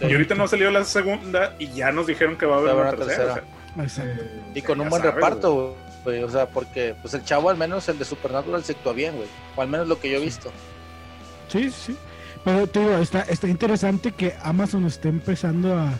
Y 0.00 0.12
ahorita 0.12 0.34
no 0.36 0.46
salió 0.46 0.70
la 0.70 0.84
segunda 0.84 1.56
y 1.58 1.68
ya 1.72 1.90
nos 1.92 2.06
dijeron 2.06 2.36
que 2.36 2.46
va 2.46 2.56
a 2.56 2.58
haber 2.60 2.74
una 2.74 2.90
tercera. 2.92 3.34
tercera. 3.34 3.44
o 3.76 3.88
sea, 3.88 4.04
Exacto. 4.04 4.24
Y 4.54 4.62
con 4.62 4.80
un 4.80 4.88
buen 4.88 5.02
sabes, 5.02 5.14
reparto, 5.16 5.76
güey. 6.04 6.22
O 6.22 6.30
sea, 6.30 6.46
porque 6.46 6.94
pues 7.00 7.14
el 7.14 7.24
chavo, 7.24 7.50
al 7.50 7.56
menos 7.56 7.88
el 7.88 7.98
de 7.98 8.04
Supernatural, 8.04 8.62
se 8.62 8.72
actúa 8.72 8.92
bien, 8.92 9.16
güey. 9.16 9.28
O 9.56 9.62
al 9.62 9.68
menos 9.68 9.88
lo 9.88 9.98
que 9.98 10.10
yo 10.10 10.18
he 10.18 10.24
visto. 10.24 10.52
Sí, 11.48 11.70
sí. 11.70 11.96
Pero 12.44 12.66
te 12.66 12.80
digo, 12.80 12.96
está, 12.98 13.22
está 13.22 13.48
interesante 13.48 14.12
que 14.12 14.34
Amazon 14.42 14.84
esté 14.84 15.08
empezando 15.08 15.76
a, 15.76 15.92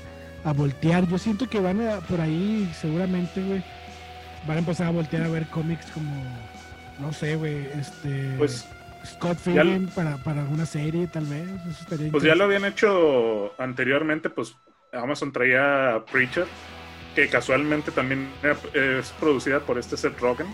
a 0.44 0.52
voltear. 0.52 1.08
Yo 1.08 1.18
siento 1.18 1.48
que 1.48 1.58
van 1.58 1.80
a, 1.86 2.00
por 2.00 2.20
ahí, 2.20 2.70
seguramente, 2.80 3.42
güey, 3.42 3.64
van 4.46 4.56
a 4.56 4.60
empezar 4.60 4.88
a 4.88 4.90
voltear 4.90 5.22
a 5.22 5.28
ver 5.28 5.46
cómics 5.46 5.86
como, 5.92 6.22
no 7.00 7.12
sé, 7.12 7.36
güey, 7.36 7.66
este... 7.78 8.34
Pues, 8.36 8.68
Scott 9.06 9.38
Pilgrim 9.38 9.88
para, 9.88 10.16
para 10.18 10.40
alguna 10.40 10.64
serie, 10.64 11.06
tal 11.06 11.26
vez. 11.26 11.46
Eso 11.70 12.10
pues 12.10 12.24
ya 12.24 12.34
lo 12.34 12.44
habían 12.44 12.64
hecho 12.64 13.52
anteriormente, 13.60 14.30
pues 14.30 14.56
Amazon 14.92 15.32
traía 15.32 16.02
Preacher, 16.10 16.46
que 17.14 17.29
casualmente 17.29 17.90
también 17.90 18.31
era- 18.42 18.57
es 18.98 19.11
producida 19.20 19.61
por 19.61 19.79
este 19.79 19.96
Seth 19.96 20.18
Rogen. 20.20 20.46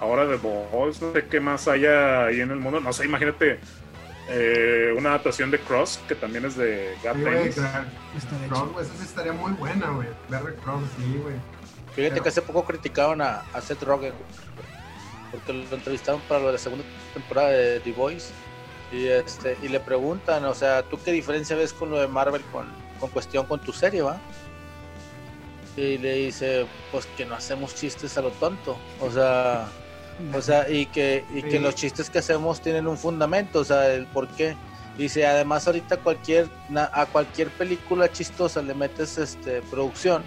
Ahora 0.00 0.24
de 0.24 0.36
Boys, 0.36 1.02
no 1.02 1.12
sé 1.12 1.26
qué 1.26 1.40
más 1.40 1.68
haya 1.68 2.24
ahí 2.26 2.40
en 2.40 2.50
el 2.50 2.56
mundo. 2.56 2.80
No 2.80 2.92
sé, 2.92 3.04
imagínate 3.04 3.60
eh, 4.30 4.94
una 4.96 5.10
adaptación 5.10 5.50
de 5.50 5.58
Cross, 5.58 6.00
que 6.08 6.14
también 6.14 6.44
es 6.44 6.56
de 6.56 6.94
Gap 7.02 7.16
Sí, 7.16 7.22
güey, 7.22 7.50
Cross, 8.48 8.70
esa 8.82 8.94
sí 8.96 9.02
estaría 9.02 9.32
muy 9.32 9.52
buena, 9.52 9.90
güey. 9.90 10.08
Barry 10.30 10.54
Cross, 10.64 10.84
sí, 10.96 11.18
güey. 11.22 11.34
Fíjate 11.94 12.10
Pero- 12.12 12.22
que 12.22 12.28
hace 12.28 12.42
poco 12.42 12.64
criticaron 12.64 13.20
a, 13.20 13.42
a 13.52 13.60
Seth 13.60 13.82
Rogen, 13.82 14.12
porque 15.32 15.52
lo 15.52 15.74
entrevistaron 15.74 16.20
para 16.28 16.40
lo 16.40 16.46
de 16.46 16.52
la 16.54 16.58
segunda 16.58 16.84
temporada 17.12 17.48
de 17.50 17.80
The 17.80 17.92
Voice. 17.92 18.30
Y, 18.92 19.06
este, 19.08 19.56
y 19.62 19.68
le 19.68 19.80
preguntan, 19.80 20.44
o 20.46 20.54
sea, 20.54 20.82
¿tú 20.82 20.98
qué 21.04 21.12
diferencia 21.12 21.54
ves 21.56 21.74
con 21.74 21.90
lo 21.90 22.00
de 22.00 22.08
Marvel 22.08 22.40
con, 22.52 22.66
con 23.00 23.10
cuestión 23.10 23.44
con 23.44 23.60
tu 23.60 23.72
serie, 23.72 24.00
va? 24.00 24.18
Y 25.78 25.96
le 25.98 26.14
dice, 26.14 26.66
pues 26.90 27.06
que 27.16 27.24
no 27.24 27.36
hacemos 27.36 27.74
chistes 27.74 28.18
a 28.18 28.22
lo 28.22 28.30
tonto. 28.30 28.76
O 29.00 29.10
sea, 29.10 29.68
o 30.34 30.42
sea, 30.42 30.68
y 30.68 30.86
que, 30.86 31.24
y 31.32 31.42
que 31.42 31.52
Sí. 31.52 31.58
los 31.60 31.74
chistes 31.76 32.10
que 32.10 32.18
hacemos 32.18 32.60
tienen 32.60 32.88
un 32.88 32.98
fundamento, 32.98 33.60
o 33.60 33.64
sea, 33.64 33.92
el 33.94 34.06
por 34.06 34.26
qué. 34.28 34.56
Dice, 34.96 35.24
además 35.24 35.66
ahorita 35.68 35.98
cualquier, 35.98 36.48
a 36.74 37.06
cualquier 37.06 37.50
película 37.50 38.10
chistosa 38.10 38.60
le 38.60 38.74
metes 38.74 39.16
este 39.18 39.62
producción 39.70 40.24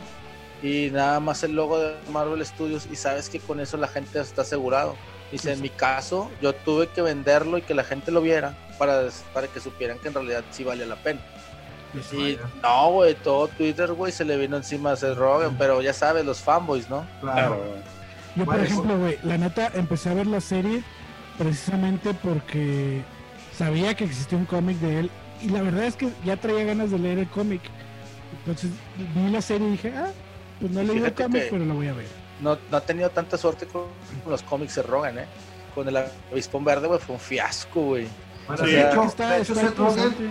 y 0.63 0.89
nada 0.91 1.19
más 1.19 1.43
el 1.43 1.53
logo 1.53 1.77
de 1.77 1.95
Marvel 2.09 2.45
Studios 2.45 2.87
y 2.89 2.95
sabes 2.95 3.27
que 3.27 3.39
con 3.39 3.59
eso 3.59 3.75
la 3.75 3.89
gente 3.89 4.21
está 4.21 4.43
asegurado. 4.43 4.95
Dice, 5.29 5.51
en 5.53 5.61
mi 5.61 5.69
caso, 5.69 6.29
yo 6.41 6.53
tuve 6.53 6.87
que 6.87 7.01
venderlo 7.01 7.57
y 7.57 7.61
que 7.61 7.73
la 7.73 7.83
gente 7.83 8.11
lo 8.11 8.21
viera 8.21 8.55
para, 8.77 9.09
para 9.33 9.47
que 9.47 9.59
supieran 9.59 9.97
que 9.99 10.07
en 10.07 10.13
realidad 10.13 10.43
sí 10.51 10.63
valía 10.63 10.85
la 10.85 10.95
pena. 10.97 11.19
Pues, 11.93 12.13
Y 12.13 12.37
no, 12.61 12.91
güey, 12.91 13.15
todo 13.15 13.47
Twitter, 13.49 13.91
güey, 13.93 14.11
se 14.11 14.23
le 14.25 14.37
vino 14.37 14.57
encima 14.57 14.91
a 14.93 14.95
Seth 14.95 15.17
Rogen, 15.17 15.55
pero 15.57 15.81
ya 15.81 15.93
sabes, 15.93 16.25
los 16.25 16.39
fanboys, 16.39 16.89
¿no? 16.89 17.05
Claro. 17.19 17.57
Claro. 17.57 17.63
Yo, 18.35 18.45
por 18.45 18.55
Bueno, 18.55 18.63
ejemplo, 18.63 18.97
güey, 18.97 19.17
la 19.23 19.37
neta, 19.37 19.71
empecé 19.73 20.09
a 20.09 20.13
ver 20.13 20.27
la 20.27 20.39
serie 20.39 20.83
precisamente 21.37 22.13
porque 22.13 23.01
sabía 23.57 23.93
que 23.95 24.05
existía 24.05 24.37
un 24.37 24.45
cómic 24.45 24.77
de 24.77 24.99
él 25.01 25.11
y 25.41 25.49
la 25.49 25.61
verdad 25.61 25.83
es 25.85 25.95
que 25.95 26.09
ya 26.23 26.37
traía 26.37 26.63
ganas 26.63 26.91
de 26.91 26.99
leer 26.99 27.19
el 27.19 27.27
cómic. 27.29 27.61
Entonces 28.39 28.71
vi 29.15 29.29
la 29.29 29.41
serie 29.41 29.67
y 29.67 29.71
dije, 29.71 29.93
ah, 29.97 30.11
pues 30.59 30.71
no 30.71 30.79
he 30.79 30.83
leído 30.85 31.05
el 31.07 31.13
cómic, 31.13 31.47
pero 31.49 31.65
lo 31.65 31.73
voy 31.73 31.87
a 31.87 31.93
ver. 31.93 32.05
No, 32.39 32.57
no 32.69 32.77
ha 32.77 32.81
tenido 32.81 33.09
tanta 33.09 33.37
suerte 33.37 33.65
con 33.67 33.83
los 34.27 34.41
cómics 34.43 34.75
de 34.75 34.83
Rogen, 34.83 35.19
¿eh? 35.19 35.25
Con 35.75 35.87
el 35.87 35.97
avispón 36.31 36.63
verde, 36.63 36.87
güey, 36.87 36.99
fue 36.99 37.15
un 37.15 37.21
fiasco, 37.21 37.81
güey. 37.81 38.07
Bueno, 38.47 38.65
Sí, 38.65 38.71
de 38.71 38.81
hecho, 38.89 39.03
está, 39.03 39.29
de 39.31 39.41
hecho 39.41 39.53
está 39.53 39.67
Seth, 39.67 39.77
Rogen, 39.77 40.03
interesante. 40.05 40.29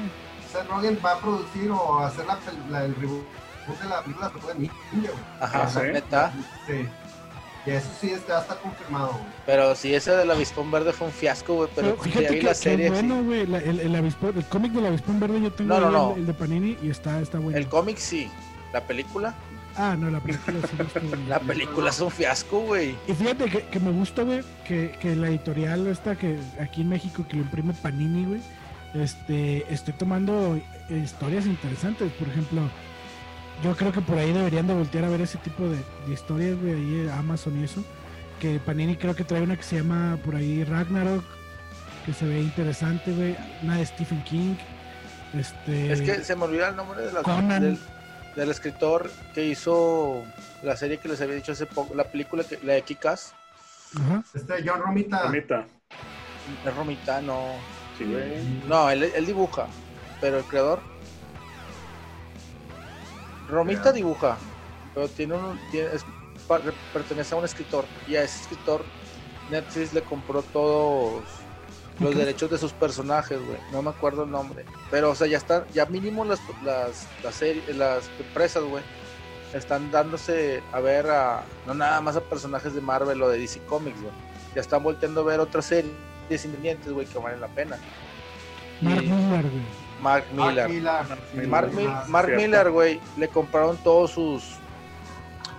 Seth 0.53 0.69
Rogen 0.69 0.99
va 1.05 1.13
a 1.13 1.19
producir 1.21 1.71
o 1.71 1.99
hacer 2.01 2.25
la, 2.27 2.39
la- 2.71 2.85
el 2.85 2.95
reboot 2.97 3.25
de 3.83 3.89
la 3.89 4.03
película 4.03 4.27
de 4.27 4.33
Tortuga 4.33 4.55
Ninja, 4.55 4.75
güey. 4.93 5.11
Ajá, 5.41 5.63
Ah, 5.63 5.69
¿sí? 5.69 5.79
neta. 5.93 6.33
Sí. 6.67 6.89
Y 7.67 7.71
eso 7.73 7.89
sí 8.01 8.11
está, 8.11 8.41
está 8.41 8.57
confirmado, 8.57 9.09
güey. 9.13 9.25
Pero 9.47 9.75
sí, 9.75 9.95
ese 9.95 10.13
del 10.13 10.31
avispón 10.31 10.71
verde 10.71 10.93
fue 10.93 11.07
un 11.09 11.13
fiasco, 11.13 11.55
güey. 11.55 11.69
Pero, 11.77 11.89
Pero 11.97 11.97
ya 11.99 12.03
fíjate 12.05 12.35
vi 12.35 12.41
que, 12.41 12.47
la 12.47 12.55
serie. 12.55 12.87
sí. 12.87 12.93
bueno, 12.93 13.23
güey, 13.23 13.47
la- 13.47 13.59
el, 13.59 13.81
el, 13.81 13.95
avispón- 13.95 14.35
el 14.37 14.45
cómic 14.47 14.73
del 14.73 14.87
avispón 14.87 15.21
verde 15.21 15.41
yo 15.43 15.53
tengo 15.53 15.75
No, 15.75 15.81
no, 15.81 15.87
ahí 15.87 15.93
no. 15.93 16.13
El, 16.15 16.21
el 16.21 16.27
de 16.27 16.35
Panini 16.35 16.79
y 16.83 16.91
está, 16.91 17.21
está 17.21 17.39
bueno. 17.39 17.57
El 17.59 17.69
cómic 17.69 17.99
sí. 17.99 18.31
La 18.73 18.81
película. 18.81 19.35
Ah, 19.77 19.95
no, 19.97 20.11
la 20.11 20.19
película 20.21 20.57
sí 20.67 20.77
no. 21.03 21.17
La 21.29 21.39
película 21.39 21.91
es 21.91 22.01
un 22.01 22.11
fiasco, 22.11 22.61
güey. 22.61 22.97
Y 23.07 23.13
fíjate 23.13 23.45
que, 23.51 23.63
que 23.67 23.79
me 23.79 23.93
gusta, 23.93 24.23
güey, 24.23 24.43
que, 24.67 24.97
que 25.01 25.15
la 25.15 25.29
editorial 25.29 25.87
esta 25.87 26.17
que 26.17 26.39
aquí 26.61 26.81
en 26.81 26.89
México 26.89 27.25
que 27.29 27.37
lo 27.37 27.43
imprime 27.43 27.73
Panini, 27.75 28.25
güey, 28.25 28.41
este, 28.95 29.73
estoy 29.73 29.95
tomando 29.95 30.57
eh, 30.57 30.99
historias 30.99 31.47
interesantes. 31.47 32.11
Por 32.13 32.29
ejemplo, 32.29 32.63
yo 33.63 33.77
creo 33.77 33.93
que 33.93 34.01
por 34.01 34.19
ahí 34.19 34.33
deberían 34.33 34.67
de 34.67 34.75
voltear 34.75 35.05
a 35.05 35.09
ver 35.09 35.21
ese 35.21 35.39
tipo 35.39 35.65
de, 35.65 35.77
de 36.07 36.13
historias, 36.13 36.59
güey, 36.61 36.75
ahí 36.75 37.01
en 37.01 37.11
Amazon 37.11 37.61
y 37.61 37.65
eso. 37.65 37.85
Que 38.41 38.59
Panini 38.59 38.97
creo 38.97 39.15
que 39.15 39.25
trae 39.25 39.43
una 39.43 39.57
que 39.57 39.63
se 39.63 39.77
llama 39.77 40.19
por 40.25 40.35
ahí 40.35 40.65
Ragnarok, 40.65 41.25
que 42.07 42.13
se 42.15 42.25
ve 42.27 42.41
interesante, 42.41 43.13
güey. 43.13 43.37
Una 43.63 43.77
de 43.77 43.87
Stephen 43.87 44.23
King. 44.25 44.55
Este, 45.35 45.93
Es 45.93 46.01
que 46.01 46.25
se 46.25 46.35
me 46.37 46.45
olvida 46.45 46.69
el 46.71 46.77
nombre 46.77 47.03
de 47.03 47.13
la- 47.13 47.23
Conan. 47.23 47.63
del, 47.63 47.79
del 48.35 48.51
escritor 48.51 49.11
que 49.35 49.45
hizo 49.47 50.25
la 50.63 50.77
serie 50.77 50.97
que 50.99 51.09
les 51.09 51.21
había 51.21 51.35
dicho 51.37 51.53
hace 51.53 51.67
poco, 51.67 51.95
la 51.95 52.05
película, 52.05 52.43
que, 52.45 52.59
la 52.65 52.73
de 52.75 52.83
Kikas. 52.83 53.35
Ajá. 53.97 54.23
Este 54.35 54.55
John 54.67 54.81
Romita. 54.81 55.23
Romita. 55.25 55.67
Es 56.67 56.75
Romita, 56.75 57.21
no. 57.21 57.45
Sí, 58.01 58.07
güey. 58.07 58.43
No, 58.67 58.89
él, 58.89 59.03
él 59.15 59.27
dibuja, 59.27 59.67
pero 60.23 60.39
el 60.39 60.45
creador. 60.45 60.81
Romita 63.47 63.93
dibuja, 63.93 64.39
pero 64.95 65.07
tiene 65.09 65.35
un. 65.35 65.59
tiene- 65.71 65.91
es- 65.95 66.07
pertenece 66.95 67.35
a 67.35 67.39
un 67.39 67.45
escritor, 67.45 67.87
y 68.07 68.17
a 68.17 68.23
ese 68.25 68.41
escritor 68.41 68.87
Netflix 69.51 69.93
le 69.93 70.03
compró 70.03 70.43
todos 70.43 71.25
los 72.01 72.17
derechos 72.17 72.51
de 72.51 72.57
sus 72.57 72.73
personajes, 72.73 73.39
güey. 73.39 73.59
No 73.71 73.83
me 73.83 73.91
acuerdo 73.91 74.25
el 74.25 74.31
nombre. 74.31 74.65
Pero, 74.91 75.11
o 75.11 75.15
sea, 75.15 75.27
ya 75.27 75.37
están, 75.37 75.67
ya 75.75 75.85
mínimo 75.85 76.25
las, 76.25 76.41
las, 76.65 77.07
las, 77.23 77.35
series, 77.35 77.77
las 77.77 78.11
empresas, 78.19 78.65
güey, 78.65 78.83
están 79.53 79.91
dándose 79.91 80.63
a 80.73 80.81
ver 80.81 81.07
a, 81.11 81.45
no 81.67 81.75
nada 81.75 82.01
más 82.01 82.17
a 82.17 82.23
personajes 82.23 82.73
de 82.75 82.81
Marvel 82.81 83.23
o 83.23 83.29
de 83.29 83.39
DC 83.39 83.61
Comics, 83.67 84.01
güey. 84.01 84.15
Ya 84.55 84.63
están 84.63 84.83
volteando 84.83 85.21
a 85.21 85.25
ver 85.25 85.39
otras 85.41 85.67
series 85.67 85.93
independientes, 86.37 86.93
güey, 86.93 87.07
que 87.07 87.19
valen 87.19 87.41
la 87.41 87.49
pena. 87.49 87.77
Y 88.81 88.85
Mark 88.85 89.03
Millar, 89.03 89.43
güey. 89.43 89.63
Mark 90.01 90.25
Mark 90.35 90.69
Miller. 90.71 91.47
Mark, 91.49 91.73
Mil- 91.75 91.89
Ah, 91.89 92.05
Mark. 92.09 92.29
Miller, 92.37 92.71
güey, 92.71 93.01
le 93.19 93.29
compraron 93.29 93.77
todos 93.79 94.13
sus 94.13 94.45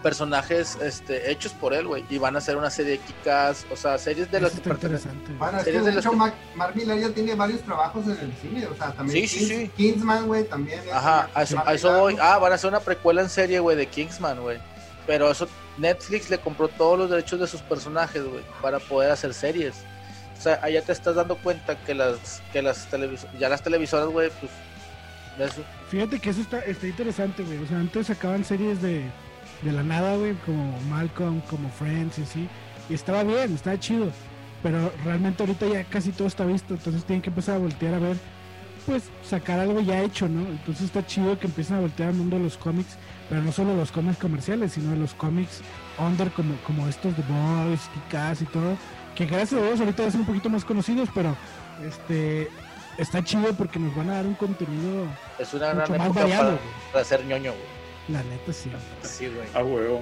personajes 0.01 0.77
este, 0.81 1.29
hechos 1.31 1.51
por 1.53 1.73
él, 1.75 1.85
güey. 1.87 2.03
Y 2.09 2.17
van 2.17 2.33
a 2.35 2.39
hacer 2.39 2.57
una 2.57 2.71
serie 2.71 2.93
de 2.93 2.97
Kikas, 2.99 3.67
o 3.71 3.75
sea, 3.75 3.99
series 3.99 4.31
de 4.31 4.41
las 4.41 4.53
que 4.53 4.61
pertenecen. 4.61 5.11
Bueno, 5.37 5.59
es 5.59 5.63
que 5.63 5.65
Series 5.65 5.85
de 5.85 5.91
de 5.91 5.99
hecho 5.99 6.09
que- 6.09 6.15
Mark, 6.15 6.33
Mark 6.55 6.75
Millar 6.75 6.97
ya 6.97 7.09
tiene 7.09 7.35
varios 7.35 7.61
trabajos 7.61 8.05
en 8.07 8.17
el 8.19 8.33
cine, 8.41 8.65
o 8.65 8.75
sea, 8.75 8.91
también 8.93 9.27
Sí, 9.27 9.39
sí, 9.39 9.45
Kings- 9.45 9.47
sí. 9.61 9.71
Kingsman, 9.77 10.25
güey, 10.25 10.43
también. 10.45 10.79
Ajá, 10.91 11.29
a 11.35 11.43
eso, 11.43 11.61
a 11.63 11.73
eso 11.75 11.99
voy. 11.99 12.17
Ah, 12.19 12.39
van 12.39 12.51
a 12.51 12.55
hacer 12.55 12.69
una 12.69 12.79
precuela 12.79 13.21
en 13.21 13.29
serie, 13.29 13.59
güey, 13.59 13.77
de 13.77 13.85
Kingsman, 13.85 14.41
güey. 14.41 14.57
Pero 15.05 15.29
eso, 15.29 15.47
Netflix 15.77 16.31
le 16.31 16.39
compró 16.39 16.67
todos 16.67 16.97
los 16.97 17.09
derechos 17.09 17.39
de 17.39 17.45
sus 17.47 17.61
personajes, 17.61 18.23
güey, 18.23 18.43
para 18.61 18.79
poder 18.79 19.11
hacer 19.11 19.35
series. 19.35 19.75
O 20.41 20.43
sea, 20.43 20.59
allá 20.63 20.81
te 20.81 20.91
estás 20.91 21.13
dando 21.13 21.35
cuenta 21.35 21.75
que 21.85 21.93
las, 21.93 22.41
que 22.51 22.63
las 22.63 22.87
televis 22.87 23.27
ya 23.39 23.47
las 23.47 23.61
televisoras, 23.61 24.07
güey, 24.07 24.31
pues, 24.39 24.51
eso, 25.51 25.61
Fíjate 25.91 26.17
que 26.17 26.31
eso 26.31 26.41
está, 26.41 26.61
está 26.61 26.87
interesante, 26.87 27.43
güey. 27.43 27.59
O 27.59 27.67
sea, 27.67 27.77
antes 27.77 28.07
sacaban 28.07 28.43
series 28.43 28.81
de, 28.81 29.03
de 29.61 29.71
la 29.71 29.83
nada, 29.83 30.17
güey, 30.17 30.33
como 30.43 30.81
Malcolm, 30.89 31.41
como 31.41 31.69
Friends 31.69 32.17
y 32.17 32.23
así. 32.23 32.49
Y 32.89 32.95
estaba 32.95 33.23
bien, 33.23 33.53
estaba 33.53 33.79
chido. 33.79 34.11
Pero 34.63 34.91
realmente 35.05 35.43
ahorita 35.43 35.67
ya 35.67 35.83
casi 35.83 36.11
todo 36.11 36.27
está 36.27 36.43
visto. 36.43 36.73
Entonces 36.73 37.05
tienen 37.05 37.21
que 37.21 37.29
empezar 37.29 37.57
a 37.57 37.59
voltear 37.59 37.93
a 37.93 37.99
ver, 37.99 38.17
pues, 38.87 39.03
sacar 39.23 39.59
algo 39.59 39.79
ya 39.79 40.01
hecho, 40.01 40.27
¿no? 40.27 40.41
Entonces 40.47 40.85
está 40.85 41.05
chido 41.05 41.37
que 41.37 41.45
empiecen 41.45 41.75
a 41.75 41.81
voltear 41.81 42.09
al 42.09 42.15
mundo 42.15 42.37
de 42.37 42.45
los 42.45 42.57
cómics. 42.57 42.97
Pero 43.29 43.43
no 43.43 43.51
solo 43.51 43.75
los 43.75 43.91
cómics 43.91 44.17
comerciales, 44.17 44.71
sino 44.71 44.95
los 44.95 45.13
cómics 45.13 45.61
under 45.99 46.31
como, 46.31 46.55
como 46.65 46.87
estos 46.87 47.15
de 47.15 47.21
Boys, 47.29 47.81
Kikas 47.93 48.41
y 48.41 48.45
todo. 48.45 48.75
Que 49.21 49.27
gracias 49.27 49.61
a 49.61 49.63
Dios 49.63 49.79
ahorita 49.79 50.03
ya 50.03 50.09
son 50.09 50.21
un 50.21 50.25
poquito 50.25 50.49
más 50.49 50.65
conocidos, 50.65 51.07
pero 51.13 51.37
este 51.87 52.49
está 52.97 53.23
chido 53.23 53.53
porque 53.53 53.77
nos 53.77 53.95
van 53.95 54.09
a 54.09 54.15
dar 54.15 54.25
un 54.25 54.33
contenido 54.33 55.05
es 55.37 55.53
una 55.53 55.75
mucho 55.75 55.93
gran 55.93 55.97
más 55.99 56.07
época 56.07 56.21
variado, 56.21 56.57
para, 56.57 56.91
para 56.91 57.05
ser 57.05 57.25
ñoño, 57.25 57.51
güey. 57.51 57.63
La 58.07 58.23
neta 58.23 58.51
sí. 58.51 58.71
Sí, 59.03 59.27
güey. 59.27 59.47
A 59.53 59.63
huevo. 59.63 60.01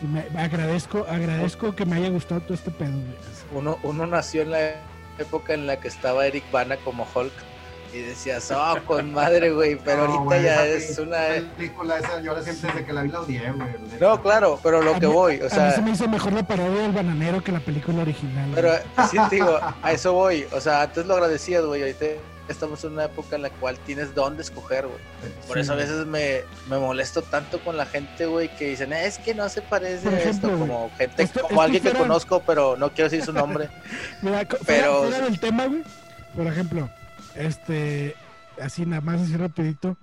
Y 0.00 0.06
me, 0.06 0.20
agradezco, 0.40 1.04
agradezco 1.08 1.74
que 1.74 1.84
me 1.84 1.96
haya 1.96 2.08
gustado 2.08 2.40
todo 2.42 2.54
este 2.54 2.70
pedo, 2.70 2.92
güey. 2.92 3.16
Uno, 3.52 3.80
uno 3.82 4.06
nació 4.06 4.42
en 4.42 4.52
la 4.52 4.74
época 5.18 5.52
en 5.52 5.66
la 5.66 5.80
que 5.80 5.88
estaba 5.88 6.24
Eric 6.24 6.48
Bana 6.52 6.76
como 6.76 7.08
Hulk 7.12 7.32
y 7.92 7.98
decías, 8.02 8.50
oh, 8.50 8.76
con 8.86 9.12
madre, 9.12 9.50
güey, 9.52 9.76
pero 9.76 10.06
No, 10.06 10.14
ahorita 10.20 10.40
ya 10.42 10.66
esa 10.66 10.92
es 10.92 10.98
una... 10.98 11.18
película 11.56 11.98
esa, 11.98 12.20
yo 12.20 12.40
siempre 12.42 12.70
desde 12.72 12.84
que 12.86 12.92
la 12.92 13.02
vi 13.02 13.08
la 13.10 13.20
odié, 13.20 13.52
güey. 13.52 13.68
No, 14.00 14.22
claro, 14.22 14.58
pero 14.62 14.80
lo 14.82 14.94
A 14.94 15.00
que 15.00 15.06
mí- 15.06 15.12
voy, 15.12 15.36
o 15.36 15.40
a 15.40 15.44
mí 15.44 15.50
sea, 15.50 15.70
se 15.72 15.82
me 15.82 15.90
hizo 15.90 16.08
mejor 16.08 16.32
la 16.32 16.42
parodia 16.46 16.82
del 16.82 16.92
bananero 16.92 17.42
que 17.42 17.52
la 17.52 17.60
película 17.60 18.02
original. 18.02 18.50
pero 18.54 18.72
sí 19.10 19.16
te 19.28 19.36
digo, 19.36 19.58
a 19.82 19.92
eso 19.92 20.12
voy, 20.12 20.46
o 20.52 20.60
sea, 20.60 20.82
antes 20.82 21.04
lo 21.06 21.14
agradecías, 21.14 21.64
güey, 21.64 21.82
ahorita 21.82 22.06
estamos 22.48 22.82
en 22.82 22.94
una 22.94 23.04
época 23.04 23.36
en 23.36 23.42
la 23.42 23.50
cual 23.50 23.78
tienes 23.78 24.12
dónde 24.12 24.42
escoger, 24.42 24.86
güey. 24.88 24.98
Por 25.46 25.56
Sí, 25.56 25.60
eso 25.62 25.72
a 25.72 25.76
veces 25.76 26.04
me, 26.06 26.40
me 26.68 26.78
molesto 26.78 27.22
tanto 27.22 27.60
con 27.60 27.76
la 27.76 27.86
gente, 27.86 28.26
güey, 28.26 28.48
que 28.56 28.70
dicen, 28.70 28.92
es 28.92 29.18
que 29.18 29.34
no 29.34 29.48
se 29.48 29.62
parece 29.62 30.08
a 30.08 30.18
ejemplo, 30.18 30.48
esto, 30.48 30.58
como 30.58 30.90
gente, 30.98 31.22
esto- 31.22 31.40
como 31.42 31.50
esto 31.52 31.60
alguien 31.62 31.82
que 31.82 31.92
conozco, 31.92 32.42
pero 32.44 32.76
no 32.76 32.90
quiero 32.90 33.08
decir 33.08 33.24
su 33.24 33.32
nombre. 33.32 33.68
Mira, 34.22 34.44
Pero- 34.44 34.58
fuera, 34.64 34.90
fuera 35.10 35.20
del 35.26 35.38
tema, 35.40 35.66
güey. 35.66 35.82
Por 36.36 36.46
ejemplo, 36.48 36.88
este, 37.34 38.14
así 38.60 38.86
nada 38.86 39.00
más 39.02 39.20
así 39.20 39.36
rapidito. 39.36 39.96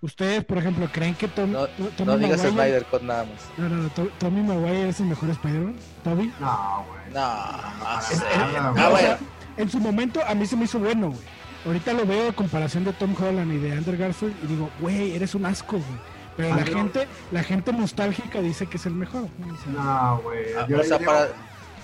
Ustedes, 0.00 0.44
por 0.44 0.58
ejemplo, 0.58 0.88
creen 0.92 1.14
que 1.16 1.26
Tom, 1.26 1.50
No, 1.50 1.66
Tommy 1.66 2.06
no 2.12 2.18
digas 2.18 2.40
Maguire- 2.44 2.50
Snyder 2.52 2.84
con 2.84 3.06
nada 3.06 3.24
más. 3.24 3.58
No, 3.58 3.68
no, 3.68 3.82
no, 3.82 3.88
To- 3.90 4.10
Tommy 4.18 4.42
Maguire 4.42 4.88
es 4.90 5.00
el 5.00 5.06
mejor 5.06 5.30
Spider-Man. 5.30 5.74
Toby. 6.04 6.32
No, 6.38 6.84
güey. 6.88 7.00
No, 7.14 7.20
Ah, 7.20 8.00
güey. 8.08 8.56
O 8.86 8.90
bueno. 8.90 8.98
sea, 8.98 9.18
en 9.56 9.68
su 9.70 9.80
momento 9.80 10.20
a 10.24 10.34
mí 10.36 10.46
se 10.46 10.56
me 10.56 10.64
hizo 10.66 10.78
bueno, 10.78 11.08
güey. 11.10 11.20
Ahorita 11.66 11.92
lo 11.92 12.06
veo 12.06 12.30
a 12.30 12.32
comparación 12.32 12.84
de 12.84 12.92
Tom 12.92 13.14
Holland 13.20 13.52
y 13.52 13.58
de 13.58 13.72
Andrew 13.72 13.98
Garfield 13.98 14.36
y 14.44 14.46
digo, 14.46 14.70
güey, 14.80 15.16
eres 15.16 15.34
un 15.34 15.44
asco, 15.46 15.72
güey. 15.78 16.00
Pero 16.36 16.50
la 16.54 16.62
Ah, 16.62 16.64
no. 16.70 16.76
gente, 16.78 17.08
la 17.32 17.42
gente 17.42 17.72
nostálgica 17.72 18.40
dice 18.40 18.66
que 18.66 18.76
es 18.76 18.86
el 18.86 18.94
mejor. 18.94 19.22
güey. 19.38 19.50
No, 19.74 20.20
güey. 20.22 20.44
Ah, 20.56 20.66
o 20.78 20.84
sea, 20.84 21.00
para, 21.00 21.28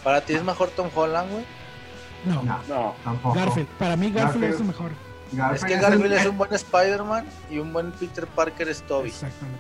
para 0.05 0.21
ti 0.21 0.35
es 0.35 0.45
mejor 0.45 0.69
Tom 0.69 0.89
Holland, 0.95 1.33
güey. 1.33 1.45
No, 2.25 2.43
No, 2.43 2.59
No, 2.69 2.95
tampoco. 3.05 3.35
Garfield. 3.35 3.69
Para 3.79 3.97
mí 3.97 4.11
Garfield, 4.11 4.25
Garfield. 4.45 4.55
es 4.55 4.61
el 4.61 4.67
mejor. 4.67 4.91
Garfield 5.33 5.57
Es 5.57 5.65
que 5.65 5.75
el- 5.75 5.81
Garfield 5.81 6.13
es 6.13 6.27
un 6.27 6.39
buen 6.39 6.55
Spider-Man 6.55 7.27
y 7.51 7.59
un 7.59 7.73
buen 7.73 7.93
Peter 7.93 8.27
Parker 8.27 8.69
es 8.69 8.83
Toby. 8.83 9.09
Exactamente. 9.09 9.59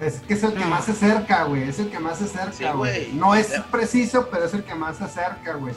Es 0.00 0.20
que 0.20 0.32
es 0.34 0.42
el 0.42 0.54
que 0.54 0.60
No. 0.60 0.66
más 0.68 0.84
se 0.86 0.92
acerca, 0.92 1.44
güey. 1.44 1.68
Es 1.68 1.78
el 1.78 1.90
que 1.90 1.98
más 1.98 2.18
se 2.18 2.24
acerca, 2.24 2.52
Sí, 2.52 2.64
güey. 2.74 3.12
no 3.12 3.34
es 3.34 3.48
preciso, 3.70 4.28
pero 4.30 4.46
es 4.46 4.54
el 4.54 4.64
que 4.64 4.74
más 4.74 4.96
se 4.96 5.04
acerca, 5.04 5.54
güey. 5.54 5.74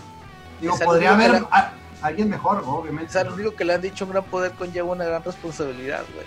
Digo, 0.61 0.75
Es 0.75 0.81
podría 0.81 1.13
haber 1.13 1.43
a- 1.51 1.73
alguien 2.01 2.29
mejor, 2.29 2.63
obviamente. 2.65 3.09
O 3.09 3.11
sea, 3.13 3.23
lo 3.25 3.33
único 3.33 3.53
que 3.55 3.65
le 3.65 3.73
han 3.73 3.81
dicho 3.81 4.05
un 4.05 4.11
gran 4.11 4.23
poder 4.23 4.51
conlleva 4.53 4.91
una 4.91 5.03
gran 5.03 5.23
responsabilidad, 5.23 6.03
güey. 6.13 6.25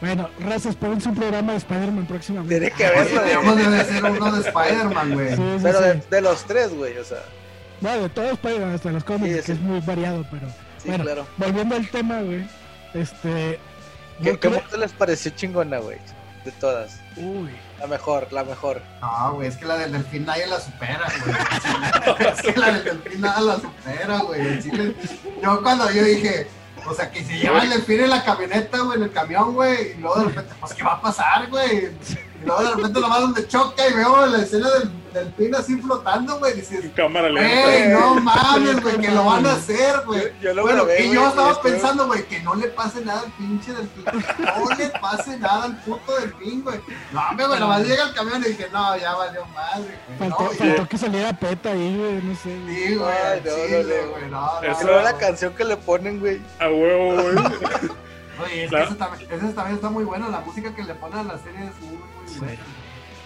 Bueno, 0.00 0.28
razas, 0.40 0.66
espérense 0.66 1.08
un 1.08 1.14
programa 1.16 1.52
de 1.52 1.58
Spider-Man 1.58 2.06
próximamente. 2.06 2.58
Tiene 2.58 2.76
que 2.76 2.84
Deberíamos 2.84 3.54
güey. 3.54 3.70
de 3.70 3.80
hacer 3.80 4.04
uno 4.04 4.32
de 4.32 4.48
Spider-Man, 4.48 5.12
güey. 5.14 5.28
Sí, 5.30 5.34
sí, 5.36 5.58
Pero 5.62 5.78
sí. 5.78 5.84
de, 5.84 5.94
de 6.10 6.20
los 6.20 6.44
tres, 6.44 6.74
güey, 6.74 6.98
o 6.98 7.04
sea. 7.04 7.22
Bueno, 7.82 8.02
de 8.04 8.08
todos 8.08 8.30
Spider-Man, 8.32 8.74
hasta 8.74 8.90
los 8.92 9.04
cómics, 9.04 9.36
Sí, 9.40 9.42
que 9.42 9.52
es 9.52 9.60
muy 9.60 9.80
variado, 9.80 10.24
pero 10.30 10.46
Sí, 10.82 10.88
Bueno. 10.88 11.04
claro. 11.04 11.26
volviendo 11.36 11.74
al 11.76 11.88
tema, 11.90 12.20
güey. 12.22 12.46
Este. 12.94 13.58
¿Qué, 14.22 14.38
qué 14.38 14.38
creo- 14.38 14.62
les 14.78 14.92
pareció 14.92 15.30
chingona, 15.32 15.78
güey? 15.78 15.98
De 16.44 16.50
todas. 16.52 16.98
Uy, 17.16 17.50
La 17.78 17.86
mejor, 17.86 18.32
la 18.32 18.42
mejor. 18.44 18.80
No, 19.00 19.34
güey, 19.34 19.48
es 19.48 19.56
que 19.56 19.64
la 19.64 19.76
del 19.76 19.92
delfín 19.92 20.24
nadie 20.24 20.46
la 20.46 20.58
supera, 20.60 21.08
güey. 21.24 22.28
es 22.32 22.42
que 22.42 22.56
la 22.60 22.72
del 22.72 22.84
delfín 22.84 23.20
nadie 23.20 23.44
la 23.46 23.54
supera, 23.56 24.18
güey. 24.18 24.62
Chile, 24.62 24.94
yo 25.42 25.62
cuando 25.62 25.90
yo 25.90 26.02
dije, 26.04 26.46
o 26.86 26.94
sea, 26.94 27.10
que 27.10 27.22
si 27.24 27.34
lleva 27.38 27.62
el 27.62 27.70
delfín 27.70 28.00
en 28.00 28.10
la 28.10 28.24
camioneta, 28.24 28.78
güey, 28.78 28.98
en 28.98 29.04
el 29.04 29.12
camión, 29.12 29.54
güey, 29.54 29.92
y 29.92 29.94
luego 30.00 30.16
de 30.20 30.24
repente, 30.26 30.54
pues, 30.60 30.74
¿qué 30.74 30.82
va 30.82 30.92
a 30.94 31.00
pasar, 31.00 31.48
güey? 31.48 31.86
Y 31.86 32.44
luego 32.46 32.62
de 32.64 32.70
repente 32.74 33.00
nomás 33.00 33.20
donde 33.20 33.46
choca 33.48 33.88
y 33.88 33.92
veo 33.94 34.26
la 34.26 34.38
escena 34.38 34.68
del 34.70 34.90
delfín 35.12 35.54
así 35.54 35.76
flotando, 35.80 36.38
güey, 36.38 36.52
y 36.52 36.56
dices, 36.60 36.84
cámara 36.94 37.28
lenta. 37.28 37.88
no 38.00 38.14
mames, 38.16 38.82
güey, 38.82 38.98
que 38.98 39.10
lo 39.10 39.24
van 39.24 39.46
a 39.46 39.52
hacer, 39.52 40.02
güey. 40.06 40.22
Yo- 40.22 40.28
yo 40.40 40.54
lo 40.54 40.62
Bueno, 40.62 40.84
grabé, 40.84 41.04
y 41.06 41.12
yo 41.12 41.28
estaba 41.28 41.60
pensando, 41.62 42.06
güey, 42.06 42.24
que 42.26 42.40
no 42.40 42.54
le 42.54 42.68
pase 42.68 43.04
nada 43.04 43.20
al 43.20 43.32
pinche 43.32 43.72
delfín. 43.72 44.04
No 44.04 44.74
le 44.76 44.88
pase 45.00 45.38
nada 45.38 45.64
al 45.64 45.76
puto 45.82 46.14
delfín, 46.20 46.62
güey. 46.62 46.80
No, 47.12 47.46
güey, 47.46 47.60
nomás 47.60 47.86
llega 47.86 48.04
el 48.04 48.14
camión 48.14 48.42
y 48.44 48.48
dije, 48.48 48.68
no, 48.72 48.96
ya 48.96 49.14
valió 49.14 49.44
madre, 49.46 49.98
güey. 50.06 50.18
faltó, 50.30 50.44
No, 50.44 50.50
faltó 50.50 50.88
que 50.88 50.98
saliera 50.98 51.32
peta 51.32 51.70
ahí, 51.70 51.96
güey, 51.96 52.22
no 52.22 52.34
sé. 52.34 52.58
Sí, 52.66 52.94
güey, 52.94 53.40
no, 53.44 53.50
no, 53.50 54.04
no. 54.04 54.10
güey, 54.10 54.30
no, 54.30 54.60
no. 54.60 54.62
Eso 54.62 54.82
Y 54.82 54.84
luego 54.86 55.02
la 55.02 55.16
canción 55.18 55.54
que 55.54 55.64
le 55.64 55.76
ponen, 55.76 56.20
güey. 56.20 56.40
A 56.60 56.68
huevo, 56.68 57.14
güey. 57.22 57.36
Oye, 58.42 58.64
es 58.64 58.70
que 58.70 58.94
también, 58.94 59.30
ese 59.30 59.48
también 59.52 59.76
está 59.76 59.88
muy 59.90 60.04
bueno. 60.04 60.28
La 60.30 60.40
música 60.40 60.74
que 60.74 60.82
le 60.82 60.94
ponen 60.94 61.18
a 61.18 61.34
la 61.34 61.38
serie 61.38 61.60
es 61.66 61.80
muy, 61.86 61.96
muy 61.98 62.38
buena. 62.38 62.62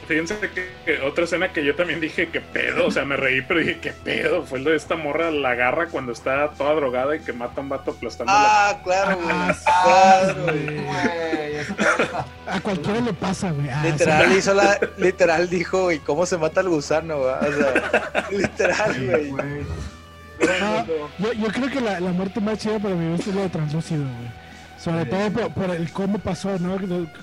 Fíjense 0.08 0.38
que, 0.38 0.68
que 0.84 1.00
otra 1.02 1.24
escena 1.24 1.52
que 1.52 1.64
yo 1.64 1.74
también 1.74 2.00
dije, 2.00 2.28
que 2.28 2.40
pedo, 2.40 2.86
o 2.86 2.90
sea, 2.90 3.04
me 3.04 3.16
reí, 3.16 3.42
pero 3.42 3.60
dije, 3.60 3.78
qué 3.80 3.90
pedo, 3.92 4.44
fue 4.44 4.60
lo 4.60 4.70
de 4.70 4.76
esta 4.76 4.94
morra, 4.96 5.30
la 5.30 5.50
agarra 5.50 5.86
cuando 5.88 6.12
está 6.12 6.50
toda 6.50 6.74
drogada 6.74 7.16
y 7.16 7.20
que 7.20 7.32
mata 7.32 7.60
a 7.60 7.64
un 7.64 7.68
vato 7.70 7.90
aplastándola. 7.90 8.38
Ah, 8.40 8.80
claro, 8.84 9.16
güey. 9.18 9.28
Ah, 9.34 9.54
Ah, 9.66 10.22
Claro, 10.24 10.42
güey. 10.44 11.56
está. 11.56 12.26
A 12.46 12.60
cualquiera 12.60 13.00
le 13.00 13.12
pasa, 13.12 13.50
güey. 13.50 13.68
Ah, 13.68 13.82
Literal 13.84 14.32
hizo 14.36 14.54
la, 14.54 14.78
literal 14.98 15.48
dijo, 15.50 15.82
güey, 15.84 15.98
cómo 15.98 16.24
se 16.26 16.38
mata 16.38 16.60
el 16.60 16.68
gusano, 16.68 17.18
güey. 17.18 17.34
O 17.34 17.52
sea, 17.56 18.26
literal, 18.30 18.94
Sí, 18.94 19.06
güey. 19.06 19.30
güey. 19.30 19.66
No, 20.60 20.86
yo, 21.18 21.32
yo 21.32 21.48
creo 21.48 21.68
que 21.70 21.80
la, 21.80 21.98
la 21.98 22.10
muerte 22.12 22.40
más 22.40 22.58
chida 22.58 22.78
para 22.78 22.94
mí 22.94 23.14
es 23.18 23.26
lo 23.26 23.40
de 23.42 23.48
translúcido, 23.48 24.02
güey. 24.04 24.45
Sobre 24.90 25.04
todo 25.06 25.30
por, 25.32 25.52
por 25.54 25.70
el 25.74 25.92
cómo 25.92 26.18
pasó, 26.18 26.58
¿no? 26.58 26.76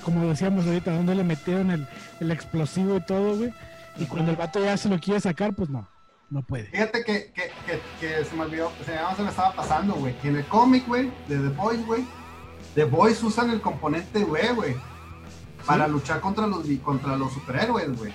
Como 0.04 0.28
decíamos 0.28 0.66
ahorita, 0.66 0.92
dónde 0.92 1.16
le 1.16 1.24
metieron 1.24 1.72
el, 1.72 1.88
el 2.20 2.32
explosivo 2.32 2.98
y 2.98 3.02
todo, 3.02 3.38
güey. 3.38 3.54
Y 3.98 4.06
cuando 4.06 4.32
el 4.32 4.38
vato 4.38 4.64
ya 4.64 4.76
se 4.78 4.90
lo 4.90 5.00
quiere 5.00 5.20
sacar, 5.22 5.54
pues 5.54 5.70
no, 5.70 5.88
no 6.30 6.42
puede. 6.44 6.66
Fíjate 6.66 7.04
que, 7.06 7.32
que, 7.34 7.52
que, 7.66 7.80
que 8.00 8.26
se 8.26 8.36
me 8.36 8.42
olvidó, 8.44 8.72
se 8.86 8.92
me, 8.92 9.16
se 9.16 9.22
me 9.24 9.30
estaba 9.30 9.54
pasando, 9.54 9.94
güey. 9.96 10.14
Que 10.20 10.28
en 10.30 10.38
el 10.38 10.46
cómic, 10.46 10.86
güey, 10.88 11.12
de 11.28 11.38
The 11.38 11.50
Boys, 11.50 11.86
güey, 11.86 12.04
The 12.76 12.84
Boys 12.86 13.22
usan 13.24 13.50
el 13.52 13.62
componente, 13.62 14.24
güey, 14.24 14.50
güey, 14.56 14.76
para 15.66 15.88
luchar 15.88 16.20
contra 16.20 16.48
los, 16.48 16.66
contra 16.84 17.16
los 17.18 17.32
superhéroes, 17.34 17.98
güey. 17.98 18.12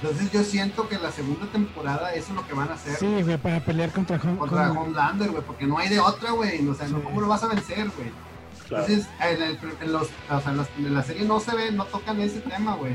Entonces 0.00 0.30
yo 0.30 0.44
siento 0.44 0.88
que 0.88 0.96
la 0.98 1.10
segunda 1.10 1.46
temporada 1.46 2.14
eso 2.14 2.28
es 2.30 2.34
lo 2.36 2.46
que 2.46 2.54
van 2.54 2.68
a 2.70 2.74
hacer 2.74 2.94
Sí, 2.94 3.22
güey, 3.22 3.36
para 3.36 3.58
pelear 3.58 3.90
contra 3.90 4.16
Hom- 4.20 4.38
contra 4.38 4.70
Hom- 4.70 4.78
Homelander, 4.78 5.30
güey, 5.32 5.42
porque 5.44 5.66
no 5.66 5.76
hay 5.76 5.88
de 5.88 5.98
otra, 5.98 6.30
güey. 6.30 6.66
O 6.68 6.74
sea, 6.74 6.86
no. 6.88 7.02
¿cómo 7.02 7.20
lo 7.20 7.26
vas 7.28 7.42
a 7.42 7.48
vencer, 7.48 7.88
güey? 7.96 8.10
Claro. 8.68 8.84
Entonces, 8.86 9.08
en, 9.20 9.42
el- 9.42 9.58
en 9.80 9.92
los, 9.92 10.08
o 10.30 10.40
sea, 10.40 10.50
en, 10.52 10.56
las- 10.58 10.68
en 10.78 10.94
la 10.94 11.02
serie 11.02 11.24
no 11.24 11.40
se 11.40 11.54
ve, 11.56 11.72
no 11.72 11.84
tocan 11.86 12.20
ese 12.20 12.40
tema, 12.40 12.74
güey. 12.74 12.92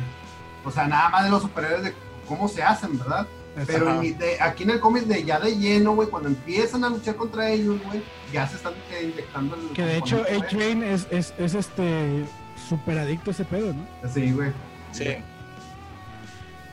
O 0.64 0.72
sea, 0.72 0.88
nada 0.88 1.10
más 1.10 1.24
de 1.26 1.30
los 1.32 1.42
superhéroes 1.42 1.84
de 1.84 1.94
cómo 2.28 2.48
se 2.48 2.62
hacen, 2.64 2.98
¿verdad? 3.00 3.28
Pero 3.68 3.90
Ajá. 3.90 4.04
en- 4.04 4.18
de- 4.18 4.42
aquí 4.42 4.64
en 4.64 4.72
el 4.72 4.80
cómic 4.80 5.04
de 5.04 5.24
ya 5.24 5.40
de 5.40 5.56
lleno, 5.58 5.94
güey, 5.96 6.10
cuando 6.10 6.30
empiezan 6.30 6.84
a 6.84 6.90
luchar 6.90 7.16
contra 7.16 7.50
ellos, 7.50 7.80
güey, 7.86 8.02
ya 8.32 8.48
se 8.48 8.56
están 8.56 8.74
eh, 8.92 9.12
inyectando 9.14 9.56
el 9.56 9.70
Que 9.74 9.84
de 9.84 9.98
hecho 9.98 10.20
güey. 10.24 10.42
A-Train 10.42 10.84
es, 10.84 11.08
es, 11.12 11.34
es 11.38 11.54
este 11.54 12.26
súper 12.70 12.98
adicto 13.00 13.30
a 13.30 13.34
ese 13.34 13.46
pedo, 13.46 13.74
¿no? 13.74 13.86
Sí, 14.12 14.32
güey. 14.32 14.52
Sí. 14.92 15.16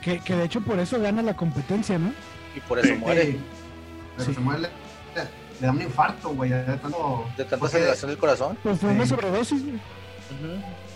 Que, 0.01 0.19
que 0.19 0.35
de 0.35 0.45
hecho 0.45 0.61
por 0.61 0.79
eso 0.79 0.99
gana 0.99 1.21
la 1.21 1.35
competencia, 1.35 1.99
¿no? 1.99 2.11
Y 2.55 2.59
por 2.61 2.79
eso 2.79 2.87
Sí. 2.89 2.99
muere. 2.99 3.25
Sí. 3.33 3.39
Pero 4.17 4.29
Sí. 4.29 4.33
se 4.35 4.39
muere, 4.41 4.69
le, 5.61 5.67
da 5.67 5.71
un 5.71 5.81
infarto, 5.81 6.29
güey, 6.29 6.49
de 6.49 6.63
tanto... 6.63 7.25
De 7.37 7.43
tanta 7.45 7.57
Porque- 7.59 7.77
aceleración 7.77 8.09
del 8.11 8.17
corazón. 8.17 8.57
Pues 8.63 8.79
fue 8.79 8.89
Sí. 8.89 8.95
una 8.95 9.05
sobredosis, 9.05 9.63
güey, 9.63 9.79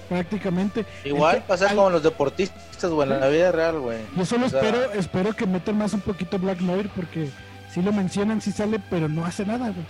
prácticamente. 0.10 0.86
Igual 1.04 1.44
pasa 1.48 1.70
al- 1.70 1.76
con 1.76 1.92
los 1.94 2.04
deportistas, 2.04 2.90
güey, 2.92 3.10
en 3.12 3.20
la 3.20 3.28
vida 3.28 3.52
real, 3.52 3.80
güey. 3.80 4.00
Yo 4.16 4.26
solo 4.26 4.46
O 4.48 4.50
sea- 4.50 4.62
espero, 4.62 4.92
espero 4.94 5.34
que 5.36 5.46
metan 5.46 5.78
más 5.78 5.94
un 5.94 6.02
poquito 6.02 6.38
Black 6.40 6.60
Noir 6.62 6.90
porque 6.96 7.30
si 7.74 7.82
lo 7.82 7.92
mencionan, 7.92 8.42
sí 8.42 8.52
sale, 8.52 8.80
pero 8.90 9.08
no 9.08 9.26
hace 9.26 9.46
nada, 9.46 9.72
güey. 9.72 9.86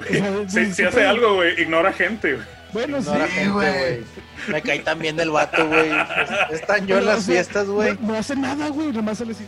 O 0.00 0.04
sea, 0.04 0.48
Si, 0.48 0.54
sí, 0.64 0.66
si 0.66 0.74
sí, 0.74 0.82
hace 0.84 0.96
pero- 0.96 1.10
algo, 1.10 1.34
güey, 1.36 1.60
ignora 1.60 1.92
gente, 1.92 2.34
güey. 2.34 2.46
Bueno, 2.72 3.02
sí. 3.02 3.08
No 3.12 3.18
la 3.18 3.26
Sí, 3.26 3.32
gente, 3.32 3.50
güey. 3.50 4.04
Me 4.48 4.62
cae 4.62 4.78
también 4.78 5.20
el 5.20 5.30
vato, 5.30 5.66
güey. 5.68 5.90
Es- 6.50 6.60
Están 6.60 6.86
yo 6.86 6.98
en 6.98 7.04
las 7.06 7.26
fiestas, 7.26 7.66
güey. 7.66 7.96
No, 8.00 8.12
no 8.12 8.18
hace 8.18 8.34
nada, 8.34 8.68
güey. 8.68 8.92
Nomás 8.92 9.18
sale 9.18 9.32
así. 9.32 9.44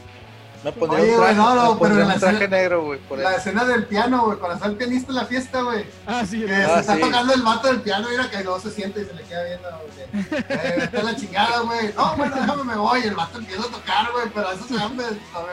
Me 0.64 0.72
pondría 0.72 1.02
Oye, 1.02 1.10
un 1.12 1.16
traje, 1.18 1.34
güey, 1.34 1.46
no, 1.46 1.54
no, 1.54 1.54
me 1.54 1.66
pero 1.68 1.78
pondría 1.78 2.04
un 2.14 2.20
traje 2.20 2.36
escena- 2.36 2.56
negro, 2.56 2.84
güey, 2.84 2.98
por 3.00 3.18
La 3.18 3.30
eso. 3.30 3.38
escena 3.38 3.64
del 3.66 3.84
piano, 3.86 4.24
güey, 4.24 4.38
cuando 4.38 4.54
está 4.56 4.66
el 4.68 4.76
pianista 4.76 5.12
en 5.12 5.16
la 5.16 5.24
fiesta, 5.26 5.62
güey. 5.62 5.84
Ah, 6.06 6.24
sí. 6.26 6.40
Que 6.40 6.48
se 6.48 6.54
Ah, 6.64 6.80
está 6.80 6.94
sí. 6.94 7.00
tocando 7.00 7.34
el 7.34 7.42
vato 7.42 7.68
del 7.68 7.80
piano, 7.82 8.08
mira 8.10 8.30
que 8.30 8.42
no 8.42 8.58
se 8.58 8.70
siente 8.70 9.02
y 9.02 9.04
se 9.04 9.12
le 9.14 9.22
queda 9.24 9.44
viendo, 9.44 9.68
güey. 9.68 10.44
Eh, 10.48 10.90
a 10.98 11.02
la 11.02 11.16
chingada, 11.16 11.60
güey. 11.60 11.92
No, 11.96 12.16
bueno, 12.16 12.34
déjame 12.36 12.64
me 12.64 12.76
voy. 12.76 13.00
El 13.02 13.14
vato 13.14 13.38
empieza 13.38 13.62
a 13.62 13.66
tocar, 13.66 14.10
güey, 14.12 14.26
pero 14.34 14.52
eso 14.52 14.64
se 14.64 14.72
me, 14.74 14.78
también 14.80 15.08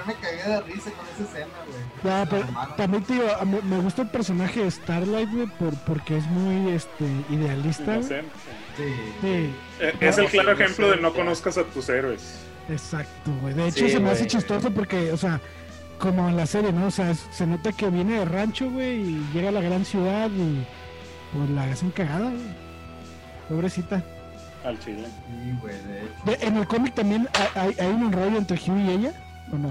me 0.08 0.14
cagué 0.16 0.44
de 0.44 0.62
risa 0.62 0.92
con 0.92 1.06
esa 1.14 1.24
escena, 1.30 1.54
güey. 1.68 1.82
No, 2.04 2.30
pero 2.30 2.46
también 2.78 3.04
te 3.04 3.14
digo, 3.14 3.26
a 3.40 3.46
mí- 3.46 3.60
me 3.64 3.80
gusta 3.80 4.04
el 4.04 4.10
personaje 4.10 4.64
de 4.64 4.72
Starlight, 4.72 5.30
güey, 5.32 5.48
por, 5.48 5.76
porque 5.86 6.18
es 6.18 6.26
muy 6.28 6.74
este, 6.74 7.06
idealista. 7.30 7.96
Inocente. 7.96 8.32
Sí. 8.78 8.84
Sí, 9.22 9.56
Eh, 9.82 9.96
Es 10.00 10.18
el 10.18 10.28
claro 10.28 10.56
sí, 10.56 10.64
ejemplo 10.64 10.90
de 10.92 10.98
no 10.98 11.12
conozcas 11.14 11.58
a 11.58 11.64
tus 11.66 11.90
héroes. 11.90 12.36
Exacto, 12.72 13.32
güey. 13.42 13.54
De 13.54 13.68
hecho, 13.68 13.86
Sí, 13.86 13.92
se 13.92 14.00
me 14.00 14.10
hace 14.12 14.28
chistoso 14.28 14.72
porque, 14.72 15.12
o 15.12 15.18
sea, 15.18 15.40
como 16.00 16.28
en 16.30 16.36
la 16.38 16.46
serie, 16.46 16.72
¿no? 16.72 16.88
O 16.88 16.92
sea, 16.92 17.12
es- 17.12 17.26
se 17.32 17.46
nota 17.46 17.72
que 17.72 17.90
viene 17.90 18.20
de 18.20 18.26
rancho, 18.26 18.70
güey, 18.70 19.02
y 19.02 19.28
llega 19.34 19.50
a 19.50 19.52
la 19.52 19.62
gran 19.62 19.86
ciudad 19.86 20.30
y 20.32 20.66
pues 21.36 21.50
la 21.52 21.64
hacen 21.64 21.92
cagada, 21.92 22.30
güey. 22.30 22.56
Pobrecita. 23.50 24.04
Al 24.64 24.80
chile. 24.80 25.06
Sí, 25.08 25.58
güey, 25.62 25.74
de 25.84 26.02
hecho. 26.04 26.14
De- 26.26 26.48
¿En 26.48 26.58
el 26.58 26.68
cómic 26.68 26.94
también 26.94 27.28
hay, 27.56 27.76
hay 27.80 27.88
un 27.88 28.04
enrollo 28.06 28.38
entre 28.38 28.58
Hugh 28.58 28.78
y 28.80 28.90
ella? 28.92 29.14
¿O 29.52 29.58
no? 29.58 29.70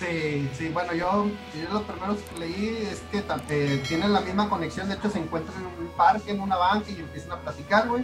Sí, 0.00 0.48
sí, 0.56 0.68
bueno, 0.70 0.94
yo, 0.94 1.26
yo 1.54 1.72
los 1.74 1.82
primeros 1.82 2.16
que 2.20 2.38
leí 2.40 2.78
es 2.90 3.02
que 3.12 3.22
eh, 3.50 3.82
tienen 3.86 4.14
la 4.14 4.20
misma 4.22 4.48
conexión, 4.48 4.88
de 4.88 4.94
hecho 4.94 5.10
se 5.10 5.18
encuentran 5.18 5.58
en 5.58 5.86
un 5.86 5.92
parque, 5.94 6.30
en 6.30 6.40
una 6.40 6.56
banca 6.56 6.90
y 6.90 6.96
empiezan 7.00 7.32
a 7.32 7.36
platicar, 7.40 7.86
güey. 7.86 8.02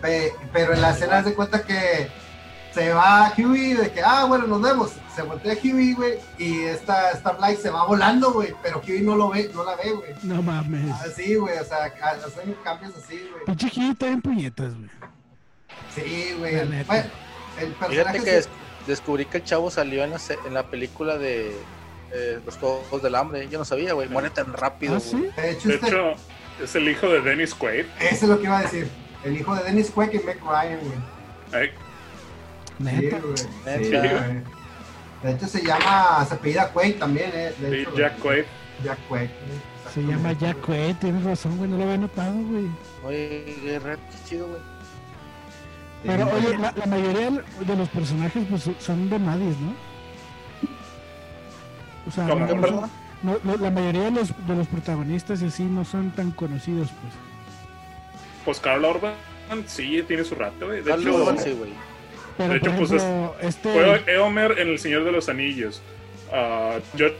Pe- 0.00 0.32
pero 0.52 0.72
en 0.72 0.80
la 0.80 0.90
escena 0.92 1.22
se 1.22 1.30
de 1.30 1.34
cuenta 1.34 1.62
que 1.62 2.08
se 2.76 2.92
va 2.92 3.32
Huey 3.38 3.72
de 3.72 3.90
que, 3.90 4.02
ah, 4.02 4.26
bueno, 4.26 4.46
nos 4.46 4.60
vemos. 4.60 4.92
Se 5.14 5.22
voltea 5.22 5.54
Huey, 5.64 5.94
güey, 5.94 6.18
y 6.36 6.64
esta 6.64 7.16
Starlight 7.16 7.58
se 7.58 7.70
va 7.70 7.86
volando, 7.86 8.32
güey, 8.34 8.54
pero 8.62 8.82
Huey 8.86 9.00
no 9.00 9.16
lo 9.16 9.30
ve, 9.30 9.50
no 9.54 9.64
la 9.64 9.74
ve, 9.76 9.92
güey. 9.92 10.10
No 10.22 10.42
mames. 10.42 10.92
Así, 11.00 11.36
güey, 11.36 11.56
o 11.56 11.64
sea, 11.64 11.90
ha- 12.02 12.10
hacen 12.26 12.54
cambios 12.62 12.92
así, 12.96 13.26
güey. 13.32 13.44
Pinche 13.46 13.66
Hugh 13.68 13.92
está 13.92 14.08
en 14.08 14.20
puñetas, 14.20 14.74
güey. 14.74 14.90
Sí, 15.94 16.34
güey. 16.38 16.54
La 16.56 16.62
el- 16.62 16.70
neta. 16.70 16.92
bueno, 16.92 17.08
el 17.60 17.66
Fíjate 17.74 17.86
personaje 17.94 18.24
que 18.24 18.42
sí- 18.42 18.48
descubrí 18.86 19.24
que 19.24 19.38
el 19.38 19.44
chavo 19.44 19.70
salió 19.70 20.04
en 20.04 20.10
la, 20.10 20.20
en 20.46 20.52
la 20.54 20.64
película 20.70 21.16
de 21.16 21.56
eh, 22.12 22.40
Los 22.44 22.56
Juegos 22.58 23.02
del 23.02 23.14
Hambre. 23.14 23.48
Yo 23.48 23.58
no 23.58 23.64
sabía, 23.64 23.94
güey. 23.94 24.08
Muere 24.10 24.28
tan 24.30 24.52
rápido, 24.52 24.96
¿Ah, 24.96 25.00
güey. 25.12 25.24
sí? 25.24 25.40
de 25.40 25.50
hecho, 25.50 25.68
De 25.68 25.74
este, 25.76 25.86
hecho, 25.88 26.12
es 26.62 26.74
el 26.74 26.88
hijo 26.88 27.08
de 27.08 27.22
Dennis 27.22 27.54
Quaid. 27.54 27.86
eso 28.00 28.24
es 28.26 28.28
lo 28.28 28.36
que 28.38 28.44
iba 28.44 28.58
a 28.58 28.62
decir. 28.62 28.88
El 29.24 29.36
hijo 29.38 29.54
de 29.54 29.64
Dennis 29.64 29.90
Quaid 29.90 30.12
y 30.12 30.18
Meg 30.20 30.40
Ryan, 30.44 30.78
güey. 30.80 31.70
Ay, 32.84 32.86
Sí, 32.96 33.02
Neta. 33.02 33.18
güey. 33.20 33.36
Sí, 33.36 33.90
Neta. 33.90 33.98
güey. 34.26 34.42
De 35.22 35.32
hecho 35.32 35.46
se 35.46 35.64
llama, 35.64 36.24
se 36.28 36.34
apellida 36.34 36.72
Quaid 36.72 36.96
también, 36.96 37.30
eh. 37.34 37.52
De 37.58 37.70
sí, 37.70 37.76
hecho, 37.82 37.96
Jack 37.96 38.18
Quaid. 38.18 38.44
Jack 38.84 38.98
Quaid. 39.08 39.30
Se 39.94 40.02
llama 40.02 40.32
Jack 40.34 40.60
Quaid, 40.60 40.96
tienes 40.96 41.24
razón, 41.24 41.56
güey, 41.56 41.70
no 41.70 41.78
lo 41.78 41.84
había 41.84 41.96
notado, 41.98 42.34
güey. 42.34 42.66
Oye, 43.04 43.44
qué 43.46 43.80
chido, 44.28 44.46
güey. 44.48 44.60
Pero 46.04 46.28
oye, 46.30 46.58
la, 46.58 46.72
la 46.76 46.86
mayoría 46.86 47.30
de 47.30 47.76
los 47.76 47.88
personajes 47.88 48.44
pues, 48.48 48.70
son 48.78 49.08
de 49.10 49.18
nadie, 49.18 49.46
¿no? 49.60 49.74
O 52.06 52.10
sea, 52.10 52.28
¿Cómo? 52.28 52.40
no- 52.40 52.46
¿Qué, 52.46 52.54
no 52.54 52.60
perdón? 52.60 52.80
son- 52.80 52.90
no- 53.22 53.38
no, 53.42 53.56
la 53.56 53.70
mayoría 53.70 54.02
de 54.04 54.10
los, 54.12 54.46
de 54.46 54.54
los 54.54 54.66
protagonistas 54.68 55.42
y 55.42 55.46
así 55.46 55.64
no 55.64 55.84
son 55.84 56.10
tan 56.10 56.30
conocidos, 56.32 56.88
pues. 57.00 57.14
Pues 58.44 58.60
Carl 58.60 58.84
Orban, 58.84 59.14
sí, 59.66 60.04
tiene 60.06 60.22
su 60.22 60.34
rato, 60.36 60.66
güey. 60.66 60.82
De 60.82 60.92
hecho, 60.94 61.14
Urban, 61.14 61.38
sí, 61.38 61.52
güey. 61.52 61.72
Pero 62.36 62.50
De 62.50 62.56
hecho, 62.58 62.70
por 62.70 62.78
pues, 62.78 62.92
ejemplo, 62.92 63.36
este... 63.40 63.72
fue 63.72 64.14
Eomer 64.14 64.58
en 64.58 64.68
El 64.68 64.78
Señor 64.78 65.04
de 65.04 65.12
los 65.12 65.28
Anillos. 65.28 65.82
Ah, 66.32 66.78
George 66.96 67.16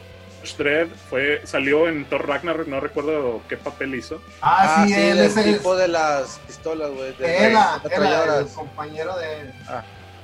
Dredd 0.58 0.88
fue, 1.10 1.40
salió 1.44 1.88
en 1.88 2.04
Thor 2.04 2.26
Ragnarok, 2.28 2.66
no 2.68 2.80
recuerdo 2.80 3.40
qué 3.48 3.56
papel 3.56 3.94
hizo. 3.94 4.20
Ah, 4.42 4.84
sí, 4.86 4.92
él 4.92 5.18
el 5.18 5.24
es 5.24 5.36
el, 5.36 5.56
tipo 5.56 5.76
de 5.76 5.88
las 5.88 6.38
pistolas, 6.46 6.90
güey. 6.90 7.14
las 7.18 7.84
era 7.84 8.38
el 8.38 8.46
compañero 8.48 9.16
de 9.16 9.52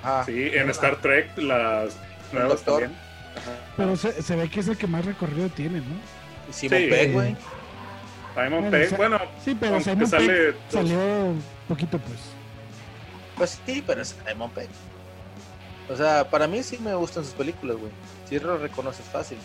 Ah, 0.05 0.23
Sí, 0.27 0.51
en 0.53 0.69
Star 0.71 0.97
Trek, 1.01 1.37
las 1.39 1.97
nuevas 2.33 2.63
también. 2.63 2.93
Pero 3.77 3.97
se, 3.97 4.21
se 4.23 4.37
ve 4.37 4.49
que 4.49 4.61
es 4.61 4.69
el 4.69 4.77
que 4.77 4.87
más 4.87 5.05
recorrido 5.05 5.49
tiene, 5.49 5.79
¿no? 5.79 5.95
y 6.49 6.53
Simon 6.53 6.79
Sí. 6.79 6.87
Pegg, 6.89 7.13
güey. 7.13 7.37
Simon 8.35 8.71
Bueno, 8.71 8.97
bueno, 8.97 9.21
Sí, 9.45 9.57
pero 9.59 9.81
sale 9.81 10.55
salió 10.69 10.99
poquito, 11.69 11.99
pues. 11.99 12.21
Pues 13.37 13.59
sí, 13.67 13.83
pero 13.87 14.03
es 14.03 14.15
Simon 14.29 14.51
Pegg. 14.51 14.69
O 15.89 15.97
sea, 15.97 16.29
para 16.31 16.47
mí 16.47 16.63
sí 16.63 16.79
me 16.79 16.95
gustan 16.95 17.25
sus 17.25 17.35
películas, 17.35 17.77
güey. 17.77 17.93
Sí 18.29 18.39
lo 18.39 18.57
reconoces 18.59 19.05
fácil. 19.07 19.39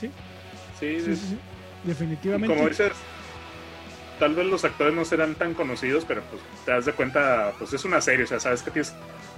Sí, 0.00 0.10
sí, 0.78 1.00
sí, 1.00 1.16
sí, 1.16 1.26
sí. 1.30 1.38
Definitivamente. 1.84 2.54
como 2.54 2.68
dices, 2.68 2.92
tal 4.18 4.34
vez 4.34 4.46
los 4.46 4.64
actores 4.64 4.94
no 4.94 5.04
serán 5.04 5.34
tan 5.36 5.54
conocidos, 5.54 6.04
pero 6.06 6.22
pues 6.22 6.42
te 6.64 6.72
das 6.72 6.84
de 6.86 6.92
cuenta, 6.92 7.52
pues 7.58 7.72
es 7.72 7.84
una 7.84 8.00
serie, 8.00 8.24
o 8.24 8.28
sea, 8.28 8.40
sabes 8.40 8.62
que 8.62 8.70
tienes 8.70 8.92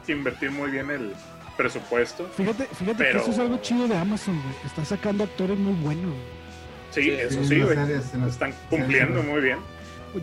que 0.06 0.12
invertir 0.12 0.50
muy 0.50 0.70
bien 0.70 0.90
el 0.90 1.12
presupuesto. 1.56 2.26
Fíjate, 2.36 2.64
fíjate 2.66 2.96
Pero- 2.98 3.12
que 3.18 3.22
eso 3.22 3.30
es 3.30 3.38
algo 3.38 3.58
chido 3.58 3.86
de 3.86 3.96
Amazon, 3.96 4.40
güey. 4.42 4.54
Está 4.64 4.84
sacando 4.84 5.24
actores 5.24 5.58
muy 5.58 5.74
buenos. 5.74 6.06
güey. 6.12 6.40
Sí, 6.90 7.02
Sí, 7.02 7.10
eso 7.10 7.44
sí, 7.44 7.60
güey. 7.60 7.78
Están 8.28 8.52
cumpliendo 8.68 9.22
muy 9.22 9.40
bien. 9.42 9.58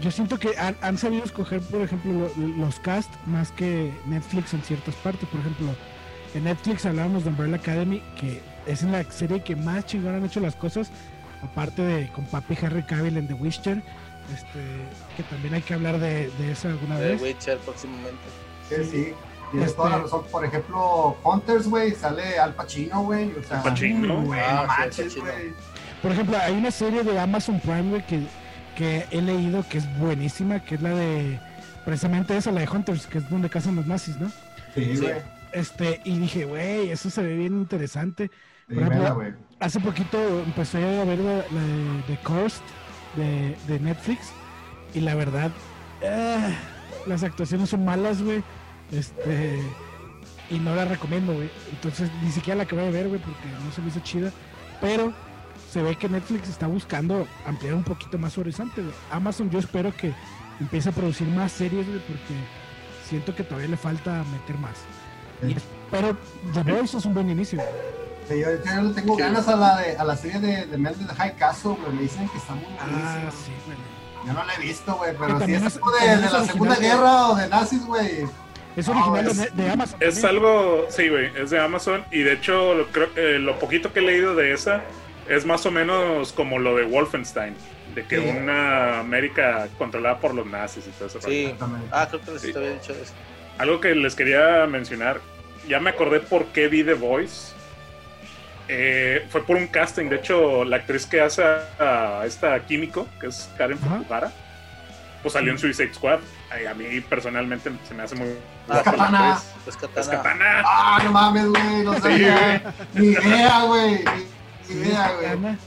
Yo 0.01 0.11
siento 0.11 0.37
que 0.37 0.57
han, 0.57 0.75
han 0.81 0.97
sabido 0.97 1.23
escoger, 1.23 1.61
por 1.61 1.81
ejemplo, 1.81 2.11
lo- 2.35 2.47
los 2.47 2.79
cast 2.79 3.09
más 3.25 3.51
que 3.51 3.93
Netflix 4.05 4.53
en 4.53 4.61
ciertas 4.61 4.95
partes. 4.95 5.27
Por 5.29 5.39
ejemplo, 5.39 5.67
en 6.33 6.43
Netflix 6.43 6.85
hablábamos 6.85 7.23
de 7.23 7.29
Umbrella 7.29 7.55
Academy, 7.55 8.01
que 8.19 8.41
es 8.65 8.83
la 8.83 9.03
serie 9.11 9.41
que 9.43 9.55
más 9.55 9.85
chingón 9.85 10.15
han 10.15 10.25
hecho 10.25 10.39
las 10.41 10.55
cosas, 10.55 10.91
aparte 11.41 11.81
de 11.81 12.09
con 12.11 12.25
Papi 12.25 12.57
Harry 12.63 12.83
Cavill 12.83 13.15
en 13.17 13.27
The 13.27 13.33
Witcher, 13.35 13.81
este, 14.33 14.59
que 15.15 15.23
también 15.23 15.53
hay 15.53 15.61
que 15.61 15.73
hablar 15.73 15.99
de, 15.99 16.29
de 16.31 16.51
eso 16.51 16.67
alguna 16.67 16.99
De 16.99 17.11
vez. 17.13 17.21
Witcher 17.21 17.57
próximamente. 17.59 18.17
Sí, 18.69 18.75
sí. 18.83 19.13
Tienes 19.51 19.69
Este- 19.69 19.77
toda 19.77 19.89
la 19.91 19.97
razón. 19.99 20.23
Por 20.29 20.43
ejemplo, 20.43 21.15
Hunters, 21.23 21.69
güey, 21.69 21.95
sale 21.95 22.37
Al 22.37 22.53
Pacino, 22.53 23.03
güey. 23.03 23.31
O 23.31 23.43
sea, 23.47 23.61
Al 23.61 23.63
Pacino. 23.71 24.21
güey, 24.23 24.39
Ah, 24.41 24.63
no 24.63 24.67
manches, 24.67 25.15
güey. 25.15 25.53
Por 26.01 26.11
ejemplo, 26.11 26.37
hay 26.37 26.53
una 26.57 26.71
serie 26.71 27.03
de 27.03 27.17
Amazon 27.17 27.57
Prime, 27.61 27.83
güey, 27.89 28.05
que, 28.05 28.19
que 28.77 29.05
he 29.11 29.21
leído 29.21 29.65
que 29.67 29.79
es 29.79 29.97
buenísima, 29.97 30.59
que 30.59 30.75
es 30.75 30.81
la 30.81 30.91
de 30.91 31.39
precisamente 31.83 32.37
esa, 32.37 32.51
la 32.51 32.61
de 32.61 32.69
Hunters, 32.69 33.07
que 33.07 33.17
es 33.17 33.29
donde 33.29 33.49
cazan 33.49 33.75
los 33.75 33.87
nazis, 33.87 34.17
¿no? 34.19 34.29
Sí, 34.75 34.95
Sí. 34.95 35.01
güey. 35.01 35.15
Este, 35.53 36.01
y 36.03 36.17
dije, 36.19 36.45
güey, 36.45 36.91
eso 36.91 37.09
se 37.09 37.23
ve 37.23 37.35
bien 37.35 37.53
interesante. 37.53 38.29
Sí, 38.69 38.75
Por 38.75 38.83
ejemplo, 38.83 38.99
vela, 38.99 39.11
güey. 39.11 39.33
Hace 39.59 39.79
poquito 39.79 40.17
empecé 40.45 40.77
a 40.99 41.05
ver 41.05 41.17
la, 41.19 41.37
la 41.37 41.41
de 41.41 42.03
The 42.07 42.17
Cursed 42.23 42.61
de, 43.15 43.55
de 43.67 43.79
Netflix 43.79 44.27
y 44.93 44.99
la 44.99 45.15
verdad, 45.15 45.49
eh, 46.01 46.55
las 47.07 47.23
actuaciones 47.23 47.69
son 47.69 47.83
malas, 47.85 48.21
güey. 48.21 48.43
Este, 48.91 49.59
y 50.51 50.59
no 50.59 50.75
la 50.75 50.85
recomiendo, 50.85 51.33
güey. 51.33 51.49
Entonces 51.71 52.11
ni 52.23 52.31
siquiera 52.31 52.57
la 52.57 52.63
acabé 52.63 52.83
de 52.83 52.91
ver, 52.91 53.07
güey, 53.07 53.19
porque 53.21 53.47
no 53.65 53.71
se 53.71 53.81
me 53.81 53.87
hizo 53.87 53.99
chida. 54.01 54.31
Pero 54.79 55.11
se 55.77 55.83
ve 55.83 55.95
que 55.95 56.09
Netflix 56.09 56.49
está 56.49 56.65
buscando 56.65 57.27
ampliar 57.45 57.75
un 57.75 57.83
poquito 57.83 58.17
más 58.17 58.33
su 58.33 58.41
horizonte. 58.41 58.81
Amazon 59.11 59.47
yo 59.51 59.59
espero 59.59 59.95
que 59.95 60.11
empiece 60.59 60.89
a 60.89 60.91
producir 60.91 61.27
más 61.27 61.51
series, 61.51 61.85
güey, 61.85 61.99
porque 61.99 62.33
siento 63.07 63.35
que 63.35 63.43
todavía 63.43 63.69
le 63.69 63.77
falta 63.77 64.23
meter 64.31 64.57
más. 64.57 64.77
Y 65.47 65.53
Sí. 65.53 65.59
pero 65.91 66.17
The 66.53 66.63
Voice 66.71 66.97
es 66.97 67.05
un 67.05 67.13
buen 67.13 67.29
inicio. 67.29 67.61
Sí, 68.27 68.39
yo, 68.39 68.47
tengo 68.95 69.15
Sí. 69.15 69.21
ganas 69.21 69.47
a 69.47 69.55
la, 69.55 69.77
de, 69.77 69.97
a 69.97 70.03
la 70.03 70.17
serie 70.17 70.39
de, 70.39 70.65
de 70.65 70.77
Mel 70.79 70.97
de 70.97 71.13
High 71.13 71.35
Castle, 71.37 71.75
güey. 71.79 71.93
Me 71.95 72.01
dicen 72.01 72.27
que 72.27 72.37
está 72.39 72.55
muy 72.55 72.65
Ah, 72.79 72.85
buenísima. 72.89 73.31
sí, 73.45 73.51
güey. 73.67 73.77
Yo 74.25 74.33
no 74.33 74.43
la 74.45 74.55
he 74.55 74.59
visto, 74.59 74.95
güey, 74.95 75.11
pero 75.15 75.45
si 75.45 75.53
es 75.53 75.61
es- 75.63 75.77
como 75.77 75.91
de, 75.91 75.99
de 76.07 76.13
es 76.13 76.19
la 76.21 76.25
original 76.25 76.47
Segunda 76.47 76.75
de- 76.75 76.81
Guerra 76.81 77.27
o 77.29 77.35
de 77.35 77.47
nazis, 77.49 77.85
güey. 77.85 78.25
Es 78.75 78.87
No, 78.87 78.93
original 78.93 79.27
es- 79.27 79.37
de, 79.55 79.63
de 79.63 79.69
Amazon. 79.69 79.97
Es 80.01 80.21
también. 80.21 80.43
algo, 80.43 80.85
sí, 80.89 81.07
güey, 81.09 81.31
es 81.37 81.49
de 81.51 81.59
Amazon 81.59 82.03
y 82.11 82.23
de 82.23 82.33
hecho 82.33 82.73
lo, 82.73 82.87
creo, 82.87 83.09
eh, 83.15 83.37
lo 83.37 83.59
poquito 83.59 83.93
que 83.93 83.99
he 83.99 84.03
leído 84.03 84.33
de 84.35 84.53
esa 84.53 84.81
es 85.29 85.45
más 85.45 85.65
o 85.65 85.71
menos 85.71 86.31
como 86.33 86.59
lo 86.59 86.75
de 86.75 86.83
Wolfenstein, 86.85 87.55
de 87.95 88.05
que 88.05 88.17
Sí. 88.21 88.27
una 88.37 88.99
América 88.99 89.67
controlada 89.77 90.19
por 90.19 90.33
los 90.33 90.45
nazis 90.45 90.85
y 90.87 90.91
todo 90.91 91.07
eso. 91.07 91.21
Sí. 91.21 91.53
Ah, 91.91 92.07
creo 92.09 92.21
que 92.21 92.31
les 92.31 92.41
Sí. 92.41 92.53
había 92.55 92.71
dicho 92.71 92.93
eso. 92.93 93.13
Algo 93.57 93.79
que 93.81 93.95
les 93.95 94.15
quería 94.15 94.65
mencionar, 94.67 95.19
ya 95.67 95.79
me 95.79 95.89
acordé 95.89 96.19
por 96.19 96.45
qué 96.47 96.67
vi 96.67 96.83
The 96.83 96.93
Voice. 96.93 97.53
Eh, 98.69 99.25
fue 99.29 99.43
por 99.45 99.55
un 99.55 99.67
casting, 99.67 100.09
de 100.09 100.17
hecho 100.17 100.65
la 100.65 100.77
actriz 100.77 101.05
que 101.05 101.21
hace 101.21 101.41
a, 101.41 102.19
a 102.21 102.25
esta 102.25 102.59
químico, 102.65 103.07
que 103.19 103.27
es 103.27 103.49
Karen. 103.57 103.77
Fukuhara, 103.79 104.31
pues 105.21 105.33
salió 105.33 105.51
en 105.53 105.57
Suicide 105.57 105.93
Squad. 105.93 106.19
Ay, 106.51 106.65
a 106.65 106.73
mí 106.73 106.99
personalmente 107.01 107.71
se 107.87 107.93
me 107.93 108.03
hace 108.03 108.15
muy 108.15 108.29
Ah, 108.69 108.81
Katana. 108.83 109.37
Es 109.65 109.73
Es 109.73 109.77
Katana. 109.77 110.11
Katana. 110.11 110.63
Ah, 110.65 110.99
no 111.03 111.11
mames, 111.13 111.45
güey. 111.47 111.83
No 111.83 111.93
Sí, 111.95 112.01
sabía. 112.01 112.73
Ni 112.93 113.07
idea, 113.07 113.63
güey. 113.63 114.03
Sí, 114.67 114.73
idea, 114.73 115.11
güey. 115.13 115.25
Ana. 115.27 115.57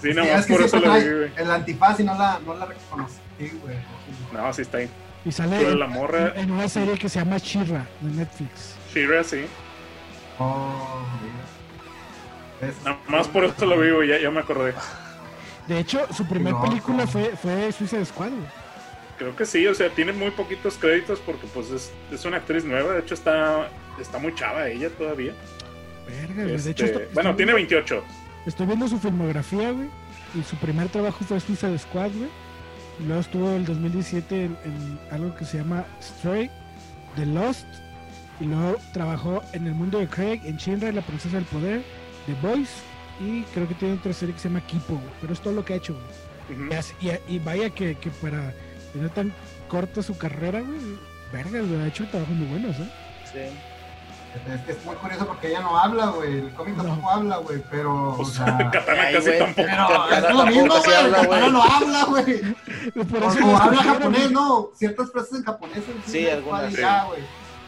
Sí, 0.00 0.08
Sí, 0.10 0.14
nada 0.14 0.28
es 0.28 0.34
más 0.36 0.46
que 0.46 0.52
por 0.54 0.62
eso 0.64 0.80
trae 0.80 1.08
vi, 1.08 1.16
güey. 1.16 1.32
El 1.36 1.50
antifaz 1.50 2.00
y 2.00 2.04
no 2.04 2.14
la, 2.18 2.38
no 2.44 2.54
la 2.54 2.66
reconocí, 2.66 3.14
güey. 3.38 3.76
No, 4.32 4.52
sí 4.52 4.62
está 4.62 4.78
ahí. 4.78 4.90
Y 5.24 5.32
sale 5.32 5.56
Pero 5.58 5.70
en, 5.70 5.78
la 5.80 5.86
morra, 5.86 6.32
en 6.36 6.50
una 6.50 6.68
serie 6.68 6.98
que 6.98 7.08
se 7.08 7.18
llama 7.18 7.38
Shira 7.38 7.86
de 8.00 8.10
Netflix. 8.10 8.74
Shira, 8.92 9.24
sí. 9.24 9.46
Oh. 10.38 11.00
Es- 12.60 12.82
Nada 12.84 12.98
más 13.08 13.28
por 13.28 13.44
eso 13.44 13.66
lo 13.66 13.78
vi, 13.78 13.90
güey, 13.90 14.08
ya, 14.08 14.18
ya 14.18 14.30
me 14.30 14.40
acordé. 14.40 14.74
De 15.66 15.78
hecho, 15.78 16.06
su 16.12 16.26
primer 16.26 16.52
No, 16.52 16.62
película 16.62 17.04
no. 17.04 17.06
fue, 17.06 17.30
fue 17.40 17.72
Suicide 17.72 18.04
Squad. 18.04 18.30
güey. 18.30 18.64
Creo 19.18 19.34
que 19.36 19.46
sí, 19.46 19.66
o 19.66 19.74
sea, 19.74 19.88
tiene 19.90 20.12
muy 20.12 20.30
poquitos 20.32 20.76
créditos 20.76 21.20
porque 21.20 21.46
pues 21.54 21.70
es, 21.70 21.92
es 22.10 22.24
una 22.24 22.38
actriz 22.38 22.64
nueva, 22.64 22.94
de 22.94 23.00
hecho 23.00 23.14
está, 23.14 23.68
está 24.00 24.18
muy 24.18 24.34
chava 24.34 24.68
ella 24.68 24.90
todavía. 24.90 25.32
Verga, 26.06 26.42
güey. 26.42 26.54
Este, 26.56 26.64
De 26.64 26.70
hecho, 26.72 26.84
estoy 26.86 27.02
bueno, 27.14 27.34
tiene 27.36 27.54
viendo- 27.54 27.76
28. 27.76 28.04
Estoy 28.46 28.66
viendo 28.66 28.88
su 28.88 28.98
filmografía, 28.98 29.70
güey. 29.72 29.88
Y 30.34 30.42
su 30.42 30.56
primer 30.56 30.88
trabajo 30.88 31.24
fue 31.24 31.40
Suicide 31.40 31.78
Squad, 31.78 32.10
güey. 32.12 32.28
Y 33.00 33.04
luego 33.04 33.20
estuvo 33.20 33.50
el 33.50 33.64
2017 33.64 34.44
en, 34.44 34.56
en 34.64 34.98
algo 35.10 35.34
que 35.34 35.44
se 35.44 35.58
llama 35.58 35.84
Stray, 36.02 36.50
The 37.16 37.26
Lost. 37.26 37.66
Y 38.40 38.44
luego 38.46 38.76
trabajó 38.92 39.42
en 39.52 39.66
El 39.66 39.74
Mundo 39.74 39.98
de 39.98 40.08
Craig, 40.08 40.40
en 40.44 40.56
Shinra 40.56 40.90
la 40.92 41.02
Princesa 41.02 41.36
del 41.36 41.44
Poder, 41.46 41.82
The 42.26 42.34
Boys. 42.46 42.70
Y 43.20 43.42
creo 43.54 43.68
que 43.68 43.74
tiene 43.74 43.94
otra 43.94 44.12
serie 44.12 44.34
que 44.34 44.40
se 44.40 44.48
llama 44.48 44.60
Kipo, 44.66 44.94
güey. 44.94 45.06
Pero 45.20 45.32
es 45.32 45.40
todo 45.40 45.54
lo 45.54 45.64
que 45.64 45.74
ha 45.74 45.76
hecho, 45.76 45.94
güey. 45.94 46.68
Y, 46.70 46.74
así- 46.74 46.94
y- 47.00 47.34
y 47.36 47.38
vaya 47.38 47.70
que, 47.70 47.94
que 47.94 48.10
para 48.10 48.52
tener 48.92 49.10
tan 49.10 49.32
corta 49.68 50.02
su 50.02 50.16
carrera, 50.18 50.60
güey, 50.60 50.78
vergas, 51.32 51.66
güey. 51.68 51.80
Ha 51.80 51.86
hecho 51.86 52.06
trabajos 52.08 52.34
muy 52.36 52.48
buenos, 52.48 52.76
¿eh? 52.78 52.88
Sí. 53.32 53.56
Es 54.52 54.60
que 54.62 54.72
es 54.72 54.84
muy 54.84 54.94
curioso 54.96 55.26
porque 55.26 55.48
ella 55.48 55.60
no 55.60 55.78
habla, 55.78 56.06
güey. 56.06 56.38
El 56.38 56.50
cómic 56.54 56.76
No. 56.76 56.82
tampoco 56.84 57.10
habla, 57.10 57.36
güey. 57.38 57.62
Pero, 57.70 58.10
o 58.18 58.24
sea. 58.24 58.70
Katana 58.72 59.02
Ay, 59.06 59.14
casi 59.14 59.26
güey. 59.28 59.38
tampoco. 59.38 59.68
Pero 59.68 59.86
Katana 60.08 60.28
es 60.28 60.34
lo 60.34 60.46
mismo, 60.46 60.74
güey. 60.84 60.96
habla, 60.96 61.16
Katana 61.18 61.38
güey. 61.40 61.52
no 61.52 61.62
habla, 61.62 62.04
güey. 62.04 62.56
O, 62.96 63.48
o 63.52 63.56
habla 63.56 63.82
japonés, 63.82 64.20
güey. 64.22 64.32
no. 64.32 64.68
Ciertas 64.74 65.12
frases 65.12 65.34
en 65.38 65.44
japonés. 65.44 65.76
en 65.78 66.02
Sí, 66.12 66.28
algunas, 66.28 66.72
sí. 66.74 66.80
ya, 66.80 67.04
güey. 67.04 67.20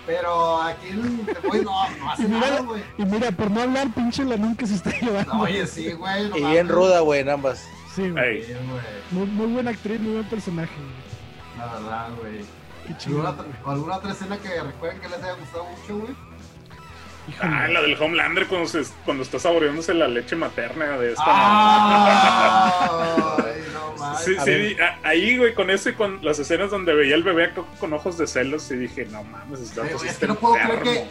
Pero 0.06 0.62
aquí 0.62 0.88
el 0.88 1.00
Boys 1.48 1.62
no, 1.64 1.88
no 1.98 2.10
hace 2.12 2.22
Y 2.22 2.26
mira- 2.26 2.40
nada, 2.50 2.60
güey. 2.60 2.82
Y 2.98 3.04
mira, 3.04 3.30
por 3.32 3.50
no 3.50 3.62
hablar, 3.62 3.88
pinche 3.94 4.24
la 4.24 4.36
nunca 4.36 4.64
se 4.66 4.74
está 4.76 4.90
llevando. 4.90 5.34
No, 5.34 5.42
Oye, 5.42 5.66
sí, 5.66 5.92
güey. 5.92 6.28
no 6.30 6.36
Y 6.36 6.44
bien 6.44 6.68
ruda, 6.68 7.00
güey, 7.00 7.20
en 7.22 7.30
ambas. 7.30 7.64
Sí, 7.94 8.10
güey. 8.10 8.44
Sí, 8.44 8.52
güey. 8.52 8.82
Muy, 9.10 9.26
muy 9.26 9.46
buena 9.52 9.70
actriz, 9.72 10.00
muy 10.00 10.12
buen 10.14 10.28
personaje, 10.28 10.70
güey. 10.76 11.58
La 11.58 11.72
verdad, 11.74 12.08
güey. 12.20 12.44
Qué 12.86 12.96
chido. 12.98 13.16
¿Alguna, 13.26 13.30
otra- 13.42 13.62
o 13.64 13.70
alguna 13.72 13.96
otra 13.96 14.12
escena 14.12 14.36
que 14.38 14.60
recuerden 14.62 15.00
que 15.00 15.08
les 15.08 15.18
haya 15.24 15.32
gustado 15.32 15.64
mucho, 15.64 15.98
güey? 15.98 16.14
Híjole. 17.28 17.50
Ah, 17.52 17.68
la 17.68 17.82
del 17.82 18.00
Homelander 18.00 18.46
cuando, 18.46 18.68
se, 18.68 18.82
cuando 19.04 19.22
está 19.24 19.38
saboreándose 19.38 19.92
la 19.94 20.06
leche 20.08 20.36
materna 20.36 20.96
de 20.98 21.10
esta. 21.10 21.24
¡Ah! 21.26 23.36
Ay, 23.38 23.62
no 23.72 23.96
mames. 23.98 24.24
Sí, 24.24 24.36
A 24.38 24.44
sí, 24.44 24.50
ver. 24.50 24.76
ahí, 25.02 25.36
güey, 25.36 25.54
con 25.54 25.70
ese, 25.70 25.94
con 25.94 26.24
las 26.24 26.38
escenas 26.38 26.70
donde 26.70 26.94
veía 26.94 27.14
al 27.14 27.22
bebé 27.22 27.52
con, 27.52 27.64
con 27.80 27.92
ojos 27.92 28.16
de 28.18 28.26
celos, 28.26 28.70
y 28.70 28.76
dije, 28.76 29.06
no 29.06 29.24
mames, 29.24 29.60
este 29.60 29.80
dato 29.80 29.98
sí 29.98 30.06
es 30.06 30.12
está 30.12 30.26
que 30.26 30.32
no 30.32 30.38
puedo 30.38 30.54
creer 30.54 30.82
que, 30.82 31.06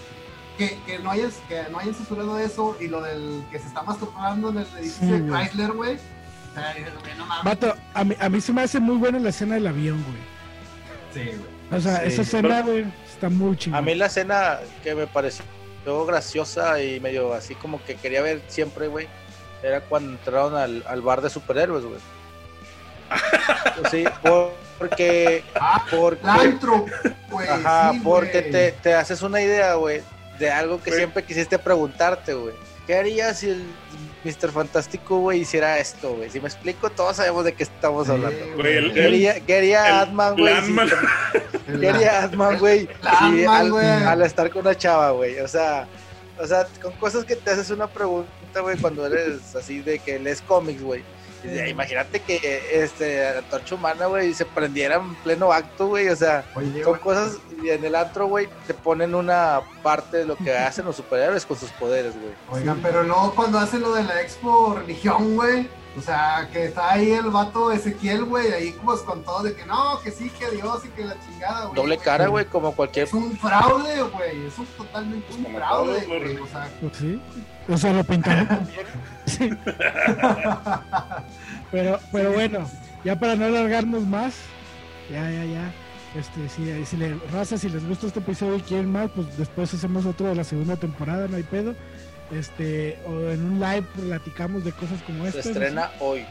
que, 0.58 0.80
que 0.86 1.00
no 1.00 1.12
hayan, 1.12 1.32
que 1.50 1.64
no 1.72 1.80
hayan 1.80 1.94
censurado 1.96 2.40
eso 2.40 2.78
y 2.80 2.88
lo 2.88 3.02
del 3.02 3.44
que 3.52 3.60
se 3.60 3.68
está 3.68 3.84
masturbando 3.84 4.50
en 4.50 4.58
el 4.60 4.68
edificio 4.80 5.18
Sí, 5.18 5.22
de. 5.22 5.32
Chrysler, 5.32 5.72
güey. 5.74 5.96
O 5.96 6.54
sea, 6.56 6.76
no 7.18 7.26
mames. 7.26 7.44
Vato, 7.44 7.76
a 7.94 8.04
mí, 8.06 8.16
a 8.20 8.30
mí 8.30 8.42
se 8.42 8.54
me 8.54 8.62
hace 8.62 8.80
muy 8.80 8.96
buena 8.98 9.20
la 9.20 9.30
escena 9.30 9.56
del 9.56 9.68
avión, 9.68 10.02
güey. 10.04 10.18
Sí, 11.14 11.32
güey. 11.38 11.78
O 11.78 11.82
sea, 11.82 11.98
Sí. 12.02 12.08
esa 12.08 12.22
escena, 12.22 12.62
güey, 12.62 12.86
está 13.12 13.28
muy 13.30 13.58
chingona. 13.58 13.80
A 13.80 13.82
mí 13.82 13.96
la 13.96 14.06
escena 14.06 14.60
que 14.84 14.96
me 14.96 15.08
pareció 15.08 15.44
graciosa 16.06 16.82
y 16.82 17.00
medio 17.00 17.34
así 17.34 17.56
como 17.56 17.84
que 17.84 17.96
quería 17.96 18.22
ver 18.22 18.42
siempre, 18.48 18.88
güey, 18.88 19.08
era 19.64 19.82
cuando 19.82 20.12
entraron 20.12 20.56
al, 20.56 20.84
al 20.88 21.02
bar 21.02 21.22
de 21.22 21.30
superhéroes, 21.30 21.84
güey. 21.86 22.00
Sí, 23.92 24.04
por- 24.22 24.54
porque, 24.78 25.44
Ah, 25.56 25.86
porque, 25.90 26.22
güey. 27.30 27.48
ajá, 27.48 27.92
sí, 27.94 28.02
porque 28.04 28.42
te, 28.42 28.72
te 28.74 28.94
haces 28.94 29.22
una 29.22 29.42
idea, 29.42 29.76
güey, 29.76 30.02
de 30.38 30.52
algo 30.52 30.82
que 30.82 30.92
siempre 30.92 31.24
quisiste 31.24 31.58
preguntarte, 31.58 32.34
güey. 32.34 32.54
¿Qué 32.86 32.98
harías 32.98 33.40
si 33.40 33.50
el 33.52 33.64
Mr. 34.26 34.52
Fantástico, 34.52 35.20
güey, 35.20 35.42
hiciera 35.42 35.78
esto, 35.78 36.16
güey? 36.16 36.30
Si 36.30 36.40
me 36.42 36.48
explico, 36.48 36.90
todos 36.90 37.16
sabemos 37.18 37.46
de 37.46 37.54
qué 37.54 37.64
estamos 37.64 38.10
hablando. 38.10 38.38
Güey, 38.58 38.78
el- 38.78 38.94
¿Qué 38.94 39.04
haría, 39.06 39.40
qué 39.40 39.58
haría 39.58 39.88
el 39.88 39.96
Ant-Man, 40.08 40.36
güey? 40.38 40.54
Ant-Man, 43.04 43.48
al, 43.66 43.72
güey. 43.72 43.86
al 43.88 44.22
estar 44.24 44.50
con 44.50 44.62
una 44.64 44.76
chava, 44.76 45.12
güey. 45.12 45.40
O 45.40 45.48
sea, 45.48 45.88
o 46.40 46.46
sea, 46.46 46.68
con 46.82 46.92
cosas 46.94 47.24
que 47.26 47.36
te 47.36 47.52
haces 47.52 47.70
una 47.70 47.88
pregunta, 47.88 48.30
güey, 48.62 48.78
cuando 48.78 49.06
eres 49.06 49.56
así 49.56 49.80
de 49.82 50.00
que 50.00 50.20
lees 50.20 50.42
cómics, 50.42 50.82
güey. 50.82 51.04
Imagínate 51.70 52.20
que 52.20 52.84
este 52.84 53.34
la 53.34 53.40
antorcha 53.40 53.76
humana, 53.76 54.06
güey, 54.08 54.34
se 54.34 54.46
prendiera 54.46 54.96
en 54.96 55.16
pleno 55.16 55.52
acto, 55.52 55.88
güey. 55.88 56.10
O 56.10 56.16
sea, 56.16 56.46
Oye, 56.56 56.84
son 56.84 57.00
cosas 57.00 57.38
y 57.64 57.70
en 57.70 57.84
el 57.86 57.96
antro, 57.96 58.28
güey, 58.28 58.48
te 58.68 58.74
ponen 58.74 59.16
una 59.16 59.62
parte 59.84 60.18
de 60.18 60.26
lo 60.26 60.36
que 60.36 60.56
hacen 60.56 60.86
los 60.86 60.96
superhéroes 60.96 61.46
con 61.46 61.58
sus 61.58 61.72
poderes, 61.72 62.14
güey. 62.14 62.34
Oigan, 62.52 62.80
pero 62.82 63.04
luego 63.04 63.34
cuando 63.36 63.60
hacen 63.60 63.82
lo 63.82 63.94
de 63.94 64.04
la 64.04 64.22
expo 64.22 64.76
religión, 64.76 65.36
güey. 65.36 65.68
O 65.98 66.02
sea, 66.02 66.50
que 66.52 66.66
está 66.66 66.92
ahí 66.94 67.12
el 67.12 67.30
vato 67.30 67.72
Ezequiel, 67.72 68.26
güey, 68.26 68.52
ahí 68.52 68.74
como 68.74 68.98
con 68.98 69.24
todo 69.24 69.44
de 69.44 69.56
que 69.56 69.66
no, 69.66 70.00
que 70.02 70.12
sí, 70.12 70.30
que 70.30 70.52
Dios 70.52 70.84
y 70.86 70.90
que 70.90 71.06
la 71.06 71.16
chingada, 71.26 71.66
güey. 71.66 71.76
Doble 71.76 71.98
cara, 71.98 72.28
güey, 72.28 72.46
como 72.46 72.74
cualquier 72.74 73.08
Es 73.08 73.14
un 73.14 73.38
fraude, 73.38 74.02
güey. 74.04 74.46
Es 74.46 74.58
un 74.58 74.66
totalmente 74.66 75.34
un 75.34 75.44
Como 75.44 75.58
fraude, 75.58 76.06
güey. 76.06 76.38
O 76.38 76.48
sea, 76.48 76.70
Pues 76.82 76.98
sí. 76.98 77.22
O 77.68 77.78
sea, 77.78 77.94
lo 77.94 78.04
pintaron 78.04 78.46
con. 78.46 78.70
Sí. 79.26 79.50
Pero, 81.72 82.00
pero 82.12 82.32
bueno, 82.32 82.70
ya 83.04 83.18
para 83.18 83.36
no 83.36 83.46
alargarnos 83.46 84.04
más, 84.04 84.36
ya, 85.10 85.30
ya, 85.32 85.46
ya. 85.46 85.74
Este, 86.16 86.48
si, 86.48 86.86
si 86.86 86.98
le, 86.98 87.16
raza, 87.32 87.58
si 87.58 87.68
les 87.70 87.86
gusta 87.88 88.08
este 88.08 88.20
episodio 88.20 88.58
y 88.58 88.62
quieren 88.62 88.92
más, 88.92 89.10
pues 89.12 89.38
después 89.38 89.74
hacemos 89.74 90.06
otro 90.06 90.28
de 90.28 90.36
la 90.36 90.44
segunda 90.44 90.76
temporada, 90.78 91.28
no 91.28 91.38
hay 91.38 91.44
pedo. 91.44 91.76
Este, 92.32 93.00
o 93.06 93.30
en 93.30 93.44
un 93.44 93.60
live 93.60 93.84
platicamos 93.96 94.64
de 94.66 94.72
cosas 94.72 95.02
como 95.06 95.24
se 95.24 95.38
esta. 95.38 95.50
estrena 95.52 95.92
hoy. 96.00 96.26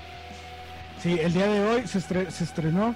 Sí, 1.02 1.18
el 1.20 1.32
día 1.32 1.46
de 1.46 1.60
hoy 1.64 1.86
se, 1.86 1.98
estre- 2.00 2.30
se 2.30 2.44
estrenó, 2.44 2.94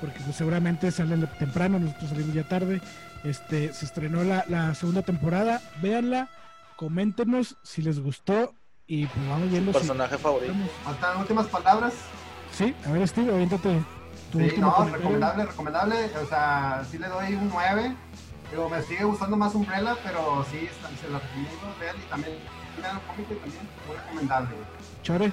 porque 0.00 0.20
pues, 0.20 0.36
seguramente 0.36 0.90
sale 0.90 1.16
temprano, 1.38 1.78
nosotros 1.78 2.10
salimos 2.10 2.34
ya 2.34 2.44
tarde. 2.44 2.80
Este, 3.24 3.72
se 3.72 3.84
estrenó 3.86 4.22
la, 4.22 4.44
la 4.48 4.74
segunda 4.74 5.02
temporada, 5.02 5.60
véanla, 5.82 6.28
coméntenos 6.76 7.56
si 7.62 7.82
les 7.82 7.98
gustó 7.98 8.54
y 8.86 9.06
pues 9.06 9.28
vamos 9.28 9.50
viendo 9.50 9.72
si 9.72 9.78
Personaje 9.78 10.16
favorito. 10.18 10.52
vamos. 10.52 10.70
faltan 10.84 11.18
últimas 11.18 11.46
palabras. 11.46 11.94
Sí, 12.52 12.74
a 12.86 12.92
ver 12.92 13.08
Steve, 13.08 13.32
aviéntate 13.34 13.82
tu 14.30 14.38
Sí, 14.38 14.54
no, 14.58 14.84
recomendable, 14.84 15.46
recomendable. 15.46 15.96
O 16.22 16.26
sea, 16.28 16.84
sí 16.88 16.98
le 16.98 17.08
doy 17.08 17.34
un 17.34 17.48
9. 17.48 17.96
Digo, 18.50 18.68
me 18.68 18.82
sigue 18.82 19.04
gustando 19.04 19.36
más 19.36 19.54
Umbrella, 19.54 19.96
pero 20.04 20.44
sí, 20.50 20.68
está- 20.70 20.88
se 21.00 21.08
lo 21.08 21.18
recomiendo. 21.18 21.74
Vean, 21.80 21.96
y 21.98 22.08
también 22.08 22.36
vean 22.80 23.00
cómic 23.06 23.26
y 23.30 23.34
también, 23.34 23.68
muy 23.86 23.96
recomendable. 23.96 24.48
Chore, 25.02 25.32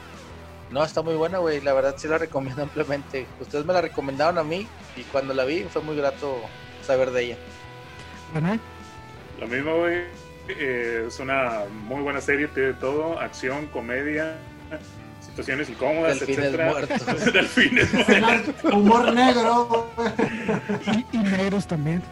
No, 0.72 0.84
está 0.84 1.04
muy 1.04 1.16
buena, 1.16 1.38
güey. 1.38 1.62
La 1.62 1.74
verdad 1.74 1.94
sí 1.98 2.08
la 2.08 2.18
recomiendo 2.18 2.64
ampliamente. 2.64 3.28
Ustedes 3.40 3.66
me 3.66 3.74
la 3.74 3.82
recomendaron 3.82 4.38
a 4.40 4.44
mí 4.44 4.68
y 4.96 5.04
cuando 5.04 5.34
la 5.34 5.46
vi 5.46 5.64
fue 5.66 5.82
muy 5.84 5.96
grato 5.96 6.42
saber 6.82 7.12
de 7.12 7.24
ella. 7.26 7.38
René, 8.34 8.60
Lo 9.40 9.48
mismo, 9.48 9.78
güey. 9.78 10.06
eh, 10.48 11.06
es 11.08 11.20
una 11.20 11.66
muy 11.86 12.02
buena 12.02 12.20
serie, 12.22 12.48
tiene 12.48 12.74
todo: 12.74 13.20
acción, 13.20 13.68
comedia, 13.68 14.36
situaciones 15.34 15.68
incómodas, 15.70 16.20
Delfines 16.20 16.46
etcétera. 16.46 16.70
muertos. 16.72 17.34
Delfines 17.34 17.94
muertos. 17.94 18.16
Escena- 18.16 18.44
Humor 18.76 19.14
negro. 19.14 19.90
y, 21.12 21.18
y 21.18 21.18
negros 21.18 21.66
también. 21.68 22.04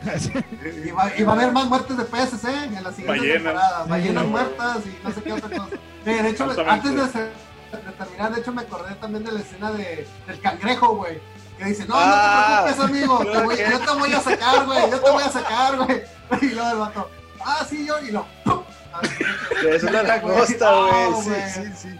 Y 0.86 0.92
va, 0.92 1.12
y 1.16 1.24
va 1.24 1.34
a 1.34 1.36
haber 1.36 1.52
más 1.52 1.68
muertes 1.68 1.98
de 1.98 2.04
peces, 2.06 2.44
¿eh? 2.46 2.50
En 2.66 2.84
la 2.84 2.92
siguiente 2.92 3.06
Ballenas. 3.08 3.44
temporada. 3.44 3.84
Ballenas 3.86 4.24
Sí. 4.24 4.30
muertas 4.30 4.78
y 4.86 5.04
no 5.04 5.14
sé 5.14 5.22
qué 5.24 5.34
otra 5.34 5.50
cosa. 5.50 5.76
De 6.06 6.30
hecho, 6.30 6.52
antes 6.68 6.96
de, 6.96 7.08
ser- 7.10 7.32
de 7.72 7.92
terminar, 7.98 8.34
de 8.34 8.42
hecho, 8.42 8.52
me 8.52 8.62
acordé 8.64 8.96
también 8.96 9.24
de 9.24 9.32
la 9.34 9.40
escena 9.42 9.72
de, 9.72 10.08
del 10.28 10.40
cangrejo, 10.42 10.96
güey. 10.96 11.20
Que 11.60 11.66
dice, 11.66 11.86
no, 11.86 11.94
Ah, 11.96 12.64
no 12.66 12.70
te 12.72 12.74
preocupes, 12.74 12.98
amigo. 13.02 13.20
te 13.32 13.44
voy- 13.44 13.58
yo 13.72 13.80
te 13.80 14.00
voy 14.00 14.14
a 14.14 14.20
sacar, 14.20 14.66
güey. 14.66 14.90
Yo 14.92 15.00
te 15.00 15.12
voy 15.12 15.24
a 15.24 15.30
sacar, 15.30 15.78
güey. 15.78 16.02
Y 16.42 16.46
luego 16.56 16.72
el 16.72 16.78
vato, 16.80 17.10
ah, 17.46 17.66
sí, 17.70 17.86
yo, 17.86 18.00
y 18.00 18.12
lo. 18.12 18.26
¡pum! 18.44 18.62
Es 19.70 19.84
una 19.84 20.04
langosta, 20.04 20.72
No, 20.72 21.12
güey. 21.22 21.50
Sí, 21.50 21.62
sí, 21.64 21.72
sí. 21.76 22.00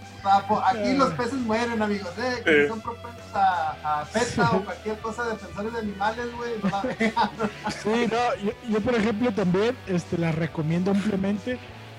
Aquí 0.66 0.94
los 0.94 1.14
peces 1.14 1.34
mueren, 1.34 1.82
amigos, 1.82 2.12
¿eh? 2.20 2.42
Que 2.44 2.68
son 2.68 2.82
propensos 2.82 3.24
a, 3.34 4.02
a 4.02 4.06
PETA 4.06 4.52
o 4.52 4.64
cualquier 4.66 4.98
cosa 5.00 5.24
de 5.26 5.32
defensores 5.32 5.74
de 5.74 5.80
animales, 5.80 6.26
güey. 6.36 6.52
No 6.64 6.70
la. 6.70 6.82
Sí, 7.72 8.08
no, 8.12 8.36
yo, 8.44 8.52
yo, 8.70 8.82
por 8.82 8.96
ejemplo 8.96 9.32
también 9.32 9.76
este, 9.88 10.18
la 10.18 10.32
recomiendo 10.32 10.92
ampliamente. 10.92 11.58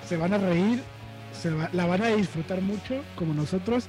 Se 0.09 0.17
van 0.17 0.33
a 0.35 0.39
reír, 0.39 0.83
se 1.41 1.51
va- 1.51 1.69
la 1.73 1.87
van 1.87 2.03
a 2.03 2.09
disfrutar 2.09 2.61
mucho, 2.61 3.03
como 3.17 3.35
nosotros. 3.35 3.87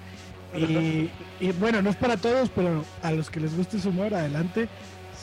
Y, 0.56 1.10
y 1.40 1.52
bueno, 1.60 1.82
no 1.82 1.90
es 1.90 1.96
para 1.96 2.18
todos, 2.18 2.50
pero 2.56 2.86
a 3.02 3.12
los 3.12 3.30
que 3.32 3.40
les 3.40 3.56
guste 3.58 3.80
su 3.80 3.90
humor, 3.90 4.14
adelante. 4.14 4.70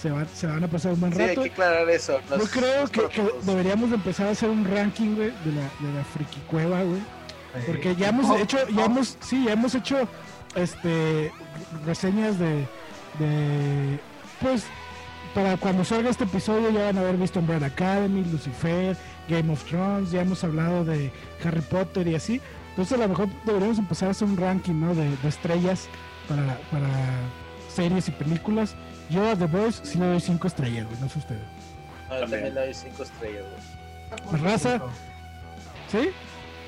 Se, 0.00 0.10
van 0.10 0.26
se 0.34 0.46
van 0.46 0.64
a 0.64 0.68
pasar 0.68 0.92
un 0.92 1.00
buen 1.00 1.12
Sí, 1.12 1.20
hay 1.20 1.28
rato. 1.28 1.42
que 1.42 1.50
aclarar 1.50 1.90
eso. 1.90 2.18
no 2.30 2.38
Yo 2.38 2.44
creo 2.46 2.88
que, 2.88 3.32
deberíamos 3.42 3.90
de 3.90 3.96
empezar 3.96 4.28
a 4.28 4.30
hacer 4.30 4.48
un 4.48 4.64
ranking, 4.64 5.14
güey, 5.16 5.30
de 5.44 5.52
la, 5.52 5.62
de 5.88 5.94
la 5.98 6.04
friki 6.04 6.40
cueva, 6.50 6.82
güey. 6.82 7.00
Porque 7.66 7.94
ya 7.96 8.08
hemos 8.08 8.26
Oh, 8.30 8.36
hecho, 8.36 8.58
ya 8.68 8.82
oh. 8.82 8.86
hemos, 8.86 9.18
sí, 9.20 9.44
ya 9.44 9.52
hemos 9.52 9.74
hecho 9.74 10.08
este 10.54 11.32
reseñas 11.86 12.38
de, 12.38 12.66
de 13.18 13.98
pues 14.40 14.64
para 15.34 15.56
cuando 15.56 15.84
salga 15.84 16.10
este 16.10 16.24
episodio 16.24 16.70
ya 16.70 16.84
van 16.86 16.98
a 16.98 17.00
haber 17.02 17.16
visto 17.16 17.38
Umbrella 17.40 17.66
Academy, 17.66 18.24
Lucifer, 18.24 18.96
Game 19.28 19.52
of 19.52 19.62
Thrones, 19.64 20.10
ya 20.10 20.22
hemos 20.22 20.42
hablado 20.44 20.84
de 20.84 21.12
Harry 21.44 21.60
Potter 21.62 22.06
y 22.08 22.14
así. 22.14 22.40
Entonces 22.70 22.96
a 22.98 23.00
lo 23.02 23.08
mejor 23.08 23.28
deberíamos 23.44 23.78
empezar 23.78 24.08
a 24.08 24.10
hacer 24.12 24.26
un 24.28 24.36
ranking 24.36 24.74
¿no? 24.80 24.94
de, 24.94 25.08
de 25.16 25.28
estrellas 25.28 25.88
para, 26.28 26.56
para 26.70 26.88
series 27.68 28.08
y 28.08 28.12
películas. 28.12 28.74
Yo 29.10 29.28
a 29.28 29.36
The 29.36 29.46
Voice 29.46 29.80
sí 29.84 29.98
le 29.98 30.06
doy 30.06 30.20
5 30.20 30.46
estrellas, 30.46 30.86
güey, 30.86 31.00
no 31.00 31.08
sé 31.08 31.18
ustedes. 31.18 31.40
No, 32.08 32.14
yo 32.14 32.20
También. 32.22 32.30
también 32.30 32.54
le 32.54 32.60
doy 32.66 32.74
cinco 32.74 33.02
estrellas, 33.04 33.44
güey. 34.30 34.42
Raza. 34.42 34.80
¿Sí? 35.90 36.10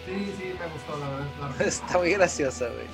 Sí, 0.06 0.34
sí, 0.38 0.54
me 0.58 0.66
gustó, 0.72 0.98
la 0.98 1.08
verdad. 1.08 1.26
la 1.40 1.46
verdad. 1.48 1.66
Está 1.66 1.98
muy 1.98 2.12
graciosa, 2.12 2.66
güey. 2.66 2.86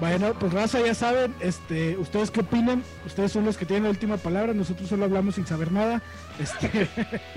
Bueno, 0.00 0.32
pues 0.32 0.50
raza, 0.54 0.80
ya 0.80 0.94
saben, 0.94 1.34
este, 1.40 1.98
¿ustedes 1.98 2.30
qué 2.30 2.40
opinan? 2.40 2.82
Ustedes 3.04 3.32
son 3.32 3.44
los 3.44 3.58
que 3.58 3.66
tienen 3.66 3.84
la 3.84 3.90
última 3.90 4.16
palabra, 4.16 4.54
nosotros 4.54 4.88
solo 4.88 5.04
hablamos 5.04 5.34
sin 5.34 5.46
saber 5.46 5.70
nada. 5.72 6.00
Este, 6.38 6.88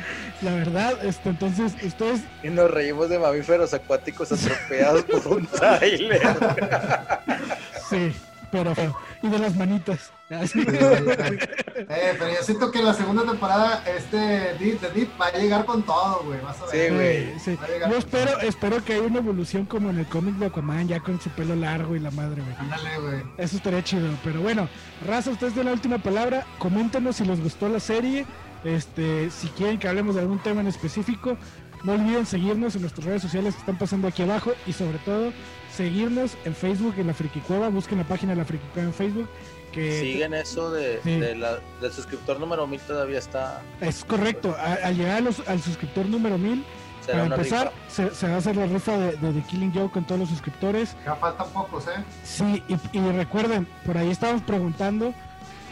la 0.41 0.53
verdad, 0.53 1.05
este, 1.05 1.27
entonces, 1.29 1.73
ustedes, 1.83 2.21
Y 2.41 2.47
nos 2.47 2.71
reímos 2.71 3.09
de 3.09 3.19
mamíferos 3.19 3.73
acuáticos 3.73 4.31
atropellados 4.31 5.03
por 5.03 5.27
un 5.27 5.45
trailer. 5.47 6.21
sí, 7.89 8.13
pero 8.49 8.73
y 9.21 9.27
de 9.27 9.39
las 9.39 9.55
manitas. 9.57 10.13
eh, 10.55 12.15
pero 12.17 12.29
yo 12.29 12.43
siento 12.43 12.71
que 12.71 12.81
la 12.81 12.93
segunda 12.93 13.23
temporada 13.23 13.83
este 13.85 14.55
Deep, 14.59 14.79
de 14.79 14.89
Deep 14.89 15.09
va 15.21 15.27
a 15.27 15.37
llegar 15.37 15.65
con 15.65 15.83
todo, 15.83 16.23
güey. 16.23 16.39
Vas 16.41 16.61
a 16.61 16.65
ver. 16.65 16.89
Sí, 16.89 16.95
güey. 16.95 17.39
Sí, 17.39 17.57
Yo 17.89 17.97
espero, 17.97 18.39
espero 18.39 18.83
que 18.83 18.93
haya 18.93 19.03
una 19.03 19.19
evolución 19.19 19.65
como 19.65 19.89
en 19.89 19.99
el 19.99 20.05
cómic 20.07 20.35
de 20.35 20.47
Aquaman, 20.47 20.87
ya 20.87 20.99
con 20.99 21.19
su 21.19 21.29
pelo 21.31 21.55
largo 21.55 21.95
y 21.95 21.99
la 21.99 22.11
madre, 22.11 22.41
güey. 22.41 22.55
Ándale, 22.57 22.99
güey. 22.99 23.23
Eso 23.37 23.57
estaría 23.57 23.83
chido. 23.83 24.09
Pero 24.23 24.41
bueno, 24.41 24.67
Raza, 25.05 25.31
ustedes 25.31 25.55
de 25.55 25.63
la 25.63 25.73
última 25.73 25.97
palabra. 25.97 26.45
Coméntenos 26.59 27.17
si 27.17 27.25
les 27.25 27.41
gustó 27.41 27.69
la 27.69 27.79
serie. 27.79 28.25
Este, 28.63 29.29
si 29.29 29.47
quieren 29.49 29.77
que 29.77 29.87
hablemos 29.87 30.15
de 30.15 30.21
algún 30.21 30.39
tema 30.39 30.61
en 30.61 30.67
específico. 30.67 31.37
No 31.83 31.93
olviden 31.93 32.25
seguirnos 32.25 32.75
en 32.75 32.81
nuestras 32.81 33.05
redes 33.05 33.21
sociales 33.21 33.55
que 33.55 33.59
están 33.59 33.77
pasando 33.77 34.07
aquí 34.07 34.23
abajo 34.23 34.53
y 34.65 34.71
sobre 34.71 34.99
todo 34.99 35.33
seguirnos 35.75 36.37
en 36.45 36.55
Facebook 36.55 36.95
en 36.97 37.07
la 37.07 37.13
Friki 37.13 37.41
Cueva. 37.41 37.67
Busquen 37.67 37.97
la 37.97 38.05
página 38.05 38.31
de 38.31 38.37
la 38.37 38.45
Friki 38.45 38.65
Cueva 38.73 38.87
en 38.87 38.93
Facebook. 38.93 39.27
Que 39.73 39.99
Siguen 39.99 40.33
eso 40.33 40.71
de, 40.71 41.01
Sí. 41.03 41.19
de 41.19 41.35
la- 41.35 41.59
del 41.81 41.91
suscriptor 41.91 42.39
número 42.39 42.65
1000 42.67 42.79
todavía 42.81 43.19
está. 43.19 43.61
es 43.81 44.05
correcto. 44.05 44.55
Al 44.57 44.95
llegar 44.95 45.17
a 45.17 45.21
los- 45.21 45.45
al 45.47 45.59
suscriptor 45.61 46.05
número 46.05 46.37
1000, 46.37 46.63
Será 47.05 47.23
para 47.23 47.35
empezar, 47.35 47.73
se, 47.89 48.13
se 48.15 48.27
va 48.29 48.35
a 48.35 48.37
hacer 48.37 48.55
la 48.55 48.65
rifa 48.67 48.97
de, 48.97 49.11
de 49.17 49.33
The 49.33 49.41
Killing 49.49 49.73
Joke 49.73 49.91
con 49.93 50.05
todos 50.05 50.21
los 50.21 50.29
suscriptores. 50.29 50.95
Ya 51.03 51.15
faltan 51.15 51.49
pocos, 51.49 51.85
¿eh? 51.87 52.01
Sí, 52.23 52.63
y, 52.69 52.97
y 52.97 53.11
recuerden, 53.11 53.67
por 53.85 53.97
ahí 53.97 54.09
estábamos 54.09 54.43
preguntando 54.43 55.13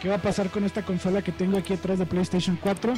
qué 0.02 0.08
va 0.10 0.16
a 0.16 0.22
pasar 0.22 0.50
con 0.50 0.64
esta 0.64 0.82
consola 0.82 1.22
que 1.22 1.32
tengo 1.32 1.56
aquí 1.56 1.72
atrás 1.72 1.98
de 1.98 2.04
PlayStation 2.04 2.58
4. 2.60 2.92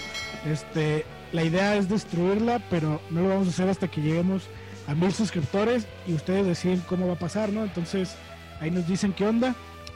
Este, 0.47 1.05
la 1.33 1.45
idea 1.45 1.77
es 1.77 1.89
destruirla, 1.89 2.61
pero 2.71 3.01
no 3.11 3.23
lo 3.23 3.29
vamos 3.29 3.47
a 3.47 3.51
hacer 3.51 3.69
hasta 3.69 3.89
que 3.89 4.01
lleguemos 4.01 4.45
a 4.89 4.95
mil 4.95 5.13
suscriptores 5.13 5.87
y 6.07 6.15
ustedes 6.15 6.47
deciden 6.47 6.81
cómo 6.89 7.07
va 7.07 7.15
a 7.15 7.19
pasar, 7.19 7.51
¿no? 7.51 7.63
Entonces, 7.63 8.17
ahí 8.61 8.71
nos 8.71 8.87
dicen 8.89 9.13
qué 9.13 9.27
onda. 9.27 9.55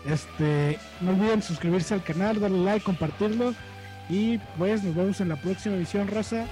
Este, 0.08 0.78
no 1.00 1.10
olviden 1.10 1.42
suscribirse 1.42 1.92
al 1.94 2.02
canal, 2.02 2.40
darle 2.40 2.64
like, 2.64 2.84
compartirlo 2.84 3.54
y 4.08 4.38
pues 4.56 4.82
nos 4.82 4.94
vemos 4.94 5.20
en 5.20 5.28
la 5.28 5.36
próxima 5.36 5.76
edición. 5.76 6.06
Cuídense. 6.06 6.46